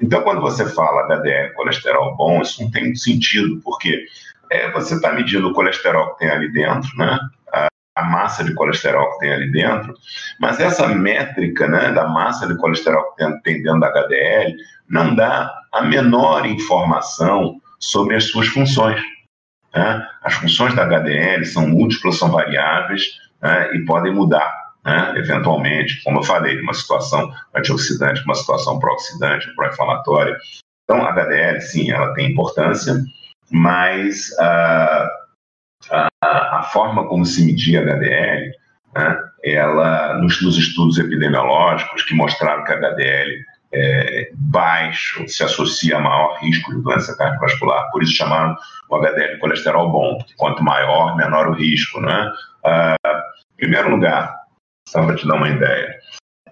Então, 0.01 0.23
quando 0.23 0.41
você 0.41 0.65
fala 0.73 1.03
HDL, 1.03 1.53
colesterol 1.53 2.15
bom, 2.15 2.41
isso 2.41 2.63
não 2.63 2.71
tem 2.71 2.95
sentido, 2.95 3.59
porque 3.63 4.05
é, 4.49 4.71
você 4.71 4.95
está 4.95 5.11
medindo 5.11 5.49
o 5.49 5.53
colesterol 5.53 6.13
que 6.13 6.19
tem 6.19 6.29
ali 6.29 6.51
dentro, 6.51 6.89
né? 6.97 7.19
A, 7.53 7.67
a, 7.95 8.03
massa 8.03 8.43
de 8.43 8.53
colesterol 8.53 9.11
que 9.13 9.19
tem 9.19 9.33
ali 9.33 9.51
dentro, 9.51 9.93
mas 10.39 10.59
essa 10.59 10.87
métrica 10.87 11.67
né, 11.67 11.91
da 11.91 12.07
massa 12.07 12.47
de 12.47 12.57
colesterol 12.57 13.11
que 13.11 13.23
tem, 13.23 13.41
tem 13.41 13.63
dentro 13.63 13.79
da 13.79 13.87
HDL 13.89 14.55
não 14.89 15.15
dá 15.15 15.53
a 15.73 15.81
menor 15.83 16.45
informação 16.45 17.59
sobre 17.79 18.15
as 18.15 18.25
suas 18.25 18.47
funções. 18.47 19.01
Né? 19.73 20.07
As 20.23 20.33
funções 20.33 20.73
da 20.75 20.83
HDL 20.83 21.45
são 21.45 21.67
múltiplas, 21.67 22.17
são 22.17 22.31
variáveis 22.31 23.03
né, 23.41 23.75
e 23.75 23.85
podem 23.85 24.13
mudar. 24.13 24.69
Né, 24.83 25.13
eventualmente, 25.17 26.01
como 26.03 26.19
eu 26.19 26.23
falei, 26.23 26.59
uma 26.61 26.73
situação 26.73 27.31
antioxidante, 27.53 28.23
uma 28.23 28.35
situação 28.35 28.79
pró-oxidante, 28.79 29.53
pró-inflamatória. 29.55 30.37
Então, 30.83 31.05
a 31.05 31.09
HDL, 31.11 31.61
sim, 31.61 31.91
ela 31.91 32.13
tem 32.13 32.31
importância, 32.31 32.95
mas 33.51 34.37
a, 34.39 35.09
a, 35.91 36.59
a 36.59 36.63
forma 36.71 37.07
como 37.07 37.25
se 37.25 37.45
media 37.45 37.81
HDL, 37.81 38.51
né, 38.95 39.17
ela, 39.43 40.15
nos, 40.15 40.41
nos, 40.41 40.57
estudos 40.57 40.97
epidemiológicos 40.97 42.03
que 42.03 42.13
mostraram 42.13 42.63
que 42.63 42.73
HDL 42.73 43.45
é, 43.71 44.31
baixo 44.33 45.27
se 45.27 45.43
associa 45.43 45.97
a 45.97 46.01
maior 46.01 46.39
risco 46.39 46.75
de 46.75 46.81
doença 46.81 47.15
cardiovascular, 47.15 47.89
por 47.91 48.03
isso 48.03 48.13
chamaram 48.13 48.55
o 48.89 48.95
HDL 48.95 49.35
de 49.35 49.39
colesterol 49.39 49.91
bom, 49.91 50.17
quanto 50.37 50.63
maior, 50.63 51.15
menor 51.15 51.47
o 51.47 51.53
risco. 51.53 52.01
Né? 52.01 52.31
Ah, 52.65 52.95
em 53.53 53.57
primeiro 53.57 53.89
lugar, 53.89 54.35
só 54.87 55.05
para 55.05 55.15
te 55.15 55.27
dar 55.27 55.35
uma 55.35 55.49
ideia, 55.49 55.99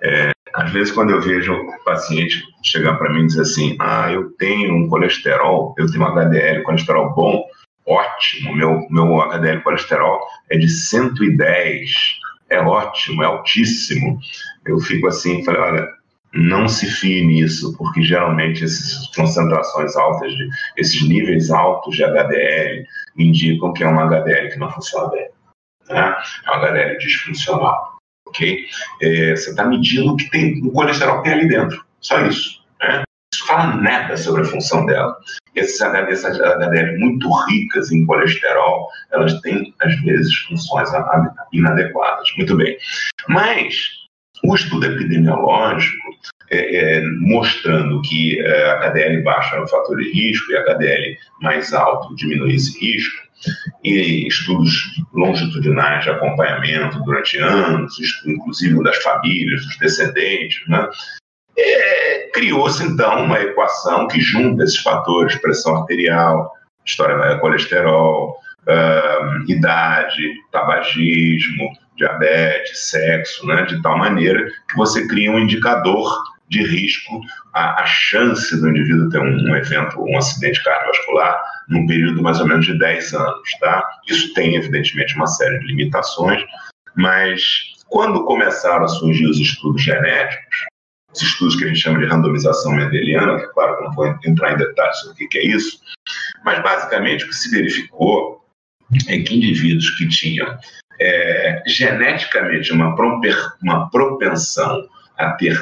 é, 0.02 0.32
às 0.58 0.72
vezes, 0.72 0.92
quando 0.92 1.12
eu 1.12 1.22
vejo 1.22 1.54
o 1.54 1.84
paciente 1.84 2.44
chegar 2.64 2.96
para 2.96 3.14
mim 3.14 3.22
e 3.22 3.28
dizer 3.28 3.42
assim: 3.42 3.78
Ah, 3.80 4.12
eu 4.12 4.32
tenho 4.40 4.74
um 4.74 4.90
colesterol, 4.90 5.76
eu 5.78 5.86
tenho 5.86 6.04
um 6.04 6.08
HDL, 6.08 6.64
colesterol 6.64 7.14
bom, 7.14 7.44
ótimo, 7.86 8.56
meu, 8.56 8.88
meu 8.90 9.22
HDL 9.22 9.62
colesterol 9.62 10.20
é 10.50 10.58
de 10.58 10.68
110, 10.68 11.92
é 12.50 12.60
ótimo, 12.60 13.22
é 13.22 13.28
altíssimo. 13.28 14.18
Eu 14.66 14.80
fico 14.80 15.06
assim, 15.06 15.46
falei: 15.46 15.62
Olha, 15.62 15.88
não 16.34 16.68
se 16.68 16.88
fie 16.88 17.24
nisso, 17.24 17.78
porque 17.78 18.02
geralmente 18.02 18.64
essas 18.64 19.14
concentrações 19.16 19.96
altas, 19.96 20.34
de, 20.34 20.50
esses 20.76 21.08
níveis 21.08 21.52
altos 21.52 21.96
de 21.96 22.04
HDL, 22.04 22.84
indicam 23.16 23.74
que 23.74 23.84
é 23.84 23.88
um 23.88 24.00
HDL 24.00 24.50
que 24.50 24.58
não 24.58 24.72
funciona 24.72 25.08
bem. 25.10 25.30
Né? 25.88 26.16
É 26.48 26.50
um 26.50 26.54
HDL 26.56 26.98
disfuncional 26.98 27.97
ok? 28.28 28.66
É, 29.02 29.36
você 29.36 29.50
está 29.50 29.66
medindo 29.66 30.14
o 30.14 30.18
que 30.18 30.30
tem, 30.30 30.60
o 30.64 30.72
colesterol 30.72 31.18
que 31.18 31.30
tem 31.30 31.40
ali 31.40 31.48
dentro, 31.48 31.84
só 32.02 32.22
isso. 32.26 32.62
Né? 32.82 33.04
Isso 33.34 33.46
fala 33.46 33.76
nada 33.76 34.16
sobre 34.16 34.42
a 34.42 34.46
função 34.46 34.86
dela. 34.86 35.16
Essas 35.56 35.82
HDLs, 35.82 36.26
HDL 36.26 37.00
muito 37.00 37.30
ricas 37.46 37.92
em 37.92 38.06
colesterol, 38.06 38.88
elas 39.12 39.40
têm, 39.42 39.74
às 39.82 40.00
vezes, 40.02 40.36
funções 40.48 40.90
inadequadas. 41.52 42.30
Muito 42.38 42.56
bem. 42.56 42.78
Mas 43.28 43.76
o 44.44 44.56
estudo 44.56 44.86
epidemiológico 44.86 46.08
é, 46.50 46.98
é, 46.98 47.02
mostrando 47.20 48.02
que 48.04 48.40
é, 48.40 48.72
HDL 48.72 49.24
baixa 49.24 49.56
era 49.56 49.64
um 49.64 49.68
fator 49.68 49.98
de 49.98 50.12
risco 50.12 50.52
e 50.52 50.58
HDL 50.58 51.18
mais 51.42 51.74
alto 51.74 52.16
diminui 52.16 52.56
esse 52.56 52.80
risco, 52.80 53.27
e 53.84 54.28
estudos 54.28 55.02
longitudinais 55.14 56.04
de 56.04 56.10
acompanhamento 56.10 57.00
durante 57.04 57.38
anos, 57.38 57.96
inclusive 58.26 58.84
das 58.84 58.98
famílias, 58.98 59.66
dos 59.66 59.78
descendentes, 59.78 60.68
né? 60.68 60.88
É, 61.60 62.30
criou-se 62.34 62.84
então 62.84 63.24
uma 63.24 63.40
equação 63.40 64.08
que 64.08 64.22
junta 64.22 64.64
esses 64.64 64.78
fatores, 64.78 65.36
pressão 65.38 65.78
arterial, 65.78 66.52
história 66.86 67.38
colesterol, 67.40 68.38
idade, 69.48 70.34
tabagismo, 70.52 71.72
diabetes, 71.96 72.90
sexo, 72.90 73.46
né, 73.48 73.64
de 73.64 73.82
tal 73.82 73.98
maneira 73.98 74.46
que 74.70 74.76
você 74.76 75.08
cria 75.08 75.32
um 75.32 75.40
indicador 75.40 76.22
de 76.50 76.64
risco, 76.64 77.22
a, 77.54 77.82
a 77.82 77.86
chance 77.86 78.60
do 78.60 78.70
indivíduo 78.70 79.10
ter 79.10 79.20
um, 79.20 79.50
um, 79.50 79.56
evento, 79.56 80.02
um 80.02 80.18
acidente 80.18 80.64
cardiovascular, 80.64 81.42
num 81.68 81.86
período 81.86 82.22
mais 82.22 82.40
ou 82.40 82.48
menos 82.48 82.66
de 82.66 82.78
10 82.78 83.14
anos. 83.14 83.50
Tá? 83.60 83.84
Isso 84.08 84.34
tem, 84.34 84.56
evidentemente, 84.56 85.16
uma 85.16 85.28
série 85.28 85.60
de 85.60 85.68
limitações, 85.68 86.42
mas 86.96 87.42
quando 87.88 88.26
começaram 88.26 88.86
a 88.86 88.88
surgir 88.88 89.28
os 89.28 89.40
estudos 89.40 89.84
genéticos, 89.84 90.66
os 91.14 91.22
estudos 91.22 91.56
que 91.56 91.66
a 91.66 91.68
gente 91.68 91.80
chama 91.80 92.00
de 92.00 92.06
randomização 92.06 92.72
mendeliana, 92.74 93.40
que, 93.40 93.48
claro, 93.48 93.84
não 93.84 93.94
vou 93.94 94.08
entrar 94.26 94.54
em 94.54 94.58
detalhes 94.58 94.98
sobre 95.00 95.26
o 95.26 95.30
que 95.30 95.38
é 95.38 95.46
isso, 95.46 95.80
mas 96.44 96.62
basicamente 96.62 97.26
o 97.26 97.28
que 97.28 97.36
se 97.36 97.50
verificou 97.50 98.46
é 99.08 99.20
que 99.20 99.36
indivíduos 99.36 99.90
que 99.92 100.08
tinham 100.08 100.58
é, 101.00 101.64
geneticamente 101.68 102.72
uma, 102.72 102.96
uma 103.62 103.90
propensão 103.90 104.88
a 105.18 105.32
ter 105.32 105.60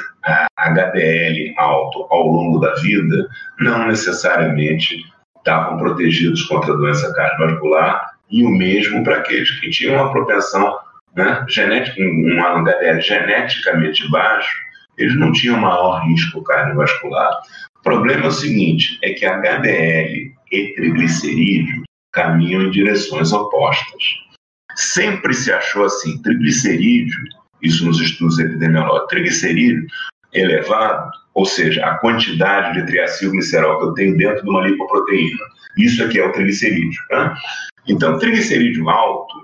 HDL 0.68 1.54
alto 1.56 2.06
ao 2.10 2.26
longo 2.26 2.58
da 2.58 2.74
vida, 2.76 3.28
não 3.60 3.86
necessariamente 3.86 5.04
estavam 5.38 5.78
protegidos 5.78 6.42
contra 6.44 6.72
a 6.72 6.76
doença 6.76 7.12
cardiovascular 7.14 8.10
e 8.30 8.44
o 8.44 8.50
mesmo 8.50 9.04
para 9.04 9.18
aqueles 9.18 9.50
que 9.60 9.70
tinham 9.70 9.94
uma 9.94 10.10
propensão 10.10 10.76
né, 11.14 11.44
genética, 11.48 12.02
um 12.02 12.44
HDL 12.44 13.00
geneticamente 13.00 14.10
baixo, 14.10 14.56
eles 14.98 15.16
não 15.16 15.32
tinham 15.32 15.58
maior 15.58 16.02
risco 16.06 16.42
cardiovascular. 16.42 17.40
O 17.78 17.82
problema 17.82 18.24
é 18.24 18.28
o 18.28 18.32
seguinte, 18.32 18.98
é 19.02 19.12
que 19.12 19.24
HDL 19.24 20.32
e 20.50 20.74
triglicerídeo 20.74 21.82
caminham 22.12 22.62
em 22.62 22.70
direções 22.70 23.32
opostas. 23.32 24.02
Sempre 24.74 25.32
se 25.32 25.52
achou 25.52 25.84
assim, 25.84 26.20
triglicerídeo 26.22 27.22
isso 27.62 27.86
nos 27.86 28.00
estudos 28.00 28.38
epidemiológicos, 28.38 29.08
triglicerídeo 29.08 29.86
elevado, 30.38 31.10
ou 31.34 31.44
seja, 31.44 31.84
a 31.84 31.98
quantidade 31.98 32.80
de 32.80 32.86
triacilglicerol 32.86 33.78
que 33.78 33.84
eu 33.84 33.94
tenho 33.94 34.16
dentro 34.16 34.42
de 34.42 34.48
uma 34.48 34.66
lipoproteína. 34.66 35.44
Isso 35.78 36.02
aqui 36.02 36.18
é 36.18 36.26
o 36.26 36.32
triglicerídeo. 36.32 37.02
Né? 37.10 37.34
Então, 37.88 38.18
triglicerídeo 38.18 38.88
alto, 38.88 39.34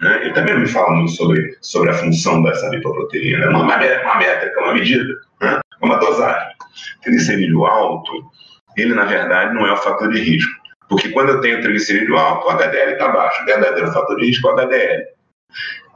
né, 0.00 0.20
ele 0.22 0.32
também 0.32 0.54
não 0.54 0.62
me 0.62 0.68
fala 0.68 0.90
muito 0.92 1.12
sobre, 1.12 1.56
sobre 1.60 1.90
a 1.90 1.94
função 1.94 2.42
dessa 2.42 2.68
lipoproteína, 2.68 3.44
é 3.44 3.48
uma, 3.48 3.62
uma 3.62 3.76
métrica, 3.76 4.60
uma 4.60 4.74
medida, 4.74 5.14
né? 5.40 5.60
uma 5.82 5.96
dosagem. 5.96 6.54
Triglicerídeo 7.02 7.66
alto, 7.66 8.12
ele 8.76 8.94
na 8.94 9.04
verdade 9.04 9.54
não 9.54 9.66
é 9.66 9.72
o 9.72 9.76
fator 9.76 10.10
de 10.10 10.20
risco, 10.20 10.60
porque 10.88 11.08
quando 11.10 11.30
eu 11.30 11.40
tenho 11.40 11.60
triglicerídeo 11.60 12.16
alto, 12.16 12.46
o 12.46 12.50
HDL 12.50 12.92
está 12.92 13.08
baixo, 13.08 13.42
o 13.42 13.46
verdadeiro 13.46 13.92
fator 13.92 14.16
de 14.16 14.26
risco 14.26 14.48
é 14.48 14.50
o 14.50 14.54
HDL. 14.54 15.04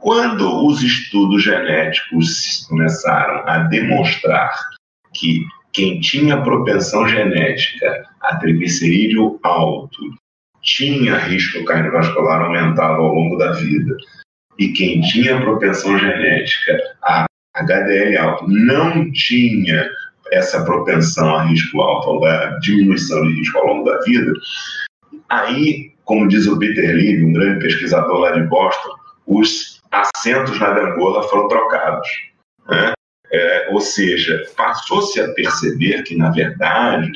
Quando 0.05 0.67
os 0.67 0.83
estudos 0.83 1.41
genéticos 1.41 2.67
começaram 2.69 3.41
a 3.47 3.57
demonstrar 3.63 4.53
que 5.15 5.43
quem 5.73 5.99
tinha 5.99 6.43
propensão 6.43 7.07
genética 7.07 8.03
a 8.21 8.35
triglicerídeo 8.35 9.39
alto 9.41 9.99
tinha 10.61 11.17
risco 11.17 11.65
cardiovascular 11.65 12.39
aumentado 12.43 13.01
ao 13.01 13.15
longo 13.15 13.35
da 13.37 13.53
vida, 13.53 13.97
e 14.59 14.67
quem 14.73 15.01
tinha 15.01 15.41
propensão 15.41 15.97
genética 15.97 16.77
a 17.01 17.25
HDL 17.55 18.17
alto 18.19 18.47
não 18.47 19.11
tinha 19.11 19.89
essa 20.31 20.63
propensão 20.65 21.35
a 21.35 21.45
risco 21.45 21.81
alto, 21.81 22.23
a 22.25 22.59
diminuição 22.59 23.23
de 23.23 23.39
risco 23.39 23.57
ao 23.57 23.67
longo 23.69 23.89
da 23.89 23.99
vida, 24.01 24.33
aí, 25.29 25.93
como 26.03 26.27
diz 26.27 26.45
o 26.45 26.59
Peter 26.59 26.95
Levy, 26.95 27.25
um 27.25 27.33
grande 27.33 27.59
pesquisador 27.59 28.19
lá 28.19 28.33
de 28.33 28.43
Boston, 28.43 28.93
os 29.25 29.74
assentos 30.01 30.59
na 30.59 30.71
gangorra 30.71 31.23
foram 31.23 31.47
trocados. 31.47 32.07
Né? 32.67 32.93
É, 33.31 33.67
ou 33.71 33.81
seja, 33.81 34.43
passou-se 34.55 35.19
a 35.19 35.33
perceber 35.33 36.03
que, 36.03 36.15
na 36.15 36.29
verdade, 36.29 37.11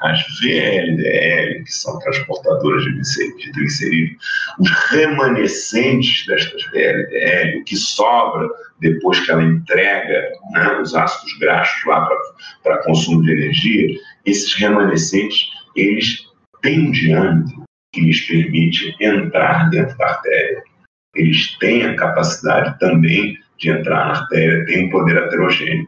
as 0.00 0.20
VLDL, 0.40 1.64
que 1.64 1.72
são 1.72 1.98
transportadoras 2.00 2.84
de 2.84 3.42
triglicerídeos, 3.52 4.22
os 4.58 4.70
remanescentes 4.90 6.26
destas 6.26 6.64
VLDL, 6.66 7.60
o 7.60 7.64
que 7.64 7.76
sobra 7.76 8.48
depois 8.80 9.20
que 9.20 9.30
ela 9.30 9.42
entrega 9.42 10.28
né, 10.52 10.80
os 10.80 10.94
ácidos 10.94 11.38
graxos 11.38 11.84
lá 11.86 12.06
para 12.62 12.82
consumo 12.82 13.22
de 13.22 13.32
energia, 13.32 13.98
esses 14.26 14.52
remanescentes, 14.54 15.48
eles 15.74 16.26
têm 16.62 16.88
um 16.88 16.90
diâmetro 16.90 17.64
que 17.92 18.02
lhes 18.02 18.20
permite 18.26 18.94
entrar 19.00 19.70
dentro 19.70 19.96
da 19.96 20.08
artéria 20.08 20.62
eles 21.16 21.56
têm 21.58 21.84
a 21.84 21.96
capacidade 21.96 22.78
também 22.78 23.36
de 23.58 23.70
entrar 23.70 24.06
na 24.06 24.20
artéria, 24.20 24.64
têm 24.66 24.86
um 24.86 24.90
poder 24.90 25.16
heterogêneo. 25.16 25.86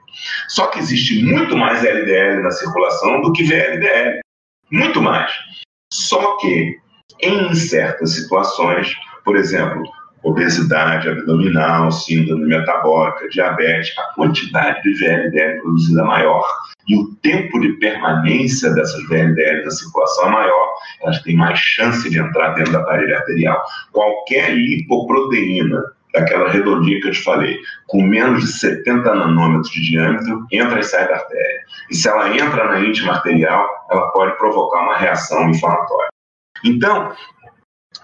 Só 0.48 0.68
que 0.68 0.78
existe 0.78 1.22
muito 1.22 1.56
mais 1.56 1.84
LDL 1.84 2.42
na 2.42 2.50
circulação 2.50 3.20
do 3.20 3.32
que 3.32 3.44
VLDL. 3.44 4.20
Muito 4.70 5.02
mais. 5.02 5.30
Só 5.92 6.36
que, 6.38 6.76
em 7.20 7.54
certas 7.54 8.14
situações, 8.14 8.94
por 9.24 9.36
exemplo, 9.36 9.82
obesidade 10.22 11.08
abdominal, 11.08 11.90
síndrome 11.92 12.46
metabólica, 12.46 13.28
diabetes, 13.28 13.96
a 13.98 14.14
quantidade 14.14 14.82
de 14.82 14.94
VLDL 14.94 15.60
produzida 15.60 16.00
é 16.00 16.04
maior 16.04 16.44
e 16.88 16.96
o 16.96 17.14
tempo 17.16 17.60
de 17.60 17.72
permanência 17.74 18.72
dessas 18.72 19.06
VLDL 19.08 19.64
na 19.64 19.70
circulação 19.70 20.28
é 20.28 20.30
maior, 20.30 20.74
elas 21.02 21.22
têm 21.22 21.36
mais 21.36 21.58
chance 21.58 22.08
de 22.08 22.18
entrar 22.18 22.54
dentro 22.54 22.72
da 22.72 22.82
parede 22.84 23.12
arterial. 23.14 23.62
Qualquer 23.92 24.54
lipoproteína, 24.54 25.82
daquela 26.12 26.50
redondinha 26.50 27.00
que 27.00 27.08
eu 27.08 27.12
te 27.12 27.22
falei, 27.22 27.58
com 27.86 28.02
menos 28.02 28.42
de 28.42 28.52
70 28.52 29.14
nanômetros 29.14 29.70
de 29.70 29.90
diâmetro, 29.90 30.46
entra 30.50 30.80
e 30.80 30.82
sai 30.82 31.06
da 31.08 31.16
artéria. 31.16 31.60
E 31.90 31.94
se 31.94 32.08
ela 32.08 32.34
entra 32.34 32.64
na 32.64 32.80
íntima 32.80 33.12
arterial, 33.12 33.68
ela 33.90 34.08
pode 34.12 34.36
provocar 34.38 34.82
uma 34.82 34.96
reação 34.96 35.50
inflamatória. 35.50 36.08
Então, 36.64 37.12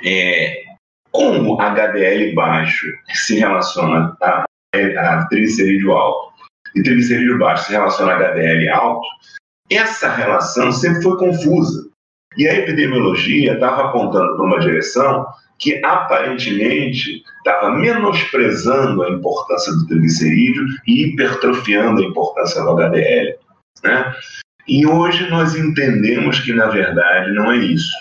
é, 0.04 0.62
como 1.10 1.60
HDL 1.60 2.34
baixo 2.34 2.86
se 3.12 3.38
relaciona 3.38 4.16
a, 4.20 4.44
a 4.74 5.26
triglicerídeo 5.28 5.92
alto 5.92 6.34
e 6.74 6.82
triglicerídeo 6.82 7.38
baixo 7.38 7.66
se 7.66 7.72
relaciona 7.72 8.12
a 8.12 8.16
HDL 8.16 8.68
alto, 8.70 9.06
essa 9.70 10.08
relação 10.12 10.72
sempre 10.72 11.02
foi 11.02 11.16
confusa. 11.16 11.83
E 12.36 12.48
a 12.48 12.54
epidemiologia 12.54 13.54
estava 13.54 13.84
apontando 13.84 14.36
para 14.36 14.44
uma 14.44 14.60
direção 14.60 15.26
que 15.58 15.80
aparentemente 15.84 17.22
estava 17.38 17.70
menosprezando 17.76 19.02
a 19.02 19.10
importância 19.10 19.72
do 19.72 19.86
triglicerídeo 19.86 20.64
e 20.86 21.04
hipertrofiando 21.04 22.02
a 22.02 22.04
importância 22.04 22.62
do 22.62 22.70
HDL. 22.70 23.34
Né? 23.82 24.14
E 24.66 24.86
hoje 24.86 25.28
nós 25.30 25.54
entendemos 25.54 26.40
que, 26.40 26.52
na 26.52 26.66
verdade, 26.66 27.32
não 27.32 27.52
é 27.52 27.56
isso. 27.56 27.92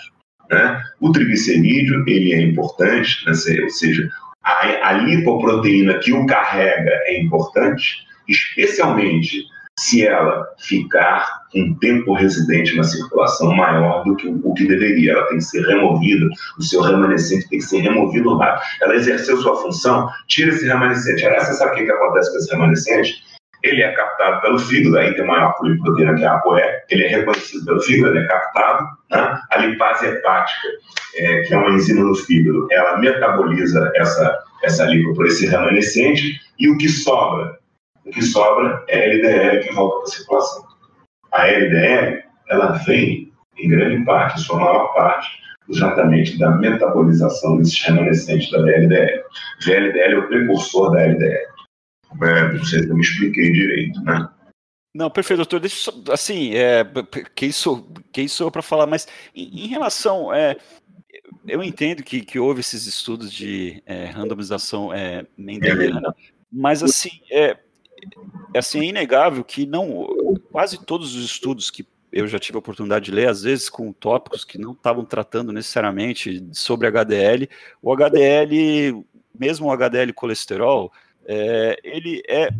Né? 0.50 0.82
O 1.00 1.12
triglicerídeo 1.12 2.04
ele 2.06 2.32
é 2.32 2.42
importante, 2.42 3.24
né? 3.24 3.32
ou 3.62 3.70
seja, 3.70 4.10
a, 4.42 4.88
a 4.88 4.92
lipoproteína 4.92 5.98
que 5.98 6.12
o 6.12 6.26
carrega 6.26 6.92
é 7.06 7.20
importante, 7.20 8.06
especialmente 8.28 9.44
se 9.78 10.06
ela 10.06 10.46
ficar 10.58 11.44
um 11.54 11.74
tempo 11.78 12.14
residente 12.14 12.76
na 12.76 12.84
circulação 12.84 13.54
maior 13.54 14.04
do 14.04 14.16
que 14.16 14.28
o 14.28 14.54
que 14.54 14.66
deveria. 14.66 15.12
Ela 15.12 15.26
tem 15.28 15.38
que 15.38 15.44
ser 15.44 15.66
removida, 15.66 16.26
o 16.58 16.62
seu 16.62 16.80
remanescente 16.82 17.48
tem 17.48 17.58
que 17.58 17.64
ser 17.64 17.80
removido 17.80 18.36
rápido. 18.36 18.62
Ela 18.82 18.96
exerceu 18.96 19.36
sua 19.38 19.56
função, 19.60 20.08
tira 20.28 20.50
esse 20.50 20.66
remanescente. 20.66 21.24
Aliás, 21.24 21.48
você 21.48 21.54
sabe 21.54 21.72
o 21.72 21.74
que, 21.74 21.84
que 21.84 21.92
acontece 21.92 22.30
com 22.30 22.38
esse 22.38 22.50
remanescente? 22.52 23.34
ele 23.64 23.82
é 23.82 23.92
captado 23.92 24.42
pelo 24.42 24.58
fígado, 24.58 24.98
aí 24.98 25.14
tem 25.14 25.26
maior 25.26 25.56
poliproteína 25.56 26.14
que 26.14 26.24
a 26.24 26.34
ApoE, 26.34 26.62
ele 26.90 27.04
é 27.04 27.08
reconhecido 27.08 27.64
pelo 27.64 27.80
fígado, 27.80 28.14
ele 28.14 28.24
é 28.24 28.28
captado. 28.28 28.84
Né? 29.10 29.40
A 29.50 29.58
lipase 29.58 30.06
hepática, 30.06 30.68
é, 31.16 31.40
que 31.42 31.54
é 31.54 31.56
uma 31.56 31.70
enzima 31.70 32.04
no 32.04 32.14
fígado, 32.14 32.68
ela 32.70 32.98
metaboliza 32.98 33.90
essa, 33.96 34.38
essa 34.62 34.84
lipo 34.84 35.14
por 35.14 35.26
esse 35.26 35.46
remanescente, 35.46 36.38
e 36.58 36.68
o 36.68 36.76
que 36.76 36.88
sobra? 36.88 37.58
O 38.04 38.10
que 38.10 38.22
sobra 38.22 38.84
é 38.88 38.98
a 38.98 39.04
LDL 39.04 39.66
que 39.66 39.74
volta 39.74 39.96
para 39.96 40.04
a 40.04 40.10
circulação. 40.10 40.66
A 41.32 41.48
LDL, 41.48 42.22
ela 42.48 42.72
vem, 42.84 43.32
em 43.56 43.68
grande 43.68 44.04
parte, 44.04 44.40
sua 44.40 44.58
maior 44.58 44.94
parte, 44.94 45.28
exatamente 45.68 46.38
da 46.38 46.50
metabolização 46.50 47.56
desses 47.56 47.80
remanescentes 47.82 48.50
da 48.50 48.62
VLDL. 48.62 49.24
VLDL 49.64 50.14
é 50.14 50.18
o 50.18 50.28
precursor 50.28 50.90
da 50.90 51.02
LDL. 51.02 51.54
É, 52.22 52.52
não 52.52 52.64
sei 52.64 52.82
se 52.82 52.88
eu 52.88 52.94
me 52.94 53.00
expliquei 53.00 53.50
direito, 53.52 54.00
né? 54.02 54.28
Não, 54.94 55.10
perfeito, 55.10 55.38
doutor. 55.38 55.58
Deixa 55.58 55.90
eu, 55.90 56.12
assim, 56.12 56.54
é, 56.54 56.84
quem 57.34 57.50
sou, 57.50 57.88
quem 58.12 58.28
sou 58.28 58.50
para 58.50 58.62
falar, 58.62 58.86
mas 58.86 59.08
em, 59.34 59.64
em 59.64 59.66
relação, 59.66 60.32
é, 60.32 60.56
eu 61.48 61.62
entendo 61.62 62.04
que, 62.04 62.20
que 62.20 62.38
houve 62.38 62.60
esses 62.60 62.86
estudos 62.86 63.32
de 63.32 63.82
é, 63.86 64.04
randomização 64.04 64.92
é, 64.92 65.26
mendeliana, 65.36 66.14
mas 66.52 66.82
assim, 66.82 67.10
é, 67.30 67.58
assim, 68.56 68.80
é 68.80 68.84
inegável 68.84 69.44
que 69.44 69.66
não, 69.66 70.06
quase 70.50 70.84
todos 70.84 71.14
os 71.14 71.24
estudos 71.24 71.70
que 71.70 71.86
eu 72.12 72.28
já 72.28 72.38
tive 72.38 72.56
a 72.56 72.60
oportunidade 72.60 73.06
de 73.06 73.10
ler, 73.10 73.28
às 73.28 73.42
vezes 73.42 73.68
com 73.68 73.92
tópicos 73.92 74.44
que 74.44 74.56
não 74.56 74.72
estavam 74.72 75.04
tratando 75.04 75.52
necessariamente 75.52 76.46
sobre 76.52 76.86
HDL, 76.86 77.48
o 77.82 77.92
HDL, 77.92 79.04
mesmo 79.36 79.66
o 79.66 79.72
HDL 79.72 80.12
colesterol, 80.12 80.92
é, 81.26 81.76
ele 81.82 82.22
é 82.28 82.50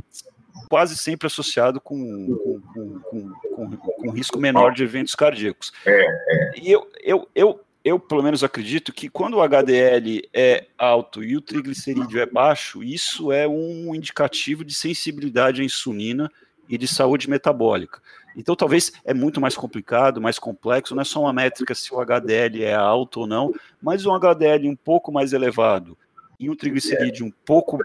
quase 0.68 0.96
sempre 0.96 1.26
associado 1.26 1.80
com, 1.80 2.36
com, 2.36 3.00
com, 3.00 3.30
com, 3.54 3.76
com 3.76 4.10
risco 4.10 4.40
menor 4.40 4.72
de 4.72 4.82
eventos 4.82 5.14
cardíacos. 5.14 5.72
É, 5.86 6.04
é. 6.04 6.52
E 6.60 6.72
eu, 6.72 6.88
eu, 7.00 7.28
eu, 7.34 7.60
eu, 7.84 8.00
pelo 8.00 8.22
menos, 8.22 8.42
acredito 8.42 8.92
que 8.92 9.10
quando 9.10 9.34
o 9.34 9.42
HDL 9.42 10.26
é 10.32 10.68
alto 10.78 11.22
e 11.22 11.36
o 11.36 11.40
triglicerídeo 11.42 12.18
é 12.18 12.24
baixo, 12.24 12.82
isso 12.82 13.30
é 13.30 13.46
um 13.46 13.94
indicativo 13.94 14.64
de 14.64 14.74
sensibilidade 14.74 15.60
à 15.60 15.64
insulina 15.64 16.30
e 16.66 16.78
de 16.78 16.88
saúde 16.88 17.28
metabólica. 17.28 18.00
Então, 18.34 18.56
talvez 18.56 18.90
é 19.04 19.12
muito 19.12 19.38
mais 19.38 19.54
complicado, 19.54 20.18
mais 20.20 20.38
complexo, 20.38 20.94
não 20.94 21.02
é 21.02 21.04
só 21.04 21.20
uma 21.20 21.32
métrica 21.32 21.74
se 21.74 21.92
o 21.92 22.00
HDL 22.00 22.64
é 22.64 22.74
alto 22.74 23.20
ou 23.20 23.26
não, 23.26 23.52
mas 23.82 24.06
um 24.06 24.14
HDL 24.14 24.66
um 24.66 24.74
pouco 24.74 25.12
mais 25.12 25.34
elevado 25.34 25.96
e 26.40 26.48
um 26.48 26.56
triglicerídeo 26.56 27.26
um 27.26 27.32
pouco, 27.44 27.78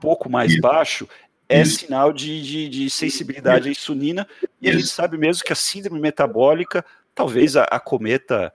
pouco 0.00 0.30
mais 0.30 0.58
baixo 0.60 1.06
é 1.46 1.62
sinal 1.66 2.12
de, 2.12 2.42
de, 2.42 2.68
de 2.70 2.90
sensibilidade 2.90 3.68
à 3.68 3.70
insulina, 3.70 4.26
e 4.60 4.70
a 4.70 4.72
gente 4.72 4.86
sabe 4.86 5.18
mesmo 5.18 5.44
que 5.44 5.52
a 5.52 5.56
síndrome 5.56 6.00
metabólica 6.00 6.82
talvez 7.14 7.54
acometa 7.56 8.50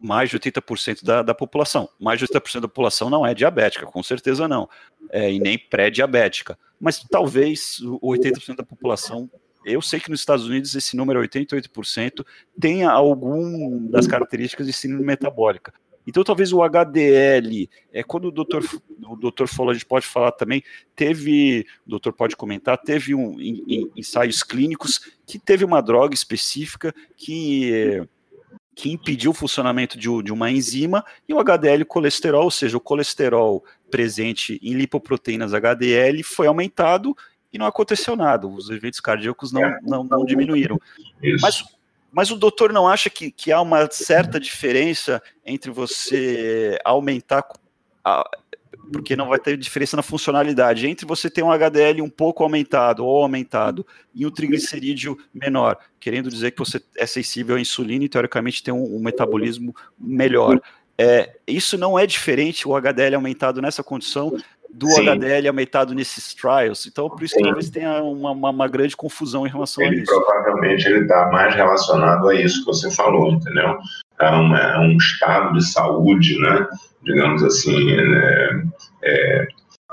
mais 0.00 0.30
de 0.30 0.38
80% 0.38 1.04
da, 1.04 1.22
da 1.22 1.34
população. 1.34 1.88
Mais 1.98 2.18
de 2.18 2.26
80% 2.26 2.60
da 2.60 2.68
população 2.68 3.10
não 3.10 3.26
é 3.26 3.34
diabética, 3.34 3.86
com 3.86 4.02
certeza 4.02 4.46
não, 4.46 4.68
é, 5.10 5.32
e 5.32 5.38
nem 5.38 5.58
pré-diabética. 5.58 6.58
Mas 6.80 7.04
talvez 7.10 7.80
o 7.80 8.12
80% 8.12 8.56
da 8.56 8.64
população 8.64 9.30
eu 9.66 9.82
sei 9.82 9.98
que 9.98 10.08
nos 10.08 10.20
Estados 10.20 10.46
Unidos 10.46 10.76
esse 10.76 10.96
número 10.96 11.20
88% 11.20 12.24
tenha 12.58 12.88
algum 12.88 13.88
das 13.88 14.06
características 14.06 14.64
de 14.64 14.72
síndrome 14.72 15.04
metabólica. 15.04 15.74
Então, 16.06 16.22
talvez 16.22 16.52
o 16.52 16.62
HDL, 16.62 17.68
é, 17.92 18.02
quando 18.04 18.26
o 18.26 18.30
doutor, 18.30 18.64
o 19.08 19.16
doutor 19.16 19.48
falou, 19.48 19.72
a 19.72 19.74
gente 19.74 19.84
pode 19.84 20.06
falar 20.06 20.30
também, 20.30 20.62
teve, 20.94 21.66
o 21.84 21.90
doutor 21.90 22.12
pode 22.12 22.36
comentar, 22.36 22.78
teve 22.78 23.12
um, 23.12 23.40
em, 23.40 23.64
em, 23.66 23.92
ensaios 23.96 24.44
clínicos 24.44 25.00
que 25.26 25.36
teve 25.36 25.64
uma 25.64 25.80
droga 25.80 26.14
específica 26.14 26.94
que, 27.16 28.06
que 28.76 28.92
impediu 28.92 29.30
o 29.30 29.34
funcionamento 29.34 29.98
de, 29.98 30.06
de 30.22 30.30
uma 30.30 30.50
enzima 30.50 31.02
e 31.26 31.32
o 31.32 31.40
HDL 31.40 31.82
colesterol, 31.86 32.44
ou 32.44 32.50
seja, 32.50 32.76
o 32.76 32.80
colesterol 32.80 33.64
presente 33.90 34.60
em 34.62 34.74
lipoproteínas 34.74 35.54
HDL 35.54 36.22
foi 36.22 36.46
aumentado 36.46 37.16
e 37.50 37.56
não 37.56 37.64
aconteceu 37.64 38.14
nada, 38.14 38.46
os 38.46 38.68
eventos 38.68 39.00
cardíacos 39.00 39.50
não, 39.50 39.62
não, 39.82 40.04
não 40.04 40.24
diminuíram. 40.26 40.78
Mas 41.40 41.64
mas 42.12 42.30
o 42.30 42.36
doutor 42.36 42.72
não 42.72 42.88
acha 42.88 43.10
que, 43.10 43.30
que 43.30 43.52
há 43.52 43.60
uma 43.60 43.90
certa 43.90 44.40
diferença 44.40 45.22
entre 45.44 45.70
você 45.70 46.78
aumentar, 46.82 47.46
a, 48.02 48.26
porque 48.92 49.16
não 49.16 49.28
vai 49.28 49.38
ter 49.38 49.56
diferença 49.56 49.96
na 49.96 50.02
funcionalidade, 50.02 50.86
entre 50.86 51.06
você 51.06 51.28
ter 51.28 51.42
um 51.42 51.50
HDL 51.50 52.02
um 52.02 52.10
pouco 52.10 52.42
aumentado 52.42 53.04
ou 53.04 53.22
aumentado 53.22 53.86
e 54.14 54.26
um 54.26 54.30
triglicerídeo 54.30 55.16
menor, 55.34 55.78
querendo 55.98 56.30
dizer 56.30 56.52
que 56.52 56.58
você 56.58 56.80
é 56.96 57.06
sensível 57.06 57.56
à 57.56 57.60
insulina 57.60 58.04
e 58.04 58.08
teoricamente 58.08 58.62
tem 58.62 58.72
um, 58.72 58.96
um 58.96 59.00
metabolismo 59.00 59.74
melhor. 59.98 60.60
É, 60.98 61.36
isso 61.46 61.76
não 61.76 61.98
é 61.98 62.06
diferente, 62.06 62.66
o 62.66 62.74
HDL 62.74 63.16
aumentado 63.16 63.60
nessa 63.60 63.82
condição, 63.82 64.32
do 64.76 64.88
Sim. 64.88 65.08
HDL 65.08 65.48
aumentado 65.48 65.94
nesses 65.94 66.34
trials. 66.34 66.86
Então, 66.86 67.08
por 67.08 67.22
isso 67.22 67.34
Sim. 67.34 67.40
que 67.40 67.44
talvez 67.44 67.70
tenha 67.70 68.02
uma, 68.02 68.32
uma, 68.32 68.50
uma, 68.50 68.68
grande 68.68 68.96
confusão 68.96 69.46
em 69.46 69.50
relação 69.50 69.82
ele, 69.82 70.00
a 70.00 70.02
isso. 70.02 70.12
Provavelmente 70.12 70.86
ele 70.86 71.00
está 71.00 71.30
mais 71.30 71.54
relacionado 71.54 72.28
a 72.28 72.34
isso 72.34 72.60
que 72.60 72.66
você 72.66 72.90
falou, 72.90 73.32
entendeu? 73.32 73.78
A, 74.18 74.40
uma, 74.40 74.74
a 74.74 74.80
um 74.80 74.96
estado 74.96 75.52
de 75.54 75.64
saúde, 75.64 76.38
né? 76.40 76.66
digamos 77.02 77.42
assim, 77.42 77.96
né? 77.96 78.62
é, 79.04 79.46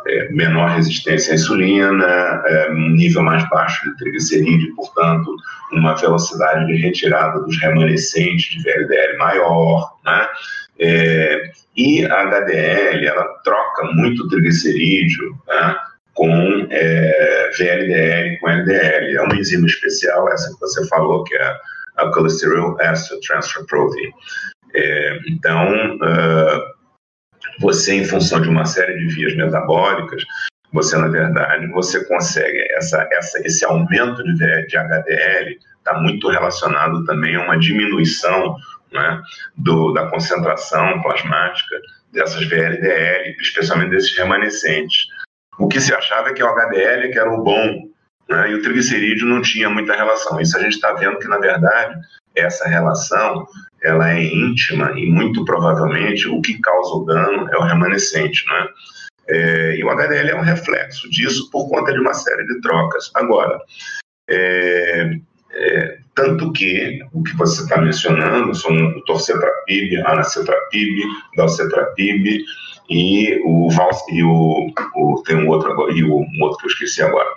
é, 0.07 0.29
menor 0.31 0.71
resistência 0.71 1.31
à 1.31 1.35
insulina, 1.35 2.05
é, 2.45 2.71
um 2.71 2.89
nível 2.89 3.23
mais 3.23 3.47
baixo 3.49 3.89
de 3.89 3.97
triglicerídeo, 3.97 4.75
portanto, 4.75 5.33
uma 5.71 5.95
velocidade 5.95 6.67
de 6.67 6.81
retirada 6.81 7.39
dos 7.39 7.59
remanescentes 7.61 8.51
de 8.51 8.63
VLDL 8.63 9.17
maior, 9.17 9.93
né? 10.05 10.27
É, 10.79 11.51
e 11.77 12.05
a 12.05 12.21
HDL, 12.23 13.05
ela 13.05 13.23
troca 13.43 13.85
muito 13.93 14.27
triglicerídeo 14.27 15.37
né, 15.47 15.75
com 16.13 16.67
é, 16.69 17.51
VLDL, 17.57 18.39
com 18.39 18.49
LDL. 18.49 19.15
É 19.15 19.21
uma 19.21 19.35
enzima 19.35 19.67
especial, 19.67 20.27
essa 20.29 20.51
que 20.53 20.59
você 20.59 20.87
falou, 20.87 21.23
que 21.23 21.35
é 21.35 21.55
a 21.97 22.11
Cholesterol 22.11 22.79
Ester 22.81 23.19
Transfer 23.21 23.65
Protein. 23.65 24.11
É, 24.75 25.19
então, 25.29 25.95
uh, 25.97 26.73
você, 27.59 27.95
em 27.95 28.05
função 28.05 28.41
de 28.41 28.49
uma 28.49 28.65
série 28.65 28.97
de 28.97 29.13
vias 29.13 29.35
metabólicas, 29.35 30.23
você, 30.71 30.97
na 30.97 31.07
verdade, 31.07 31.67
você 31.67 32.03
consegue, 32.05 32.57
essa, 32.71 33.07
essa, 33.11 33.39
esse 33.45 33.63
aumento 33.63 34.23
de, 34.23 34.65
de 34.67 34.77
HDL 34.77 35.59
está 35.77 35.99
muito 35.99 36.29
relacionado 36.29 37.05
também 37.05 37.35
a 37.35 37.41
uma 37.41 37.59
diminuição 37.59 38.55
né, 38.91 39.21
do, 39.55 39.93
da 39.93 40.07
concentração 40.07 41.01
plasmática 41.01 41.75
dessas 42.11 42.47
VLDL, 42.47 43.35
especialmente 43.39 43.91
desses 43.91 44.15
remanescentes. 44.17 45.07
O 45.59 45.67
que 45.67 45.79
se 45.79 45.93
achava 45.93 46.29
é 46.29 46.33
que 46.33 46.43
o 46.43 46.47
HDL 46.47 47.11
que 47.11 47.19
era 47.19 47.31
o 47.31 47.43
bom, 47.43 47.89
né, 48.29 48.51
e 48.51 48.55
o 48.55 48.61
triglicerídeo 48.61 49.27
não 49.27 49.41
tinha 49.41 49.69
muita 49.69 49.95
relação. 49.95 50.39
Isso 50.39 50.57
a 50.57 50.61
gente 50.61 50.73
está 50.73 50.93
vendo 50.93 51.19
que, 51.19 51.27
na 51.27 51.37
verdade, 51.37 51.99
essa 52.35 52.67
relação 52.67 53.47
ela 53.83 54.11
é 54.11 54.23
íntima 54.23 54.97
e 54.97 55.05
muito 55.05 55.43
provavelmente 55.43 56.27
o 56.27 56.41
que 56.41 56.59
causa 56.59 56.95
o 56.95 57.05
dano 57.05 57.49
é 57.51 57.57
o 57.57 57.63
remanescente, 57.63 58.45
né? 58.47 58.67
É, 59.27 59.75
e 59.77 59.83
o 59.83 59.89
HDL 59.89 60.29
é 60.31 60.35
um 60.35 60.41
reflexo 60.41 61.09
disso 61.09 61.49
por 61.51 61.69
conta 61.69 61.93
de 61.93 61.99
uma 61.99 62.13
série 62.13 62.45
de 62.45 62.59
trocas. 62.61 63.09
Agora, 63.15 63.57
é, 64.29 65.17
é, 65.51 65.97
tanto 66.15 66.51
que 66.51 66.99
o 67.13 67.23
que 67.23 67.35
você 67.35 67.63
está 67.63 67.79
mencionando 67.79 68.53
são 68.55 68.71
o 68.71 69.03
torcetrapib, 69.05 69.95
anacetrapib, 70.05 70.99
dalcetrapib 71.37 72.43
e 72.89 73.41
o 73.45 73.69
Vals, 73.69 73.97
e 74.09 74.23
o, 74.23 74.71
o, 74.95 75.23
tem 75.25 75.37
um 75.37 75.49
outro 75.49 75.71
agora, 75.71 75.93
e 75.93 76.03
o 76.03 76.19
um 76.19 76.41
outro 76.41 76.57
que 76.59 76.65
eu 76.65 76.69
esqueci 76.69 77.01
agora. 77.01 77.29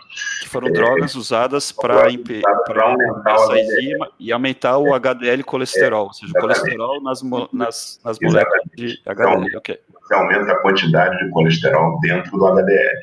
Que 0.42 0.48
foram 0.48 0.68
é, 0.68 0.72
drogas 0.72 1.14
usadas 1.14 1.72
para 1.72 2.04
aumentar 2.04 3.34
essa 3.34 3.58
enzima 3.58 4.10
e 4.18 4.32
aumentar 4.32 4.78
o 4.78 4.94
HDL 4.94 5.44
colesterol, 5.44 6.04
é, 6.04 6.06
ou 6.08 6.12
seja, 6.12 6.32
o 6.36 6.40
colesterol 6.40 7.02
nas, 7.02 7.22
nas, 7.52 8.00
nas 8.04 8.18
moléculas 8.20 8.62
de 8.76 9.00
HDL. 9.06 9.46
Então, 9.46 9.58
okay. 9.58 9.78
Você 10.02 10.14
aumenta 10.14 10.52
a 10.52 10.58
quantidade 10.62 11.18
de 11.18 11.30
colesterol 11.30 11.98
dentro 12.00 12.30
do 12.38 12.46
HDL. 12.46 12.98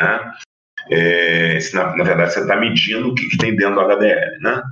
Né? 0.00 0.32
é, 0.90 1.58
na, 1.74 1.96
na, 1.96 2.04
verdade 2.04 2.32
você 2.32 2.40
está 2.40 2.56
medindo 2.56 3.08
o 3.08 3.14
que, 3.14 3.28
que, 3.28 3.38
tem 3.38 3.54
dentro 3.56 3.74
do 3.74 3.80
HDL, 3.80 4.38
né? 4.40 4.62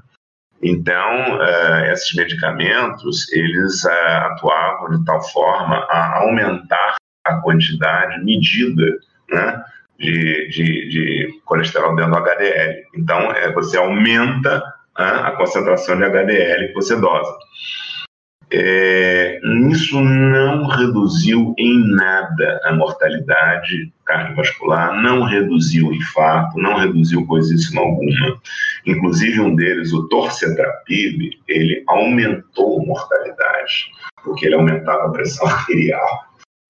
Então, 0.62 1.38
uh, 1.38 1.92
esses 1.92 2.14
medicamentos, 2.14 3.30
eles 3.32 3.84
uh, 3.84 3.90
atuavam 4.30 4.98
de 4.98 5.04
tal 5.04 5.22
forma 5.28 5.86
a 5.90 6.18
aumentar 6.20 6.96
a 7.26 7.40
quantidade 7.40 8.24
medida 8.24 8.98
né, 9.30 9.64
de, 9.98 10.48
de, 10.48 10.88
de 10.88 11.40
colesterol 11.44 11.94
dentro 11.94 12.12
do 12.12 12.18
HDL. 12.18 12.82
Então, 12.96 13.32
é, 13.32 13.52
você 13.52 13.76
aumenta 13.76 14.58
uh, 14.98 15.24
a 15.24 15.30
concentração 15.32 15.96
de 15.96 16.04
HDL 16.04 16.68
que 16.68 16.74
você 16.74 16.96
dosa. 16.96 17.36
É, 18.48 19.40
isso 19.70 20.00
não 20.00 20.68
reduziu 20.68 21.52
em 21.58 21.94
nada 21.96 22.60
a 22.64 22.72
mortalidade 22.72 23.92
cardiovascular, 24.04 24.94
não 25.02 25.24
reduziu 25.24 25.88
o 25.88 25.94
infarto, 25.94 26.56
não 26.56 26.76
reduziu 26.76 27.26
coisíssima 27.26 27.80
alguma. 27.80 28.40
Inclusive, 28.86 29.40
um 29.40 29.54
deles, 29.54 29.92
o 29.92 30.06
torcetrapib, 30.08 31.30
ele 31.48 31.82
aumentou 31.88 32.80
a 32.80 32.86
mortalidade, 32.86 33.90
porque 34.22 34.46
ele 34.46 34.54
aumentava 34.54 35.06
a 35.06 35.10
pressão 35.10 35.46
arterial. 35.48 36.25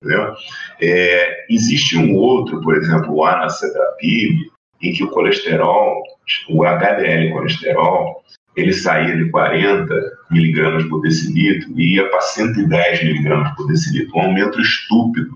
Entendeu? 0.06 0.34
É, 0.80 1.46
existe 1.50 1.98
um 1.98 2.14
outro, 2.14 2.60
por 2.60 2.76
exemplo, 2.76 3.12
o 3.12 3.24
anacetrapib, 3.24 4.38
em 4.80 4.92
que 4.92 5.02
o 5.02 5.10
colesterol, 5.10 6.02
o 6.48 6.64
HDL 6.64 7.32
colesterol, 7.32 8.22
ele 8.56 8.72
saía 8.72 9.16
de 9.16 9.28
40 9.30 9.94
miligramas 10.30 10.84
por 10.84 11.00
decilitro 11.02 11.68
e 11.78 11.96
ia 11.96 12.08
para 12.08 12.20
110 12.20 13.02
miligramas 13.02 13.54
por 13.56 13.66
decilitro, 13.66 14.16
um 14.16 14.22
aumento 14.22 14.60
estúpido. 14.60 15.30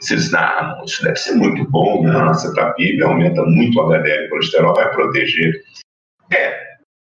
Você 0.00 0.16
diz, 0.16 0.32
ah, 0.34 0.76
não, 0.76 0.84
isso 0.84 1.02
deve 1.02 1.16
ser 1.16 1.34
muito 1.34 1.68
bom, 1.70 2.04
né? 2.04 2.10
a 2.10 2.24
nossa 2.24 2.52
terapia 2.54 3.04
aumenta 3.04 3.42
muito 3.44 3.78
o 3.78 3.92
HDL, 3.92 4.28
colesterol 4.30 4.74
vai 4.74 4.90
proteger. 4.92 5.62
É, 6.32 6.62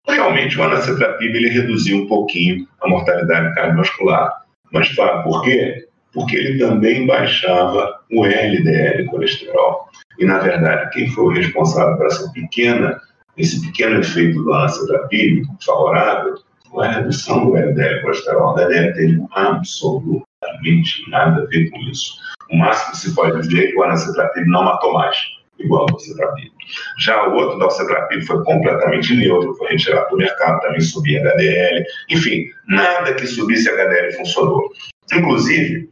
realmente 0.07 0.57
o 0.57 0.63
anacetrapib 0.63 1.33
ele 1.33 1.49
reduziu 1.49 1.97
um 1.97 2.07
pouquinho 2.07 2.67
a 2.81 2.89
mortalidade 2.89 3.55
cardiovascular. 3.55 4.43
Mas 4.71 4.93
tá, 4.95 5.23
por 5.23 5.43
quê? 5.43 5.87
Porque 6.15 6.35
ele 6.35 6.57
também 6.57 7.05
baixava 7.05 7.99
o 8.11 8.25
LDL, 8.25 9.05
colesterol. 9.07 9.89
E, 10.17 10.25
na 10.25 10.39
verdade, 10.39 10.89
quem 10.91 11.09
foi 11.09 11.25
o 11.25 11.29
responsável 11.29 11.97
por 11.97 12.07
essa 12.07 12.31
pequena, 12.31 12.99
esse 13.37 13.61
pequeno 13.67 13.99
efeito 13.99 14.41
do 14.41 14.53
anacetrapib 14.53 15.45
favorável 15.63 16.35
foi 16.71 16.87
a 16.87 16.91
redução 16.91 17.45
do 17.45 17.57
LDL 17.57 18.01
colesterol. 18.01 18.55
O 18.55 18.59
LDL 18.59 18.93
teve 18.93 19.23
absolutamente 19.33 21.09
nada 21.09 21.43
a 21.43 21.45
ver 21.47 21.69
com 21.69 21.77
isso. 21.81 22.15
O 22.49 22.57
máximo 22.57 22.91
que 22.91 22.97
se 22.97 23.13
pode 23.13 23.41
dizer 23.41 23.65
é 23.65 23.71
que 23.71 23.77
o 23.77 23.83
anacetrapib 23.83 24.47
não 24.47 24.63
matou 24.63 24.93
mais 24.93 25.17
igual 25.59 25.85
ao 25.89 25.95
ocetrapib. 25.95 26.51
Já 26.99 27.27
o 27.27 27.35
outro 27.35 27.59
da 27.59 27.67
ocetrapib 27.67 28.23
foi 28.23 28.43
completamente 28.43 29.15
neutro, 29.15 29.53
foi 29.55 29.69
retirado 29.69 30.09
do 30.09 30.17
mercado, 30.17 30.59
também 30.61 30.81
subia 30.81 31.21
HDL, 31.21 31.85
enfim, 32.09 32.45
nada 32.67 33.13
que 33.13 33.27
subisse 33.27 33.69
HDL 33.69 34.13
funcionou. 34.13 34.69
Inclusive, 35.13 35.89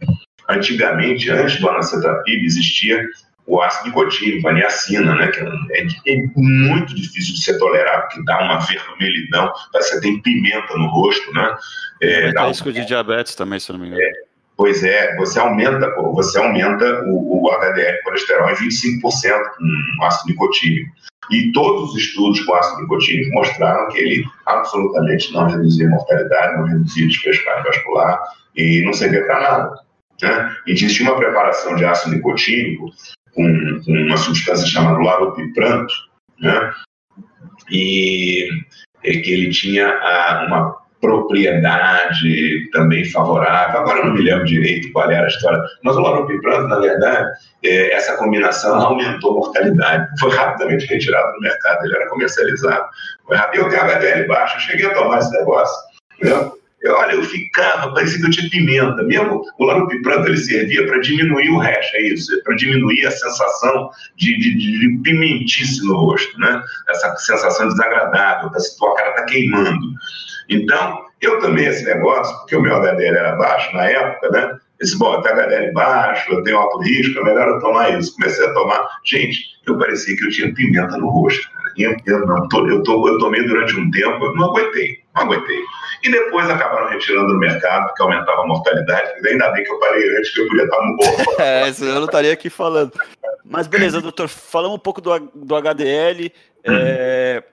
antigamente, 0.49 1.29
antes 1.29 1.59
do 1.59 1.69
anacetrapib, 1.69 2.43
existia 2.43 3.05
o 3.45 3.61
ácido 3.61 3.89
nicotínico, 3.89 4.47
a 4.47 4.53
niacina, 4.53 5.15
né, 5.15 5.27
que 5.27 5.39
é, 5.41 6.13
é, 6.13 6.23
muito 6.35 6.95
difícil 6.95 7.33
de 7.33 7.43
ser 7.43 7.57
tolerado, 7.57 8.07
que 8.09 8.23
dá 8.23 8.41
uma 8.41 8.59
vermelhidão, 8.59 9.51
você 9.73 9.99
tem 9.99 10.21
pimenta 10.21 10.77
no 10.77 10.87
rosto, 10.87 11.33
né? 11.33 11.55
É, 12.01 12.29
é 12.29 12.47
risco 12.47 12.69
um... 12.69 12.71
de 12.71 12.85
diabetes 12.85 13.35
também, 13.35 13.59
se 13.59 13.71
não 13.71 13.79
me 13.79 13.87
engano. 13.87 14.01
É, 14.01 14.33
Pois 14.55 14.83
é, 14.83 15.15
você 15.15 15.39
aumenta, 15.39 15.89
você 16.13 16.37
aumenta 16.37 17.03
o, 17.07 17.43
o 17.43 17.51
HDL 17.51 17.97
colesterol 18.03 18.49
em 18.51 18.55
25% 18.55 19.01
com 19.97 20.05
ácido 20.05 20.29
nicotínico. 20.29 20.91
E 21.31 21.51
todos 21.53 21.91
os 21.91 21.97
estudos 21.97 22.39
com 22.41 22.53
ácido 22.53 22.81
nicotínico 22.81 23.33
mostraram 23.33 23.89
que 23.89 23.97
ele 23.97 24.25
absolutamente 24.45 25.33
não 25.33 25.47
reduzia 25.47 25.89
mortalidade, 25.89 26.57
não 26.57 26.67
reduzia 26.67 27.07
despejo 27.07 27.43
cardiovascular 27.45 28.19
e 28.55 28.83
não 28.83 28.93
servia 28.93 29.25
para 29.25 29.41
nada. 29.41 29.83
Né? 30.21 30.55
Existia 30.67 31.05
uma 31.05 31.17
preparação 31.17 31.75
de 31.75 31.85
ácido 31.85 32.15
nicotínico 32.15 32.89
com, 33.33 33.81
com 33.85 33.91
uma 33.91 34.17
substância 34.17 34.67
chamada 34.67 34.99
laropipranto, 34.99 35.93
né? 36.39 36.73
e, 37.69 38.47
e 39.03 39.17
que 39.21 39.33
ele 39.33 39.49
tinha 39.49 39.87
a, 39.87 40.45
uma 40.47 40.83
propriedade 41.03 42.69
também 42.71 43.03
favorável. 43.03 43.81
Agora 43.81 43.99
eu 43.99 44.05
não 44.05 44.13
me 44.13 44.21
lembro 44.21 44.45
direito 44.45 44.89
qual 44.93 45.11
era 45.11 45.25
a 45.25 45.27
história, 45.27 45.61
mas 45.83 45.97
o 45.97 46.01
laropipranto, 46.01 46.69
na 46.69 46.79
verdade, 46.79 47.29
é, 47.65 47.93
essa 47.93 48.15
combinação 48.15 48.79
aumentou 48.79 49.31
a 49.31 49.33
mortalidade. 49.35 50.07
Foi 50.17 50.31
rapidamente 50.33 50.85
retirado 50.85 51.33
do 51.33 51.41
mercado, 51.41 51.85
ele 51.85 51.95
era 51.95 52.09
comercializado. 52.09 52.85
Eu 53.53 53.69
tenho 53.69 53.81
HDL 53.81 54.27
baixo, 54.27 54.61
cheguei 54.61 54.85
a 54.85 54.93
tomar 54.93 55.19
esse 55.19 55.31
negócio. 55.31 55.75
Entendeu? 56.17 56.57
Eu, 56.83 56.95
olha, 56.95 57.13
eu 57.13 57.23
ficava, 57.23 57.93
parecia 57.93 58.19
que 58.19 58.25
eu 58.25 58.29
tinha 58.29 58.49
pimenta. 58.49 59.01
Mesmo 59.03 59.41
o 59.57 59.65
laropipranto 59.65 60.27
ele 60.27 60.37
servia 60.37 60.85
para 60.85 60.99
diminuir 60.99 61.49
o 61.49 61.57
resto, 61.57 61.95
é 61.95 62.01
isso, 62.01 62.43
para 62.43 62.55
diminuir 62.55 63.05
a 63.05 63.11
sensação 63.11 63.89
de, 64.17 64.37
de, 64.37 64.55
de, 64.55 65.01
pimentice 65.01 65.85
no 65.85 65.95
rosto, 65.95 66.37
né? 66.39 66.61
Essa 66.89 67.15
sensação 67.15 67.69
desagradável, 67.69 68.49
da 68.49 68.59
tua 68.77 68.95
cara 68.95 69.11
tá 69.13 69.23
queimando. 69.25 69.93
Então, 70.49 71.05
eu 71.21 71.39
tomei 71.39 71.67
esse 71.67 71.85
negócio, 71.85 72.35
porque 72.39 72.57
o 72.57 72.61
meu 72.61 72.75
HDL 72.75 73.17
era 73.17 73.35
baixo 73.37 73.73
na 73.73 73.85
época, 73.85 74.29
né? 74.31 74.57
Disse, 74.81 74.97
bom, 74.97 75.21
tenho 75.21 75.35
HDL 75.35 75.71
baixo, 75.71 76.33
eu 76.33 76.43
tenho 76.43 76.57
alto 76.57 76.79
risco, 76.79 77.17
é 77.19 77.23
melhor 77.23 77.47
eu 77.47 77.59
tomar 77.59 77.97
isso. 77.97 78.13
Comecei 78.15 78.45
a 78.45 78.53
tomar. 78.53 78.85
Gente, 79.05 79.39
eu 79.65 79.77
parecia 79.77 80.17
que 80.17 80.25
eu 80.25 80.29
tinha 80.29 80.53
pimenta 80.53 80.97
no 80.97 81.09
rosto. 81.09 81.47
Eu, 81.77 81.95
eu, 82.05 82.25
não, 82.25 82.47
eu, 82.67 82.83
to, 82.83 83.07
eu 83.07 83.17
tomei 83.17 83.47
durante 83.47 83.75
um 83.79 83.89
tempo, 83.89 84.25
eu 84.25 84.35
não 84.35 84.49
aguentei, 84.49 84.99
não 85.15 85.23
aguentei. 85.23 85.59
E 86.03 86.11
depois 86.11 86.49
acabaram 86.49 86.89
retirando 86.89 87.27
do 87.27 87.39
mercado, 87.39 87.87
porque 87.87 88.01
aumentava 88.01 88.41
a 88.41 88.47
mortalidade. 88.47 89.25
Ainda 89.25 89.49
bem 89.51 89.63
que 89.63 89.71
eu 89.71 89.79
parei 89.79 90.17
antes, 90.17 90.33
que 90.33 90.41
eu 90.41 90.47
podia 90.47 90.65
estar 90.65 90.81
morto. 90.81 91.41
é, 91.41 91.69
eu 91.69 91.95
não 91.95 92.05
estaria 92.05 92.33
aqui 92.33 92.49
falando. 92.49 92.91
Mas 93.45 93.67
beleza, 93.67 94.01
doutor, 94.01 94.27
falamos 94.27 94.75
um 94.75 94.79
pouco 94.79 94.99
do, 94.99 95.17
do 95.33 95.55
HDL. 95.55 96.31
É, 96.65 97.43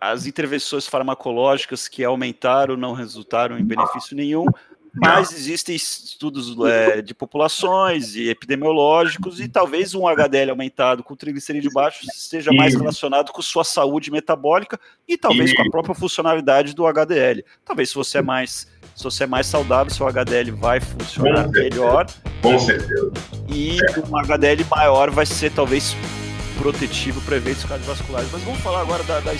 as 0.00 0.26
intervenções 0.26 0.86
farmacológicas 0.86 1.88
que 1.88 2.04
aumentaram 2.04 2.76
não 2.76 2.92
resultaram 2.92 3.58
em 3.58 3.64
benefício 3.64 4.16
nenhum, 4.16 4.46
mas 4.94 5.32
existem 5.32 5.74
estudos 5.74 6.54
é, 6.66 7.00
de 7.00 7.14
populações 7.14 8.14
e 8.14 8.28
epidemiológicos 8.28 9.40
e 9.40 9.48
talvez 9.48 9.94
um 9.94 10.06
HDL 10.06 10.50
aumentado 10.50 11.02
com 11.02 11.16
triglicerídeo 11.16 11.72
baixo 11.72 12.04
seja 12.12 12.52
mais 12.52 12.74
relacionado 12.74 13.32
com 13.32 13.40
sua 13.40 13.64
saúde 13.64 14.10
metabólica 14.10 14.78
e 15.08 15.16
talvez 15.16 15.54
com 15.54 15.62
a 15.62 15.70
própria 15.70 15.94
funcionalidade 15.94 16.74
do 16.74 16.86
HDL. 16.86 17.44
Talvez 17.64 17.88
se 17.88 17.94
você 17.94 18.18
é 18.18 18.22
mais 18.22 18.70
se 18.94 19.04
você 19.04 19.24
é 19.24 19.26
mais 19.26 19.46
saudável, 19.46 19.92
seu 19.92 20.06
HDL 20.06 20.50
vai 20.52 20.78
funcionar 20.78 21.48
melhor. 21.48 22.06
Com 22.42 22.58
certeza. 22.58 23.10
E 23.48 23.78
um 24.06 24.16
HDL 24.18 24.66
maior 24.70 25.10
vai 25.10 25.24
ser 25.24 25.50
talvez 25.52 25.96
protetivo 26.58 27.20
para 27.22 27.36
eventos 27.36 27.64
cardiovasculares. 27.64 28.30
Mas 28.30 28.42
vamos 28.42 28.60
falar 28.60 28.82
agora 28.82 29.02
da, 29.04 29.20
da 29.20 29.32